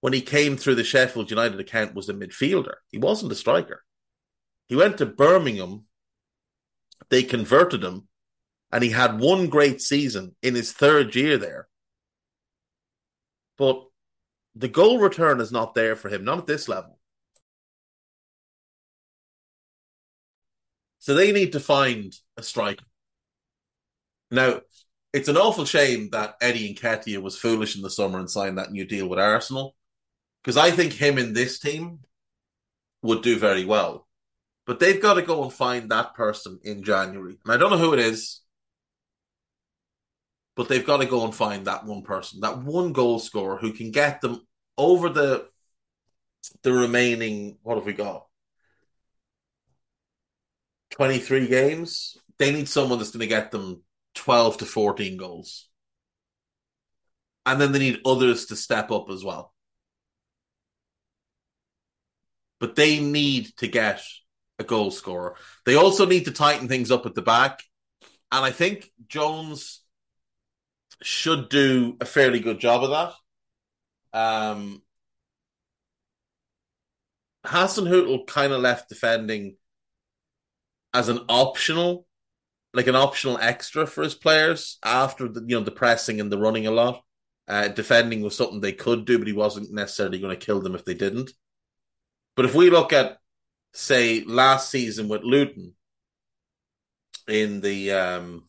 when 0.00 0.12
he 0.12 0.20
came 0.20 0.56
through 0.56 0.74
the 0.74 0.84
Sheffield 0.84 1.30
United 1.30 1.58
account, 1.58 1.94
was 1.94 2.08
a 2.08 2.14
midfielder. 2.14 2.74
He 2.90 2.98
wasn't 2.98 3.32
a 3.32 3.36
striker. 3.36 3.82
He 4.68 4.76
went 4.76 4.98
to 4.98 5.06
Birmingham. 5.06 5.84
They 7.08 7.22
converted 7.22 7.82
him, 7.82 8.08
and 8.70 8.84
he 8.84 8.90
had 8.90 9.18
one 9.18 9.48
great 9.48 9.80
season 9.80 10.36
in 10.42 10.54
his 10.54 10.72
third 10.72 11.16
year 11.16 11.38
there. 11.38 11.66
But 13.60 13.84
the 14.54 14.68
goal 14.68 15.00
return 15.00 15.38
is 15.38 15.52
not 15.52 15.74
there 15.74 15.94
for 15.94 16.08
him, 16.08 16.24
not 16.24 16.38
at 16.38 16.46
this 16.46 16.66
level. 16.66 16.98
So 20.98 21.12
they 21.12 21.30
need 21.30 21.52
to 21.52 21.60
find 21.60 22.16
a 22.38 22.42
striker. 22.42 22.86
Now, 24.30 24.62
it's 25.12 25.28
an 25.28 25.36
awful 25.36 25.66
shame 25.66 26.08
that 26.12 26.36
Eddie 26.40 26.74
Nketiah 26.74 27.20
was 27.20 27.36
foolish 27.36 27.76
in 27.76 27.82
the 27.82 27.90
summer 27.90 28.18
and 28.18 28.30
signed 28.30 28.56
that 28.56 28.72
new 28.72 28.86
deal 28.86 29.06
with 29.06 29.18
Arsenal, 29.18 29.76
because 30.42 30.56
I 30.56 30.70
think 30.70 30.94
him 30.94 31.18
in 31.18 31.34
this 31.34 31.58
team 31.58 31.98
would 33.02 33.22
do 33.22 33.38
very 33.38 33.66
well. 33.66 34.08
But 34.66 34.78
they've 34.78 35.02
got 35.02 35.14
to 35.14 35.22
go 35.22 35.42
and 35.42 35.52
find 35.52 35.90
that 35.90 36.14
person 36.14 36.60
in 36.62 36.82
January. 36.82 37.36
And 37.44 37.52
I 37.52 37.58
don't 37.58 37.70
know 37.70 37.76
who 37.76 37.92
it 37.92 38.00
is, 38.00 38.40
but 40.60 40.68
they've 40.68 40.84
got 40.84 40.98
to 40.98 41.06
go 41.06 41.24
and 41.24 41.34
find 41.34 41.66
that 41.66 41.86
one 41.86 42.02
person, 42.02 42.40
that 42.40 42.58
one 42.58 42.92
goal 42.92 43.18
scorer 43.18 43.56
who 43.56 43.72
can 43.72 43.90
get 43.90 44.20
them 44.20 44.46
over 44.76 45.08
the 45.08 45.48
the 46.62 46.70
remaining 46.70 47.56
what 47.62 47.76
have 47.76 47.86
we 47.86 47.94
got? 47.94 48.26
23 50.90 51.48
games. 51.48 52.18
They 52.38 52.52
need 52.52 52.68
someone 52.68 52.98
that's 52.98 53.10
going 53.10 53.20
to 53.20 53.26
get 53.26 53.50
them 53.50 53.82
12 54.16 54.58
to 54.58 54.66
14 54.66 55.16
goals. 55.16 55.66
And 57.46 57.58
then 57.58 57.72
they 57.72 57.78
need 57.78 58.02
others 58.04 58.44
to 58.48 58.54
step 58.54 58.90
up 58.90 59.08
as 59.08 59.24
well. 59.24 59.54
But 62.58 62.76
they 62.76 63.00
need 63.00 63.56
to 63.56 63.66
get 63.66 64.02
a 64.58 64.64
goal 64.64 64.90
scorer. 64.90 65.36
They 65.64 65.76
also 65.76 66.04
need 66.04 66.26
to 66.26 66.32
tighten 66.32 66.68
things 66.68 66.90
up 66.90 67.06
at 67.06 67.14
the 67.14 67.22
back. 67.22 67.62
And 68.30 68.44
I 68.44 68.50
think 68.50 68.90
Jones 69.08 69.79
should 71.02 71.48
do 71.48 71.96
a 72.00 72.04
fairly 72.04 72.40
good 72.40 72.58
job 72.58 72.84
of 72.84 72.90
that. 74.12 74.18
Um, 74.18 74.82
Hasenhüttl 77.46 78.26
kind 78.26 78.52
of 78.52 78.60
left 78.60 78.88
defending 78.88 79.56
as 80.92 81.08
an 81.08 81.20
optional, 81.28 82.06
like 82.74 82.86
an 82.86 82.96
optional 82.96 83.38
extra 83.38 83.86
for 83.86 84.02
his 84.02 84.14
players 84.14 84.78
after 84.84 85.28
the 85.28 85.40
you 85.40 85.58
know 85.58 85.64
the 85.64 85.70
pressing 85.70 86.20
and 86.20 86.30
the 86.30 86.38
running 86.38 86.66
a 86.66 86.70
lot. 86.70 87.02
Uh, 87.48 87.68
defending 87.68 88.22
was 88.22 88.36
something 88.36 88.60
they 88.60 88.72
could 88.72 89.04
do, 89.04 89.18
but 89.18 89.26
he 89.26 89.32
wasn't 89.32 89.72
necessarily 89.72 90.20
going 90.20 90.36
to 90.36 90.46
kill 90.46 90.60
them 90.60 90.74
if 90.74 90.84
they 90.84 90.94
didn't. 90.94 91.32
But 92.36 92.44
if 92.44 92.54
we 92.54 92.70
look 92.70 92.92
at, 92.92 93.18
say, 93.72 94.22
last 94.24 94.70
season 94.70 95.08
with 95.08 95.22
Luton 95.24 95.74
in 97.26 97.60
the 97.60 97.90
um, 97.92 98.44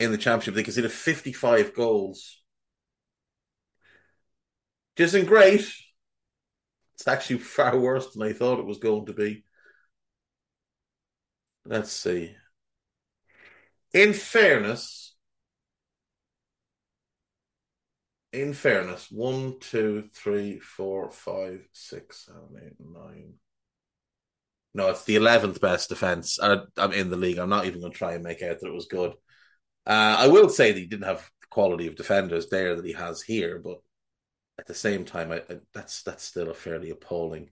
in 0.00 0.12
the 0.12 0.18
championship, 0.18 0.54
they 0.54 0.62
conceded 0.62 0.92
55 0.92 1.74
goals. 1.74 2.40
Which 4.96 5.06
isn't 5.06 5.26
great. 5.26 5.66
It's 6.94 7.08
actually 7.08 7.38
far 7.40 7.78
worse 7.78 8.12
than 8.12 8.22
I 8.22 8.32
thought 8.32 8.58
it 8.58 8.66
was 8.66 8.78
going 8.78 9.06
to 9.06 9.12
be. 9.12 9.44
Let's 11.66 11.92
see. 11.92 12.34
In 13.94 14.12
fairness, 14.12 15.14
in 18.32 18.52
fairness, 18.52 19.10
one, 19.10 19.58
two, 19.60 20.08
three, 20.12 20.58
four, 20.58 21.10
five, 21.10 21.66
six, 21.72 22.26
seven, 22.26 22.60
eight, 22.64 22.74
nine. 22.80 23.34
No, 24.74 24.90
it's 24.90 25.04
the 25.04 25.14
eleventh 25.14 25.60
best 25.60 25.88
defense. 25.88 26.38
Uh, 26.40 26.66
I'm 26.76 26.92
in 26.92 27.10
the 27.10 27.16
league. 27.16 27.38
I'm 27.38 27.48
not 27.48 27.66
even 27.66 27.80
going 27.80 27.92
to 27.92 27.98
try 27.98 28.14
and 28.14 28.24
make 28.24 28.42
out 28.42 28.58
that 28.60 28.66
it 28.66 28.74
was 28.74 28.86
good. 28.86 29.14
Uh, 29.86 30.16
I 30.18 30.28
will 30.28 30.48
say 30.48 30.72
that 30.72 30.78
he 30.78 30.86
didn't 30.86 31.06
have 31.06 31.30
the 31.40 31.46
quality 31.50 31.86
of 31.86 31.96
defenders 31.96 32.48
there 32.48 32.74
that 32.76 32.84
he 32.84 32.92
has 32.92 33.22
here, 33.22 33.58
but 33.58 33.80
at 34.58 34.66
the 34.66 34.74
same 34.74 35.04
time, 35.04 35.32
I, 35.32 35.38
I, 35.50 35.58
that's 35.72 36.02
that's 36.02 36.24
still 36.24 36.50
a 36.50 36.54
fairly 36.54 36.90
appalling 36.90 37.50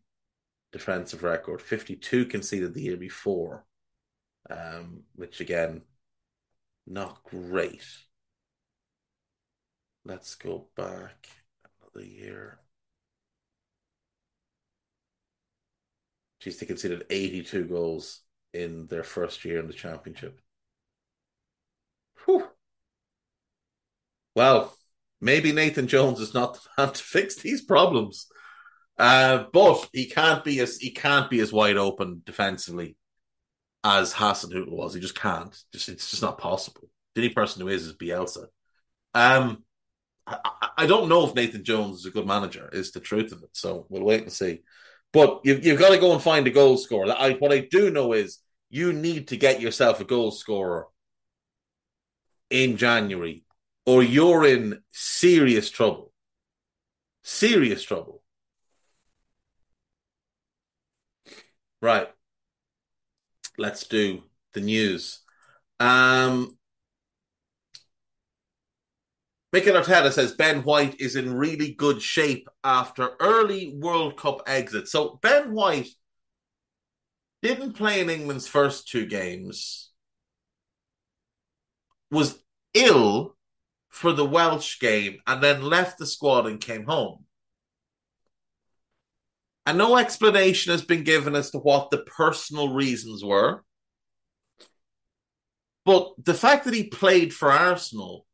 defensive 0.73 1.23
record. 1.23 1.61
Fifty-two 1.61 2.27
conceded 2.27 2.75
the 2.75 2.83
year 2.83 2.97
before 2.97 3.67
um, 4.51 5.03
which 5.15 5.41
again, 5.41 5.83
not 6.87 7.23
great. 7.25 7.85
Let's 10.05 10.35
go 10.35 10.67
back 10.77 11.29
another 11.81 12.07
year. 12.07 12.59
Geez, 16.41 16.59
they 16.59 16.67
conceded 16.67 17.05
82 17.09 17.65
goals 17.67 18.23
in 18.53 18.87
their 18.89 19.05
first 19.05 19.45
year 19.45 19.61
in 19.61 19.69
the 19.69 19.73
championship. 19.73 20.41
Well, 24.35 24.75
maybe 25.21 25.53
Nathan 25.53 25.87
Jones 25.87 26.21
is 26.21 26.35
not 26.35 26.55
the 26.55 26.61
man 26.83 26.93
to 26.93 27.03
fix 27.03 27.37
these 27.37 27.63
problems. 27.63 28.27
Uh, 28.99 29.47
but 29.53 29.89
he 29.93 30.07
can't 30.07 30.45
be 30.45 30.61
as 30.61 30.77
he 30.77 30.91
can't 30.91 31.31
be 31.31 31.41
as 31.41 31.53
wide 31.53 31.77
open 31.77 32.23
defensively 32.25 32.97
as 33.85 34.13
Hassan, 34.13 34.51
Hasenhüttl 34.51 34.71
was. 34.71 34.95
He 34.95 35.01
just 35.01 35.19
can't. 35.19 35.57
Just 35.73 35.89
it's 35.89 36.11
just 36.11 36.23
not 36.23 36.39
possible. 36.39 36.89
The 37.15 37.23
only 37.23 37.35
person 37.35 37.63
who 37.63 37.69
is 37.69 37.87
is 37.87 37.95
Bielsa. 37.95 38.47
Um, 39.15 39.65
I, 40.27 40.39
I, 40.79 40.87
don't 40.87 41.09
know 41.09 41.27
if 41.27 41.35
Nathan 41.35 41.65
Jones 41.65 42.01
is 42.01 42.07
a 42.07 42.11
good 42.11 42.27
manager. 42.27 42.69
Is 42.73 42.93
the 42.93 43.01
truth 43.01 43.33
of 43.33 43.43
it. 43.43 43.51
So 43.53 43.87
we'll 43.89 44.05
wait 44.05 44.23
and 44.23 44.33
see. 44.33 44.63
But 45.13 45.41
you've 45.45 45.65
you've 45.65 45.81
got 45.81 45.91
to 45.91 45.99
go 45.99 46.13
and 46.13 46.23
find 46.23 46.47
a 46.47 46.51
goal 46.51 46.77
scorer. 46.77 47.13
I, 47.17 47.33
what 47.33 47.53
I 47.53 47.67
do 47.71 47.91
know 47.91 48.13
is 48.13 48.39
you 48.71 48.93
need 48.93 49.29
to 49.29 49.37
get 49.37 49.61
yourself 49.61 50.01
a 50.01 50.05
goal 50.05 50.31
scorer 50.31 50.87
in 52.51 52.77
January, 52.77 53.45
or 53.87 54.03
you're 54.03 54.47
in 54.47 54.83
serious 54.91 55.71
trouble. 55.71 56.13
Serious 57.23 57.83
trouble. 57.83 58.23
Right 61.81 62.09
let's 63.59 63.87
do 63.87 64.23
the 64.55 64.61
news. 64.61 65.21
Um, 65.81 66.57
Mikel 69.53 69.75
Arteta 69.75 70.13
says 70.13 70.33
Ben 70.33 70.63
White 70.63 71.01
is 71.01 71.17
in 71.17 71.35
really 71.35 71.73
good 71.73 72.01
shape 72.01 72.49
after 72.65 73.11
early 73.21 73.75
World 73.79 74.17
Cup 74.17 74.43
exit. 74.47 74.89
So 74.89 75.19
Ben 75.23 75.53
White 75.53 75.89
didn't 77.43 77.75
play 77.75 78.01
in 78.01 78.09
England's 78.09 78.47
first 78.47 78.89
two 78.89 79.05
games, 79.07 79.91
was 82.11 82.39
ill 82.73 83.37
for 83.93 84.13
the 84.13 84.25
Welsh 84.25 84.81
game, 84.81 85.19
and 85.27 85.43
then 85.43 85.63
left 85.63 85.99
the 85.99 86.07
squad 86.07 86.47
and 86.47 86.61
came 86.61 86.85
home. 86.85 87.27
And 89.65 89.79
no 89.79 89.97
explanation 89.97 90.73
has 90.73 90.83
been 90.83 91.05
given 91.05 91.37
as 91.37 91.51
to 91.51 91.59
what 91.59 91.91
the 91.91 91.99
personal 91.99 92.73
reasons 92.73 93.23
were. 93.23 93.63
But 95.85 96.13
the 96.19 96.35
fact 96.35 96.65
that 96.65 96.75
he 96.75 96.85
played 96.85 97.33
for 97.33 97.53
Arsenal 97.53 98.27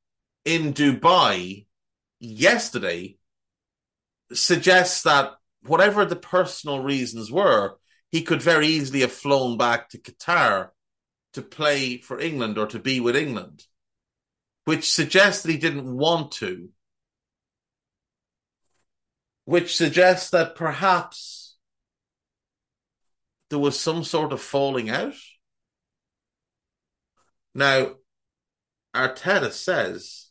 in 0.45 0.73
Dubai 0.73 1.67
yesterday 2.21 3.19
suggests 4.33 5.03
that 5.03 5.33
whatever 5.63 6.05
the 6.05 6.17
personal 6.17 6.81
reasons 6.81 7.33
were, 7.33 7.77
he 8.11 8.23
could 8.23 8.41
very 8.41 8.69
easily 8.69 9.01
have 9.01 9.13
flown 9.13 9.59
back 9.59 9.91
to 9.91 9.99
Qatar 9.99 10.69
to 11.35 11.43
play 11.43 11.99
for 11.99 12.19
England 12.19 12.59
or 12.59 12.67
to 12.69 12.79
be 12.79 13.01
with 13.01 13.17
England, 13.17 13.65
which 14.69 14.93
suggests 14.93 15.43
that 15.43 15.51
he 15.51 15.57
didn't 15.57 15.97
want 15.97 16.31
to 16.31 16.69
which 19.47 19.75
suggests 19.75 20.29
that 20.29 20.55
perhaps 20.57 21.57
there 23.49 23.59
was 23.59 23.81
some 23.81 24.05
sort 24.05 24.31
of 24.31 24.43
falling 24.43 24.91
out. 24.91 25.15
Now, 27.55 27.95
Arteta 28.95 29.51
says, 29.53 30.27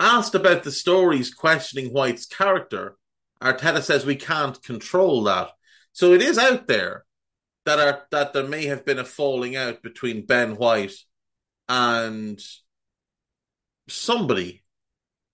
asked 0.00 0.34
about 0.34 0.62
the 0.62 0.72
stories 0.72 1.34
questioning 1.34 1.92
White's 1.92 2.24
character, 2.24 2.96
Arteta 3.42 3.82
says 3.82 4.06
we 4.06 4.16
can't 4.16 4.62
control 4.62 5.24
that. 5.24 5.50
So 5.92 6.14
it 6.14 6.22
is 6.22 6.38
out 6.38 6.68
there 6.68 7.04
that 7.66 7.78
are 7.78 8.06
that 8.12 8.32
there 8.32 8.48
may 8.48 8.64
have 8.64 8.86
been 8.86 8.98
a 8.98 9.04
falling 9.04 9.56
out 9.56 9.82
between 9.82 10.24
Ben 10.24 10.56
White 10.56 10.94
and 11.68 12.40
somebody 13.88 14.62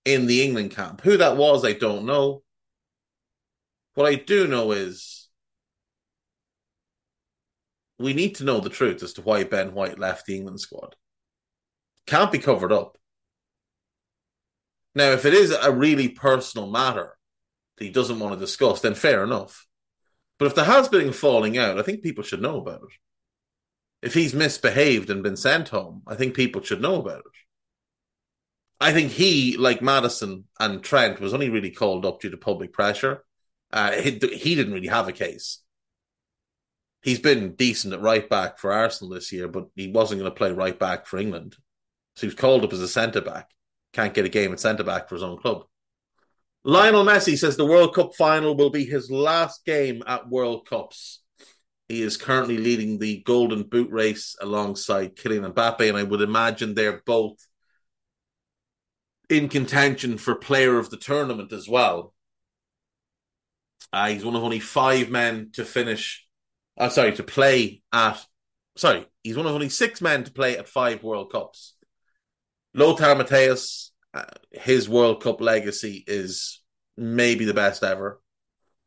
in 0.04 0.26
the 0.26 0.42
England 0.42 0.72
camp. 0.72 1.00
Who 1.02 1.16
that 1.16 1.36
was, 1.36 1.64
I 1.64 1.72
don't 1.72 2.06
know. 2.06 2.42
What 3.94 4.06
I 4.06 4.16
do 4.16 4.46
know 4.46 4.72
is 4.72 5.28
we 7.98 8.12
need 8.12 8.36
to 8.36 8.44
know 8.44 8.60
the 8.60 8.70
truth 8.70 9.02
as 9.02 9.12
to 9.14 9.22
why 9.22 9.44
Ben 9.44 9.72
White 9.72 9.98
left 9.98 10.26
the 10.26 10.36
England 10.36 10.60
squad. 10.60 10.96
Can't 12.06 12.32
be 12.32 12.38
covered 12.38 12.72
up. 12.72 12.98
Now, 14.94 15.10
if 15.10 15.24
it 15.24 15.34
is 15.34 15.50
a 15.50 15.72
really 15.72 16.08
personal 16.08 16.70
matter 16.70 17.16
that 17.76 17.84
he 17.84 17.90
doesn't 17.90 18.18
want 18.18 18.34
to 18.34 18.38
discuss, 18.38 18.80
then 18.80 18.94
fair 18.94 19.24
enough. 19.24 19.66
But 20.38 20.46
if 20.46 20.54
there 20.54 20.64
has 20.64 20.88
been 20.88 21.08
a 21.08 21.12
falling 21.12 21.56
out, 21.56 21.78
I 21.78 21.82
think 21.82 22.02
people 22.02 22.24
should 22.24 22.42
know 22.42 22.58
about 22.58 22.82
it. 22.82 22.92
If 24.04 24.12
he's 24.12 24.34
misbehaved 24.34 25.08
and 25.08 25.22
been 25.22 25.36
sent 25.36 25.70
home, 25.70 26.02
I 26.06 26.14
think 26.14 26.34
people 26.34 26.62
should 26.62 26.82
know 26.82 26.96
about 27.00 27.20
it. 27.20 27.32
I 28.78 28.92
think 28.92 29.12
he, 29.12 29.56
like 29.56 29.80
Maddison 29.80 30.44
and 30.60 30.82
Trent, 30.82 31.20
was 31.20 31.32
only 31.32 31.48
really 31.48 31.70
called 31.70 32.04
up 32.04 32.20
due 32.20 32.30
to 32.30 32.36
public 32.36 32.72
pressure. 32.72 33.24
Uh, 33.72 33.92
he, 33.92 34.10
he 34.34 34.54
didn't 34.54 34.74
really 34.74 34.88
have 34.88 35.08
a 35.08 35.12
case. 35.12 35.60
he's 37.04 37.20
been 37.20 37.54
decent 37.54 37.94
at 37.94 38.00
right 38.00 38.28
back 38.28 38.58
for 38.58 38.72
Arsenal 38.72 39.14
this 39.14 39.30
year, 39.30 39.46
but 39.46 39.68
he 39.76 39.90
wasn't 39.90 40.20
going 40.20 40.30
to 40.30 40.36
play 40.36 40.50
right 40.50 40.78
back 40.78 41.06
for 41.06 41.18
England. 41.18 41.56
So 42.16 42.22
he 42.22 42.26
was 42.28 42.34
called 42.34 42.64
up 42.64 42.72
as 42.72 42.80
a 42.80 42.88
centre 42.88 43.20
back. 43.20 43.50
Can't 43.92 44.14
get 44.14 44.24
a 44.24 44.30
game 44.30 44.52
at 44.52 44.60
centre 44.60 44.84
back 44.84 45.08
for 45.08 45.14
his 45.14 45.22
own 45.22 45.38
club. 45.38 45.64
Lionel 46.64 47.04
Messi 47.04 47.36
says 47.36 47.56
the 47.56 47.66
World 47.66 47.94
Cup 47.94 48.14
final 48.14 48.56
will 48.56 48.70
be 48.70 48.86
his 48.86 49.10
last 49.10 49.64
game 49.66 50.02
at 50.06 50.30
World 50.30 50.66
Cups. 50.66 51.20
He 51.88 52.02
is 52.02 52.16
currently 52.16 52.56
leading 52.56 52.98
the 52.98 53.22
Golden 53.24 53.62
Boot 53.62 53.90
race 53.90 54.36
alongside 54.40 55.16
Kylian 55.16 55.52
Mbappe, 55.52 55.88
and 55.88 55.98
I 55.98 56.02
would 56.02 56.22
imagine 56.22 56.74
they're 56.74 57.02
both 57.04 57.36
in 59.28 59.48
contention 59.48 60.18
for 60.18 60.34
player 60.34 60.78
of 60.78 60.90
the 60.90 60.96
tournament 60.96 61.52
as 61.52 61.68
well. 61.68 62.14
Uh, 63.92 64.08
he's 64.08 64.24
one 64.24 64.34
of 64.34 64.42
only 64.42 64.60
five 64.60 65.10
men 65.10 65.50
to 65.52 65.64
finish, 65.64 66.26
uh, 66.78 66.88
sorry, 66.88 67.12
to 67.12 67.22
play 67.22 67.82
at, 67.92 68.24
sorry, 68.76 69.06
he's 69.22 69.36
one 69.36 69.46
of 69.46 69.52
only 69.52 69.68
six 69.68 70.00
men 70.00 70.24
to 70.24 70.32
play 70.32 70.56
at 70.56 70.68
five 70.68 71.02
World 71.02 71.30
Cups. 71.30 71.74
Lothar 72.74 73.14
Matthäus, 73.14 73.90
uh, 74.14 74.24
his 74.50 74.88
World 74.88 75.22
Cup 75.22 75.40
legacy 75.40 76.02
is 76.06 76.62
maybe 76.96 77.44
the 77.44 77.54
best 77.54 77.84
ever. 77.84 78.20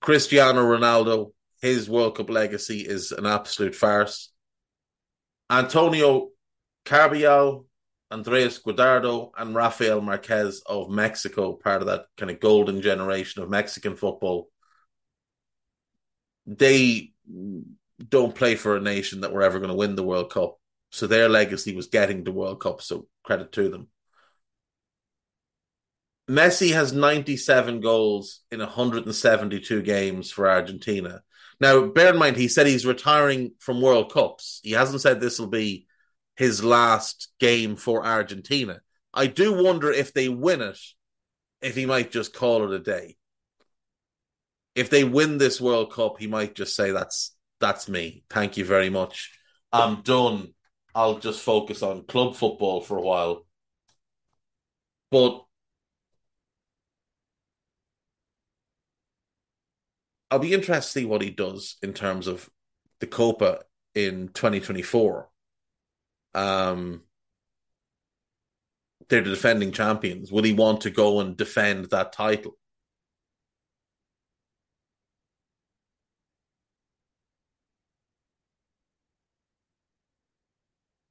Cristiano 0.01 0.61
Ronaldo, 0.61 1.31
his 1.61 1.89
World 1.89 2.17
Cup 2.17 2.29
legacy 2.29 2.79
is 2.79 3.11
an 3.11 3.25
absolute 3.25 3.75
farce. 3.75 4.31
Antonio 5.49 6.29
Carbajal, 6.85 7.65
Andres 8.11 8.59
Guardado, 8.59 9.31
and 9.37 9.55
Rafael 9.55 10.01
Marquez 10.01 10.61
of 10.65 10.89
Mexico, 10.89 11.53
part 11.53 11.81
of 11.81 11.87
that 11.87 12.05
kind 12.17 12.31
of 12.31 12.39
golden 12.39 12.81
generation 12.81 13.41
of 13.41 13.49
Mexican 13.49 13.95
football. 13.95 14.49
They 16.45 17.13
don't 18.07 18.35
play 18.35 18.55
for 18.55 18.77
a 18.77 18.81
nation 18.81 19.21
that 19.21 19.33
were 19.33 19.43
ever 19.43 19.59
going 19.59 19.69
to 19.69 19.75
win 19.75 19.95
the 19.95 20.03
World 20.03 20.31
Cup. 20.31 20.57
So 20.91 21.07
their 21.07 21.27
legacy 21.27 21.75
was 21.75 21.87
getting 21.87 22.23
the 22.23 22.31
World 22.31 22.61
Cup. 22.61 22.81
So 22.81 23.07
credit 23.23 23.51
to 23.53 23.69
them. 23.69 23.87
Messi 26.29 26.73
has 26.73 26.91
97 26.91 27.79
goals 27.79 28.41
in 28.51 28.59
172 28.59 29.81
games 29.81 30.29
for 30.31 30.49
Argentina. 30.49 31.21
Now, 31.59 31.87
bear 31.87 32.13
in 32.13 32.19
mind, 32.19 32.37
he 32.37 32.47
said 32.47 32.67
he's 32.67 32.85
retiring 32.85 33.53
from 33.59 33.81
World 33.81 34.11
Cups. 34.11 34.59
He 34.63 34.71
hasn't 34.71 35.01
said 35.01 35.19
this 35.19 35.39
will 35.39 35.47
be 35.47 35.87
his 36.35 36.63
last 36.63 37.29
game 37.39 37.75
for 37.75 38.05
Argentina. 38.05 38.81
I 39.13 39.25
do 39.25 39.63
wonder 39.63 39.91
if 39.91 40.13
they 40.13 40.29
win 40.29 40.61
it, 40.61 40.79
if 41.61 41.75
he 41.75 41.87
might 41.87 42.11
just 42.11 42.33
call 42.33 42.65
it 42.65 42.75
a 42.75 42.79
day. 42.79 43.17
If 44.75 44.91
they 44.91 45.03
win 45.03 45.39
this 45.39 45.59
World 45.59 45.91
Cup, 45.91 46.19
he 46.19 46.27
might 46.27 46.53
just 46.53 46.75
say, 46.75 46.91
"That's 46.91 47.35
that's 47.59 47.89
me. 47.89 48.23
Thank 48.29 48.57
you 48.57 48.65
very 48.65 48.91
much. 48.91 49.31
I'm 49.73 50.03
done. 50.03 50.53
I'll 50.93 51.17
just 51.17 51.41
focus 51.41 51.81
on 51.81 52.05
club 52.05 52.35
football 52.35 52.81
for 52.81 52.97
a 52.97 53.01
while." 53.01 53.47
But 55.09 55.43
I'll 60.29 60.39
be 60.39 60.53
interested 60.53 60.99
to 60.99 60.99
see 61.01 61.05
what 61.05 61.21
he 61.21 61.29
does 61.29 61.77
in 61.81 61.93
terms 61.93 62.27
of 62.27 62.49
the 62.99 63.07
Copa 63.07 63.61
in 63.95 64.29
2024. 64.29 65.29
Um, 66.33 67.03
they're 69.09 69.21
the 69.23 69.29
defending 69.29 69.71
champions. 69.71 70.31
Will 70.31 70.43
he 70.43 70.53
want 70.53 70.81
to 70.81 70.89
go 70.89 71.19
and 71.19 71.37
defend 71.37 71.85
that 71.85 72.11
title? 72.13 72.57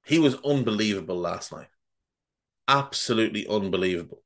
He 0.07 0.19
was 0.19 0.37
unbelievable 0.37 1.17
last 1.19 1.53
night. 1.53 1.69
Absolutely 2.69 3.47
unbelievable. 3.47 4.23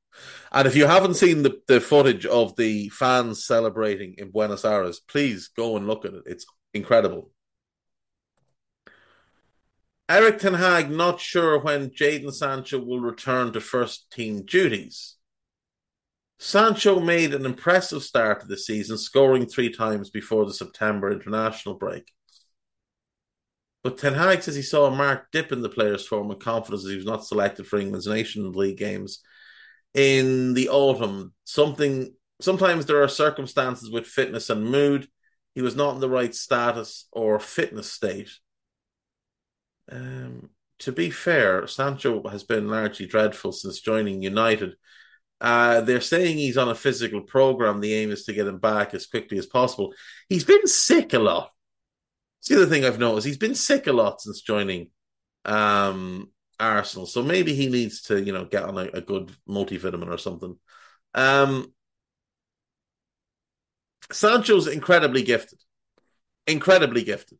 And 0.51 0.67
if 0.67 0.75
you 0.75 0.85
haven't 0.85 1.15
seen 1.15 1.43
the, 1.43 1.59
the 1.67 1.79
footage 1.79 2.25
of 2.25 2.55
the 2.55 2.89
fans 2.89 3.45
celebrating 3.45 4.15
in 4.17 4.31
Buenos 4.31 4.65
Aires, 4.65 4.99
please 4.99 5.49
go 5.55 5.77
and 5.77 5.87
look 5.87 6.05
at 6.05 6.13
it. 6.13 6.23
It's 6.25 6.45
incredible. 6.73 7.31
Erik 10.09 10.39
Ten 10.39 10.55
Hag 10.55 10.91
not 10.91 11.21
sure 11.21 11.59
when 11.59 11.89
Jadon 11.89 12.33
Sancho 12.33 12.79
will 12.79 12.99
return 12.99 13.53
to 13.53 13.61
first 13.61 14.11
team 14.11 14.45
duties. 14.45 15.15
Sancho 16.37 16.99
made 16.99 17.33
an 17.33 17.45
impressive 17.45 18.03
start 18.03 18.41
to 18.41 18.47
the 18.47 18.57
season, 18.57 18.97
scoring 18.97 19.45
three 19.45 19.71
times 19.71 20.09
before 20.09 20.45
the 20.45 20.53
September 20.53 21.11
international 21.11 21.75
break. 21.75 22.11
But 23.83 23.97
Ten 23.97 24.13
Hag 24.13 24.43
says 24.43 24.55
he 24.55 24.61
saw 24.61 24.87
a 24.87 24.91
marked 24.91 25.31
dip 25.31 25.51
in 25.51 25.61
the 25.61 25.69
player's 25.69 26.05
form 26.05 26.29
and 26.29 26.39
confidence 26.41 26.83
as 26.83 26.89
he 26.89 26.97
was 26.97 27.05
not 27.05 27.25
selected 27.25 27.65
for 27.65 27.79
England's 27.79 28.07
Nations 28.07 28.55
League 28.55 28.77
games 28.77 29.21
in 29.93 30.53
the 30.53 30.69
autumn. 30.69 31.33
Something 31.43 32.13
sometimes 32.41 32.85
there 32.85 33.03
are 33.03 33.07
circumstances 33.07 33.89
with 33.89 34.05
fitness 34.05 34.49
and 34.49 34.65
mood. 34.65 35.07
He 35.53 35.61
was 35.61 35.75
not 35.75 35.95
in 35.95 36.01
the 36.01 36.09
right 36.09 36.33
status 36.33 37.07
or 37.11 37.39
fitness 37.39 37.91
state. 37.91 38.29
Um, 39.91 40.49
to 40.79 40.91
be 40.91 41.11
fair, 41.11 41.67
Sancho 41.67 42.27
has 42.29 42.43
been 42.43 42.69
largely 42.69 43.05
dreadful 43.05 43.51
since 43.51 43.81
joining 43.81 44.21
United. 44.21 44.75
Uh, 45.39 45.81
they're 45.81 46.01
saying 46.01 46.37
he's 46.37 46.57
on 46.57 46.69
a 46.69 46.75
physical 46.75 47.21
program. 47.21 47.79
The 47.79 47.93
aim 47.93 48.11
is 48.11 48.25
to 48.25 48.33
get 48.33 48.47
him 48.47 48.59
back 48.59 48.93
as 48.93 49.07
quickly 49.07 49.37
as 49.37 49.45
possible. 49.45 49.93
He's 50.29 50.43
been 50.43 50.67
sick 50.67 51.13
a 51.13 51.19
lot. 51.19 51.51
It's 52.39 52.49
the 52.49 52.55
other 52.57 52.67
thing 52.67 52.85
I've 52.85 52.99
noticed. 52.99 53.27
He's 53.27 53.37
been 53.37 53.55
sick 53.55 53.87
a 53.87 53.93
lot 53.93 54.21
since 54.21 54.41
joining 54.41 54.89
um, 55.45 56.29
Arsenal. 56.61 57.05
So 57.05 57.21
maybe 57.23 57.53
he 57.53 57.67
needs 57.67 58.03
to, 58.03 58.21
you 58.21 58.31
know, 58.31 58.45
get 58.45 58.63
on 58.63 58.77
a, 58.77 58.89
a 58.93 59.01
good 59.01 59.31
multivitamin 59.47 60.07
or 60.07 60.17
something. 60.17 60.57
Um, 61.13 61.73
Sancho's 64.11 64.67
incredibly 64.67 65.23
gifted. 65.23 65.59
Incredibly 66.47 67.03
gifted. 67.03 67.39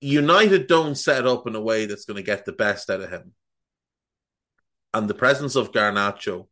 United 0.00 0.66
don't 0.68 0.96
set 0.96 1.26
up 1.26 1.46
in 1.46 1.56
a 1.56 1.60
way 1.60 1.86
that's 1.86 2.04
going 2.04 2.16
to 2.16 2.22
get 2.22 2.44
the 2.44 2.52
best 2.52 2.88
out 2.90 3.00
of 3.00 3.10
him. 3.10 3.32
And 4.94 5.08
the 5.08 5.14
presence 5.14 5.56
of 5.56 5.72
Garnacho 5.72 6.46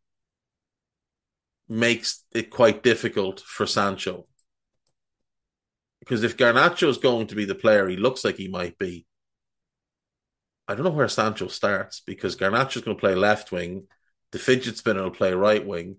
makes 1.68 2.24
it 2.32 2.50
quite 2.50 2.82
difficult 2.82 3.40
for 3.40 3.66
Sancho. 3.66 4.26
Because 6.00 6.22
if 6.22 6.36
Garnacho 6.36 6.88
is 6.88 6.98
going 6.98 7.28
to 7.28 7.34
be 7.34 7.44
the 7.44 7.54
player 7.54 7.88
he 7.88 7.96
looks 7.96 8.24
like 8.24 8.36
he 8.36 8.48
might 8.48 8.78
be, 8.78 9.06
I 10.68 10.74
don't 10.74 10.84
know 10.84 10.90
where 10.90 11.08
Sancho 11.08 11.46
starts 11.48 12.00
because 12.00 12.36
Garnacho's 12.36 12.82
going 12.82 12.96
to 12.96 13.00
play 13.00 13.14
left 13.14 13.52
wing, 13.52 13.86
the 14.32 14.38
fidget 14.38 14.76
spinner 14.76 15.02
will 15.04 15.10
play 15.10 15.32
right 15.32 15.64
wing, 15.64 15.96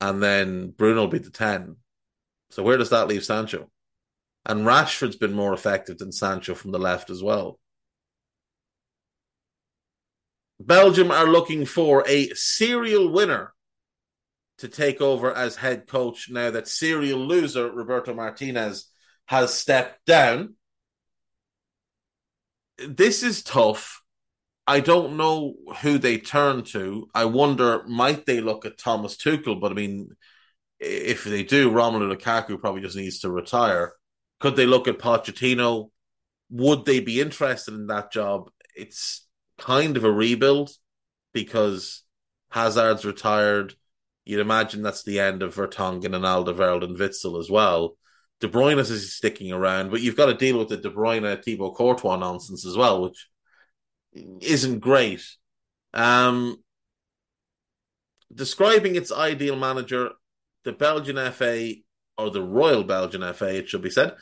and 0.00 0.22
then 0.22 0.70
Bruno 0.70 1.02
will 1.02 1.08
be 1.08 1.18
the 1.18 1.30
10. 1.30 1.76
So 2.50 2.62
where 2.62 2.76
does 2.76 2.90
that 2.90 3.08
leave 3.08 3.24
Sancho? 3.24 3.70
And 4.46 4.64
Rashford's 4.64 5.16
been 5.16 5.32
more 5.32 5.52
effective 5.52 5.98
than 5.98 6.12
Sancho 6.12 6.54
from 6.54 6.70
the 6.70 6.78
left 6.78 7.10
as 7.10 7.22
well. 7.22 7.58
Belgium 10.60 11.10
are 11.10 11.26
looking 11.26 11.64
for 11.64 12.04
a 12.06 12.28
serial 12.30 13.10
winner 13.10 13.54
to 14.58 14.68
take 14.68 15.00
over 15.00 15.34
as 15.34 15.56
head 15.56 15.86
coach 15.86 16.28
now 16.30 16.50
that 16.50 16.68
serial 16.68 17.18
loser 17.18 17.70
Roberto 17.70 18.12
Martinez 18.12 18.86
has 19.26 19.54
stepped 19.54 20.04
down 20.04 20.54
this 22.88 23.22
is 23.22 23.42
tough. 23.42 24.02
I 24.66 24.80
don't 24.80 25.16
know 25.16 25.54
who 25.80 25.98
they 25.98 26.18
turn 26.18 26.62
to. 26.64 27.08
I 27.14 27.24
wonder, 27.24 27.82
might 27.86 28.26
they 28.26 28.40
look 28.40 28.64
at 28.64 28.78
Thomas 28.78 29.16
Tuchel? 29.16 29.60
But 29.60 29.72
I 29.72 29.74
mean, 29.74 30.10
if 30.78 31.24
they 31.24 31.42
do, 31.42 31.70
Romelu 31.70 32.14
Lukaku 32.14 32.60
probably 32.60 32.82
just 32.82 32.96
needs 32.96 33.20
to 33.20 33.30
retire. 33.30 33.94
Could 34.38 34.56
they 34.56 34.66
look 34.66 34.88
at 34.88 34.98
Pochettino? 34.98 35.90
Would 36.50 36.84
they 36.84 37.00
be 37.00 37.20
interested 37.20 37.74
in 37.74 37.88
that 37.88 38.12
job? 38.12 38.50
It's 38.76 39.26
kind 39.58 39.96
of 39.96 40.04
a 40.04 40.12
rebuild 40.12 40.70
because 41.32 42.02
Hazard's 42.50 43.04
retired. 43.04 43.74
You'd 44.24 44.40
imagine 44.40 44.82
that's 44.82 45.02
the 45.02 45.20
end 45.20 45.42
of 45.42 45.54
Vertonghen 45.54 46.14
and 46.14 46.24
Alderweireld 46.24 46.84
and 46.84 46.96
Witsel 46.98 47.38
as 47.40 47.50
well. 47.50 47.96
De 48.40 48.48
Bruyne 48.48 48.78
is 48.78 49.14
sticking 49.14 49.52
around, 49.52 49.90
but 49.90 50.00
you've 50.00 50.16
got 50.16 50.26
to 50.26 50.34
deal 50.34 50.58
with 50.58 50.68
the 50.68 50.76
De 50.78 50.90
Bruyne 50.90 51.42
Thibaut 51.44 51.74
Courtois 51.74 52.16
nonsense 52.16 52.64
as 52.64 52.76
well, 52.76 53.02
which 53.02 53.28
isn't 54.14 54.80
great. 54.80 55.22
Um, 55.92 56.56
describing 58.34 58.96
its 58.96 59.12
ideal 59.12 59.56
manager, 59.56 60.10
the 60.64 60.72
Belgian 60.72 61.16
FA 61.32 61.74
or 62.16 62.30
the 62.30 62.42
Royal 62.42 62.84
Belgian 62.84 63.22
FA, 63.34 63.56
it 63.56 63.68
should 63.68 63.82
be 63.82 63.90
said, 63.90 64.14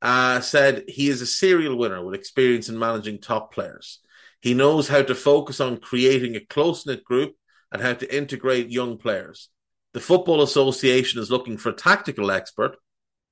uh, 0.00 0.40
said 0.40 0.84
he 0.86 1.08
is 1.08 1.20
a 1.20 1.26
serial 1.26 1.76
winner 1.76 2.04
with 2.04 2.14
experience 2.14 2.68
in 2.68 2.78
managing 2.78 3.20
top 3.20 3.52
players. 3.52 4.00
He 4.40 4.54
knows 4.54 4.88
how 4.88 5.02
to 5.02 5.14
focus 5.14 5.60
on 5.60 5.78
creating 5.78 6.36
a 6.36 6.40
close 6.40 6.86
knit 6.86 7.02
group 7.02 7.34
and 7.72 7.82
how 7.82 7.94
to 7.94 8.16
integrate 8.16 8.70
young 8.70 8.96
players. 8.96 9.48
The 9.92 10.00
Football 10.00 10.42
Association 10.42 11.20
is 11.20 11.30
looking 11.30 11.56
for 11.56 11.70
a 11.70 11.74
tactical 11.74 12.30
expert 12.30 12.76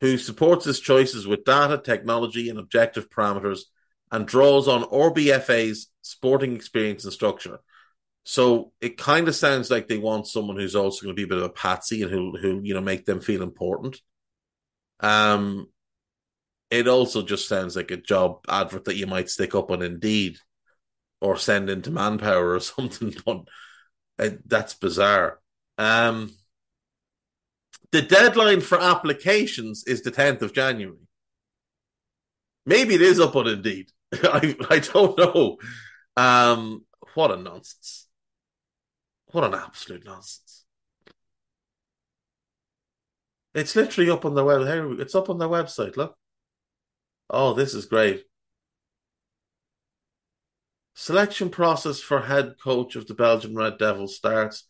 who 0.05 0.19
supports 0.19 0.67
his 0.67 0.81
choices 0.81 1.27
with 1.27 1.47
data, 1.47 1.79
technology, 1.79 2.51
and 2.51 2.59
objective 2.59 3.09
parameters, 3.09 3.61
and 4.13 4.27
draws 4.27 4.69
on 4.69 4.85
RBFA's 4.85 5.89
sporting 6.03 6.55
experience 6.55 7.05
and 7.05 7.13
structure. 7.13 7.61
So 8.25 8.73
it 8.83 8.99
kind 8.99 9.29
of 9.29 9.35
sounds 9.35 9.71
like 9.71 9.89
they 9.89 9.97
want 9.97 10.27
someone 10.27 10.59
who's 10.59 10.77
also 10.77 11.07
going 11.07 11.17
to 11.17 11.19
be 11.19 11.25
a 11.25 11.27
bit 11.27 11.39
of 11.39 11.45
a 11.45 11.49
patsy 11.49 12.03
and 12.03 12.11
who 12.11 12.37
who 12.37 12.61
you 12.63 12.75
know 12.75 12.83
make 12.83 13.07
them 13.07 13.23
feel 13.23 13.43
important. 13.43 13.99
Um, 15.01 15.69
it 16.71 16.87
also 16.87 17.23
just 17.23 17.49
sounds 17.49 17.75
like 17.75 17.91
a 17.91 17.97
job 17.97 18.45
advert 18.47 18.85
that 18.85 18.97
you 18.97 19.07
might 19.07 19.31
stick 19.31 19.55
up 19.55 19.71
on 19.71 19.81
Indeed 19.81 20.37
or 21.23 21.39
send 21.39 21.71
into 21.71 21.91
Manpower 21.91 22.53
or 22.53 22.61
something. 22.61 23.15
Uh, 24.19 24.31
that's 24.45 24.75
bizarre. 24.75 25.41
Um, 25.79 26.31
the 27.95 28.03
deadline 28.03 28.61
for 28.61 28.81
applications 28.81 29.85
is 29.87 30.03
the 30.03 30.11
10th 30.11 30.43
of 30.43 30.53
January. 30.53 31.07
Maybe 32.67 32.97
it 32.97 33.01
is 33.01 33.21
up 33.21 33.37
on 33.37 33.47
Indeed. 33.47 33.93
I, 34.13 34.57
I 34.69 34.81
don't 34.81 35.17
know. 35.17 35.59
Um, 36.17 36.87
what 37.15 37.31
a 37.31 37.37
nonsense. 37.37 38.09
What 39.27 39.45
an 39.45 39.55
absolute 39.55 40.05
nonsense. 40.05 40.65
It's 43.55 43.77
literally 43.77 44.11
up 44.11 44.25
on 44.25 44.35
the 44.35 44.43
web. 44.43 44.99
It's 44.99 45.15
up 45.15 45.31
on 45.31 45.39
their 45.39 45.47
website. 45.47 45.97
Look. 45.97 46.17
Oh, 47.31 47.55
this 47.55 47.75
is 47.75 47.87
great. 47.87 48.25
Selection 50.97 51.49
process 51.49 52.01
for 52.01 52.23
head 52.23 52.57
coach 52.61 52.97
of 52.97 53.07
the 53.07 53.15
Belgian 53.15 53.55
Red 53.55 53.79
Devils 53.79 54.17
starts. 54.17 54.67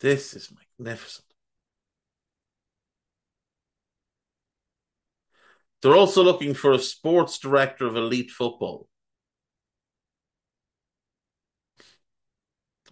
This 0.00 0.34
is 0.34 0.52
magnificent. 0.78 1.26
They're 5.82 5.94
also 5.94 6.22
looking 6.22 6.54
for 6.54 6.72
a 6.72 6.78
sports 6.78 7.38
director 7.38 7.86
of 7.86 7.96
elite 7.96 8.30
football. 8.30 8.88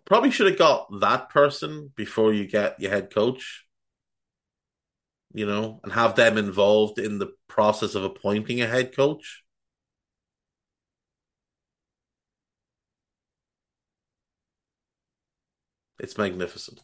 Probably 0.04 0.30
should 0.30 0.48
have 0.48 0.58
got 0.58 1.00
that 1.00 1.30
person 1.30 1.90
before 1.96 2.32
you 2.34 2.46
get 2.46 2.78
your 2.78 2.90
head 2.90 3.12
coach, 3.12 3.64
you 5.32 5.46
know, 5.46 5.80
and 5.82 5.92
have 5.92 6.14
them 6.14 6.36
involved 6.36 6.98
in 6.98 7.18
the 7.18 7.32
process 7.48 7.94
of 7.94 8.04
appointing 8.04 8.60
a 8.60 8.66
head 8.66 8.94
coach. 8.94 9.42
It's 15.98 16.18
magnificent. 16.18 16.80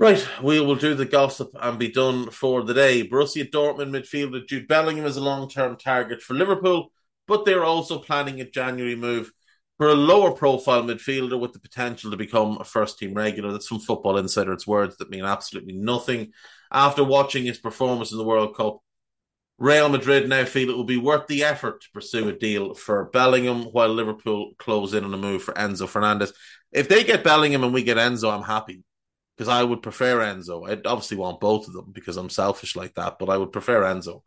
Right, 0.00 0.24
we 0.40 0.60
will 0.60 0.76
do 0.76 0.94
the 0.94 1.04
gossip 1.04 1.50
and 1.60 1.76
be 1.76 1.90
done 1.90 2.30
for 2.30 2.62
the 2.62 2.72
day. 2.72 3.08
Borussia 3.08 3.50
Dortmund 3.50 3.90
midfielder 3.90 4.46
Jude 4.46 4.68
Bellingham 4.68 5.04
is 5.04 5.16
a 5.16 5.20
long 5.20 5.48
term 5.48 5.76
target 5.76 6.22
for 6.22 6.34
Liverpool, 6.34 6.92
but 7.26 7.44
they're 7.44 7.64
also 7.64 7.98
planning 7.98 8.40
a 8.40 8.48
January 8.48 8.94
move 8.94 9.32
for 9.76 9.88
a 9.88 9.94
lower 9.94 10.30
profile 10.30 10.84
midfielder 10.84 11.38
with 11.38 11.52
the 11.52 11.58
potential 11.58 12.12
to 12.12 12.16
become 12.16 12.58
a 12.60 12.64
first 12.64 13.00
team 13.00 13.12
regular. 13.12 13.50
That's 13.50 13.66
from 13.66 13.80
Football 13.80 14.18
Insider. 14.18 14.52
It's 14.52 14.68
words 14.68 14.96
that 14.98 15.10
mean 15.10 15.24
absolutely 15.24 15.72
nothing. 15.72 16.30
After 16.70 17.02
watching 17.02 17.44
his 17.44 17.58
performance 17.58 18.12
in 18.12 18.18
the 18.18 18.24
World 18.24 18.56
Cup, 18.56 18.78
Real 19.58 19.88
Madrid 19.88 20.28
now 20.28 20.44
feel 20.44 20.70
it 20.70 20.76
will 20.76 20.84
be 20.84 20.96
worth 20.96 21.26
the 21.26 21.42
effort 21.42 21.80
to 21.80 21.90
pursue 21.92 22.28
a 22.28 22.32
deal 22.32 22.74
for 22.74 23.06
Bellingham 23.06 23.64
while 23.72 23.88
Liverpool 23.88 24.52
close 24.58 24.94
in 24.94 25.02
on 25.02 25.12
a 25.12 25.18
move 25.18 25.42
for 25.42 25.54
Enzo 25.54 25.88
Fernandez. 25.88 26.32
If 26.70 26.88
they 26.88 27.02
get 27.02 27.24
Bellingham 27.24 27.64
and 27.64 27.74
we 27.74 27.82
get 27.82 27.96
Enzo, 27.96 28.32
I'm 28.32 28.44
happy 28.44 28.84
because 29.38 29.48
I 29.48 29.62
would 29.62 29.82
prefer 29.82 30.18
Enzo. 30.18 30.68
I'd 30.68 30.84
obviously 30.84 31.16
want 31.16 31.38
both 31.38 31.68
of 31.68 31.72
them 31.72 31.92
because 31.92 32.16
I'm 32.16 32.28
selfish 32.28 32.74
like 32.74 32.94
that, 32.94 33.20
but 33.20 33.30
I 33.30 33.36
would 33.36 33.52
prefer 33.52 33.82
Enzo. 33.84 34.22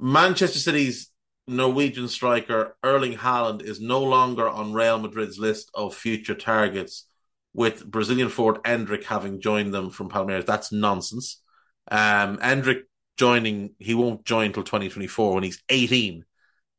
Manchester 0.00 0.58
City's 0.58 1.10
Norwegian 1.46 2.08
striker 2.08 2.76
Erling 2.82 3.14
Haaland 3.14 3.62
is 3.62 3.80
no 3.80 4.02
longer 4.02 4.48
on 4.48 4.72
Real 4.72 4.98
Madrid's 4.98 5.38
list 5.38 5.70
of 5.74 5.94
future 5.94 6.34
targets, 6.34 7.06
with 7.54 7.88
Brazilian 7.88 8.30
forward 8.30 8.64
Endrick 8.64 9.04
having 9.04 9.40
joined 9.40 9.72
them 9.72 9.90
from 9.90 10.08
Palmeiras. 10.08 10.46
That's 10.46 10.72
nonsense. 10.72 11.40
Um, 11.88 12.38
Endrick 12.38 12.82
joining, 13.16 13.74
he 13.78 13.94
won't 13.94 14.24
join 14.24 14.46
until 14.46 14.64
2024 14.64 15.34
when 15.34 15.44
he's 15.44 15.62
18. 15.68 16.24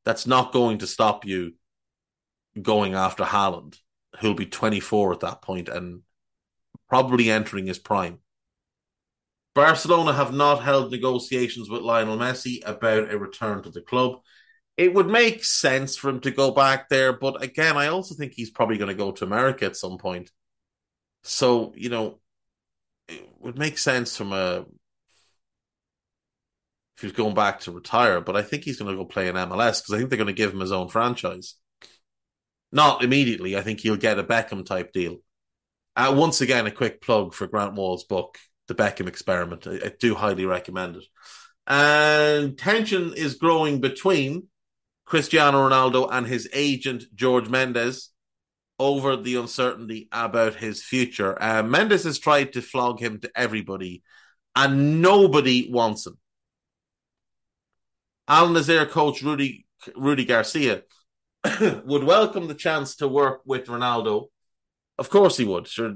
That's 0.03 0.27
not 0.27 0.51
going 0.51 0.79
to 0.79 0.87
stop 0.87 1.23
you 1.23 1.53
going 2.61 2.93
after 2.93 3.23
Haaland, 3.23 3.77
who'll 4.19 4.33
be 4.33 4.47
24 4.47 5.13
at 5.13 5.19
that 5.21 5.41
point 5.41 5.69
and 5.69 6.01
probably 6.93 7.31
entering 7.31 7.65
his 7.65 7.79
prime. 7.79 8.19
Barcelona 9.55 10.13
have 10.13 10.31
not 10.31 10.61
held 10.61 10.91
negotiations 10.91 11.67
with 11.67 11.81
Lionel 11.81 12.19
Messi 12.19 12.61
about 12.63 13.11
a 13.11 13.17
return 13.17 13.63
to 13.63 13.71
the 13.71 13.81
club. 13.81 14.19
It 14.77 14.93
would 14.93 15.07
make 15.07 15.43
sense 15.43 15.97
for 15.97 16.11
him 16.11 16.19
to 16.19 16.29
go 16.29 16.51
back 16.51 16.89
there, 16.89 17.11
but 17.11 17.41
again, 17.41 17.77
I 17.77 17.87
also 17.87 18.13
think 18.13 18.33
he's 18.33 18.51
probably 18.51 18.77
going 18.77 18.89
to 18.95 19.03
go 19.03 19.11
to 19.11 19.25
America 19.25 19.65
at 19.65 19.75
some 19.75 19.97
point. 19.97 20.29
So, 21.23 21.73
you 21.75 21.89
know, 21.89 22.19
it 23.07 23.27
would 23.39 23.57
make 23.57 23.79
sense 23.79 24.15
from 24.15 24.31
a 24.31 24.63
if 26.97 27.01
he's 27.01 27.11
going 27.11 27.33
back 27.33 27.61
to 27.61 27.71
retire, 27.71 28.21
but 28.21 28.35
I 28.35 28.43
think 28.43 28.65
he's 28.65 28.77
going 28.77 28.95
to 28.95 29.03
go 29.03 29.05
play 29.05 29.29
in 29.29 29.35
MLS 29.35 29.81
because 29.81 29.95
I 29.95 29.97
think 29.97 30.11
they're 30.11 30.17
going 30.17 30.27
to 30.27 30.33
give 30.33 30.53
him 30.53 30.59
his 30.59 30.71
own 30.71 30.89
franchise. 30.89 31.55
Not 32.71 33.03
immediately. 33.03 33.57
I 33.57 33.61
think 33.61 33.79
he'll 33.79 33.97
get 33.97 34.19
a 34.19 34.23
Beckham 34.23 34.63
type 34.63 34.93
deal. 34.93 35.21
Uh, 35.95 36.13
once 36.15 36.41
again, 36.41 36.65
a 36.65 36.71
quick 36.71 37.01
plug 37.01 37.33
for 37.33 37.47
Grant 37.47 37.75
Wahl's 37.75 38.03
book, 38.03 38.39
The 38.67 38.75
Beckham 38.75 39.07
Experiment. 39.07 39.67
I, 39.67 39.75
I 39.75 39.91
do 39.99 40.15
highly 40.15 40.45
recommend 40.45 40.95
it. 40.95 41.03
And 41.67 42.57
tension 42.57 43.13
is 43.13 43.35
growing 43.35 43.79
between 43.79 44.47
Cristiano 45.05 45.69
Ronaldo 45.69 46.09
and 46.11 46.25
his 46.25 46.49
agent, 46.51 47.03
George 47.13 47.47
Mendes, 47.47 48.09
over 48.79 49.15
the 49.15 49.35
uncertainty 49.35 50.07
about 50.11 50.55
his 50.55 50.83
future. 50.83 51.41
Uh, 51.41 51.61
Mendes 51.61 52.05
has 52.05 52.17
tried 52.17 52.53
to 52.53 52.61
flog 52.61 52.99
him 52.99 53.19
to 53.19 53.31
everybody, 53.35 54.01
and 54.55 55.01
nobody 55.01 55.69
wants 55.71 56.07
him. 56.07 56.17
Al 58.27 58.49
Nassr 58.49 58.89
coach 58.89 59.21
Rudy 59.21 59.67
Rudi 59.95 60.25
Garcia 60.25 60.83
would 61.85 62.03
welcome 62.03 62.47
the 62.47 62.55
chance 62.55 62.95
to 62.95 63.07
work 63.07 63.41
with 63.45 63.67
Ronaldo 63.67 64.27
of 64.97 65.09
course 65.09 65.37
he 65.37 65.45
would. 65.45 65.67
Sure. 65.67 65.95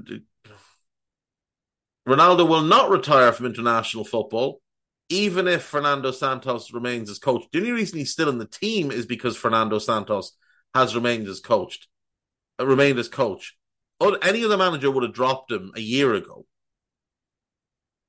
Ronaldo 2.08 2.48
will 2.48 2.62
not 2.62 2.90
retire 2.90 3.32
from 3.32 3.46
international 3.46 4.04
football, 4.04 4.60
even 5.10 5.46
if 5.46 5.62
Fernando 5.62 6.10
Santos 6.10 6.72
remains 6.72 7.10
as 7.10 7.18
coach. 7.18 7.44
The 7.52 7.58
only 7.58 7.72
reason 7.72 7.98
he's 7.98 8.12
still 8.12 8.30
in 8.30 8.38
the 8.38 8.46
team 8.46 8.90
is 8.90 9.04
because 9.04 9.36
Fernando 9.36 9.78
Santos 9.78 10.32
has 10.74 10.94
remained 10.94 11.28
as 11.28 11.40
coached, 11.40 11.86
uh, 12.58 12.66
remained 12.66 12.98
as 12.98 13.08
coach. 13.08 13.56
Any 14.22 14.44
other 14.44 14.56
manager 14.56 14.90
would 14.90 15.02
have 15.02 15.12
dropped 15.12 15.52
him 15.52 15.72
a 15.76 15.80
year 15.80 16.14
ago. 16.14 16.46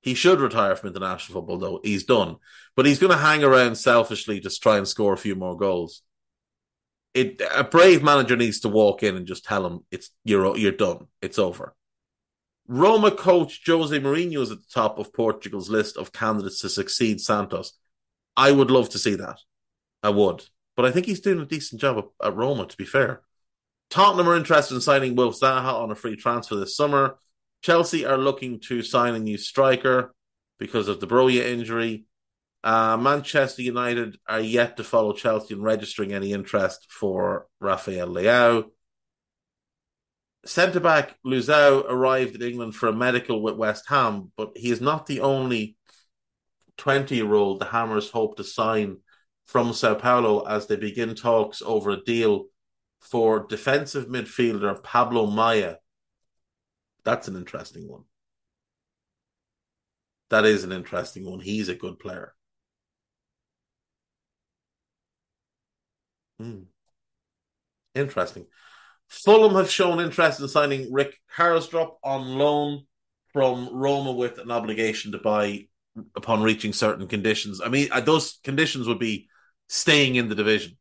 He 0.01 0.13
should 0.13 0.39
retire 0.39 0.75
from 0.75 0.89
international 0.89 1.41
football, 1.41 1.57
though. 1.57 1.79
He's 1.83 2.05
done. 2.05 2.37
But 2.75 2.85
he's 2.85 2.99
going 2.99 3.11
to 3.11 3.17
hang 3.17 3.43
around 3.43 3.75
selfishly 3.75 4.39
just 4.39 4.63
try 4.63 4.77
and 4.77 4.87
score 4.87 5.13
a 5.13 5.17
few 5.17 5.35
more 5.35 5.57
goals 5.57 6.03
it 7.13 7.41
a 7.55 7.63
brave 7.63 8.03
manager 8.03 8.35
needs 8.35 8.59
to 8.61 8.69
walk 8.69 9.03
in 9.03 9.15
and 9.15 9.25
just 9.25 9.45
tell 9.45 9.65
him 9.65 9.81
it's 9.91 10.11
you're 10.23 10.57
you're 10.57 10.71
done. 10.71 11.07
It's 11.21 11.39
over. 11.39 11.75
Roma 12.67 13.09
coach 13.09 13.61
Jose 13.65 13.99
Mourinho 13.99 14.41
is 14.41 14.51
at 14.51 14.59
the 14.59 14.71
top 14.71 14.99
of 14.99 15.11
Portugal's 15.11 15.69
list 15.69 15.97
of 15.97 16.13
candidates 16.13 16.61
to 16.61 16.69
succeed 16.69 17.19
Santos. 17.19 17.73
I 18.37 18.51
would 18.51 18.69
love 18.69 18.89
to 18.89 18.99
see 18.99 19.15
that. 19.15 19.39
I 20.03 20.09
would. 20.09 20.45
But 20.75 20.85
I 20.85 20.91
think 20.91 21.07
he's 21.07 21.19
doing 21.19 21.41
a 21.41 21.45
decent 21.45 21.81
job 21.81 22.05
at, 22.23 22.35
Roma, 22.35 22.65
to 22.65 22.77
be 22.77 22.85
fair. 22.85 23.21
Tottenham 23.89 24.29
are 24.29 24.37
interested 24.37 24.75
in 24.75 24.81
signing 24.81 25.15
Wilf 25.15 25.39
Zaha 25.39 25.73
on 25.73 25.91
a 25.91 25.95
free 25.95 26.15
transfer 26.15 26.55
this 26.55 26.77
summer. 26.77 27.17
Chelsea 27.61 28.05
are 28.05 28.17
looking 28.17 28.59
to 28.61 28.83
sign 28.83 29.15
a 29.15 29.19
new 29.19 29.37
striker 29.37 30.13
because 30.59 30.87
of 30.87 30.99
the 30.99 31.07
Broja 31.07 31.43
injury. 31.43 32.05
Uh, 32.63 32.97
Manchester 32.97 33.61
United 33.61 34.17
are 34.27 34.41
yet 34.41 34.77
to 34.77 34.83
follow 34.83 35.13
Chelsea 35.13 35.53
in 35.53 35.61
registering 35.61 36.13
any 36.13 36.33
interest 36.33 36.87
for 36.89 37.47
Rafael 37.59 38.07
Leao. 38.07 38.65
Centre 40.45 40.79
back 40.79 41.15
Luizão 41.25 41.85
arrived 41.87 42.35
in 42.35 42.41
England 42.41 42.75
for 42.75 42.87
a 42.87 42.95
medical 42.95 43.41
with 43.41 43.55
West 43.55 43.85
Ham, 43.87 44.31
but 44.35 44.51
he 44.55 44.71
is 44.71 44.81
not 44.81 45.05
the 45.05 45.21
only 45.21 45.77
20 46.77 47.15
year 47.15 47.33
old 47.33 47.59
the 47.59 47.65
Hammers 47.65 48.09
hope 48.09 48.37
to 48.37 48.43
sign 48.43 48.97
from 49.45 49.73
Sao 49.73 49.95
Paulo 49.95 50.45
as 50.45 50.67
they 50.67 50.75
begin 50.75 51.15
talks 51.15 51.61
over 51.61 51.91
a 51.91 52.03
deal 52.03 52.45
for 52.99 53.45
defensive 53.47 54.07
midfielder 54.07 54.81
Pablo 54.83 55.25
Maia. 55.25 55.75
That's 57.03 57.27
an 57.27 57.35
interesting 57.35 57.87
one. 57.87 58.03
That 60.29 60.45
is 60.45 60.63
an 60.63 60.71
interesting 60.71 61.25
one. 61.25 61.39
He's 61.39 61.69
a 61.69 61.75
good 61.75 61.99
player. 61.99 62.33
Hmm. 66.39 66.63
Interesting. 67.95 68.45
Fulham 69.07 69.55
have 69.55 69.69
shown 69.69 69.99
interest 69.99 70.39
in 70.39 70.47
signing 70.47 70.93
Rick 70.93 71.15
Karsdorp 71.35 71.95
on 72.03 72.37
loan 72.37 72.85
from 73.33 73.69
Roma 73.73 74.11
with 74.11 74.37
an 74.37 74.51
obligation 74.51 75.11
to 75.11 75.17
buy 75.17 75.67
upon 76.15 76.41
reaching 76.41 76.73
certain 76.73 77.07
conditions. 77.07 77.59
I 77.61 77.69
mean, 77.69 77.89
uh, 77.91 78.01
those 78.01 78.39
conditions 78.43 78.87
would 78.87 78.99
be 78.99 79.27
staying 79.67 80.15
in 80.15 80.29
the 80.29 80.35
division. 80.35 80.77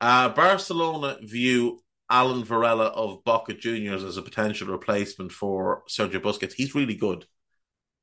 Uh, 0.00 0.28
Barcelona 0.28 1.16
view 1.22 1.82
Alan 2.10 2.44
Varela 2.44 2.86
of 2.86 3.24
Boca 3.24 3.54
Juniors 3.54 4.04
as 4.04 4.16
a 4.16 4.22
potential 4.22 4.68
replacement 4.68 5.32
for 5.32 5.82
Sergio 5.88 6.20
Busquets. 6.20 6.52
He's 6.52 6.74
really 6.74 6.96
good. 6.96 7.24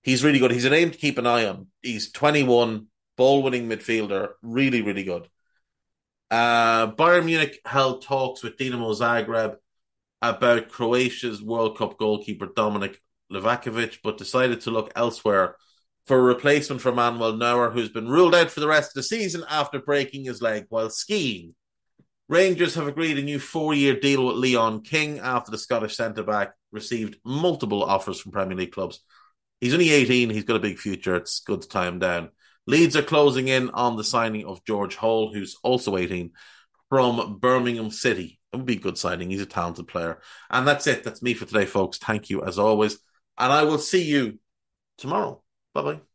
He's 0.01 0.23
really 0.23 0.39
good. 0.39 0.51
He's 0.51 0.65
a 0.65 0.69
name 0.69 0.91
to 0.91 0.97
keep 0.97 1.17
an 1.17 1.27
eye 1.27 1.45
on. 1.45 1.67
He's 1.81 2.11
21, 2.11 2.87
ball 3.17 3.43
winning 3.43 3.67
midfielder, 3.67 4.29
really, 4.41 4.81
really 4.81 5.03
good. 5.03 5.27
Uh, 6.31 6.91
Bayern 6.91 7.25
Munich 7.25 7.59
held 7.65 8.03
talks 8.03 8.43
with 8.43 8.57
Dinamo 8.57 8.95
Zagreb 8.95 9.55
about 10.21 10.69
Croatia's 10.69 11.41
World 11.41 11.77
Cup 11.77 11.97
goalkeeper 11.97 12.47
Dominik 12.47 12.97
Livakovic, 13.31 13.99
but 14.03 14.17
decided 14.17 14.61
to 14.61 14.71
look 14.71 14.91
elsewhere 14.95 15.55
for 16.05 16.17
a 16.17 16.21
replacement 16.21 16.81
for 16.81 16.91
Manuel 16.91 17.37
Neuer, 17.37 17.69
who's 17.69 17.89
been 17.89 18.07
ruled 18.07 18.35
out 18.35 18.51
for 18.51 18.59
the 18.59 18.67
rest 18.67 18.91
of 18.91 18.95
the 18.95 19.03
season 19.03 19.43
after 19.49 19.79
breaking 19.79 20.25
his 20.25 20.41
leg 20.41 20.65
while 20.69 20.89
skiing. 20.89 21.55
Rangers 22.27 22.75
have 22.75 22.87
agreed 22.87 23.17
a 23.17 23.23
new 23.23 23.39
four 23.39 23.73
year 23.73 23.99
deal 23.99 24.25
with 24.25 24.35
Leon 24.35 24.81
King 24.81 25.19
after 25.19 25.51
the 25.51 25.57
Scottish 25.57 25.95
centre 25.95 26.23
back 26.23 26.53
received 26.71 27.17
multiple 27.25 27.83
offers 27.83 28.19
from 28.19 28.31
Premier 28.31 28.57
League 28.57 28.71
clubs. 28.71 29.03
He's 29.61 29.73
only 29.73 29.89
18, 29.89 30.29
he's 30.29 30.43
got 30.43 30.55
a 30.55 30.59
big 30.59 30.77
future. 30.77 31.15
It's 31.15 31.39
good 31.39 31.61
to 31.63 31.67
tie 31.67 31.87
him 31.87 31.99
down. 31.99 32.29
Leeds 32.69 32.95
are 32.95 33.01
closing 33.01 33.47
in 33.47 33.71
on 33.71 33.97
the 33.97 34.03
signing 34.03 34.45
of 34.45 34.63
George 34.63 34.95
Hall, 34.95 35.33
who's 35.33 35.57
also 35.63 35.97
18, 35.97 36.31
from 36.87 37.39
Birmingham 37.39 37.89
City. 37.89 38.39
It 38.53 38.57
would 38.57 38.67
be 38.67 38.75
a 38.75 38.79
good 38.79 38.95
signing. 38.95 39.31
He's 39.31 39.41
a 39.41 39.47
talented 39.47 39.87
player. 39.87 40.21
And 40.51 40.67
that's 40.67 40.85
it. 40.85 41.03
That's 41.03 41.23
me 41.23 41.33
for 41.33 41.45
today, 41.45 41.65
folks. 41.65 41.97
Thank 41.97 42.29
you 42.29 42.43
as 42.43 42.59
always. 42.59 42.99
And 43.39 43.51
I 43.51 43.63
will 43.63 43.79
see 43.79 44.03
you 44.03 44.37
tomorrow. 44.99 45.41
Bye 45.73 45.81
bye. 45.81 46.08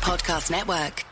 Podcast 0.00 0.50
Network. 0.50 1.09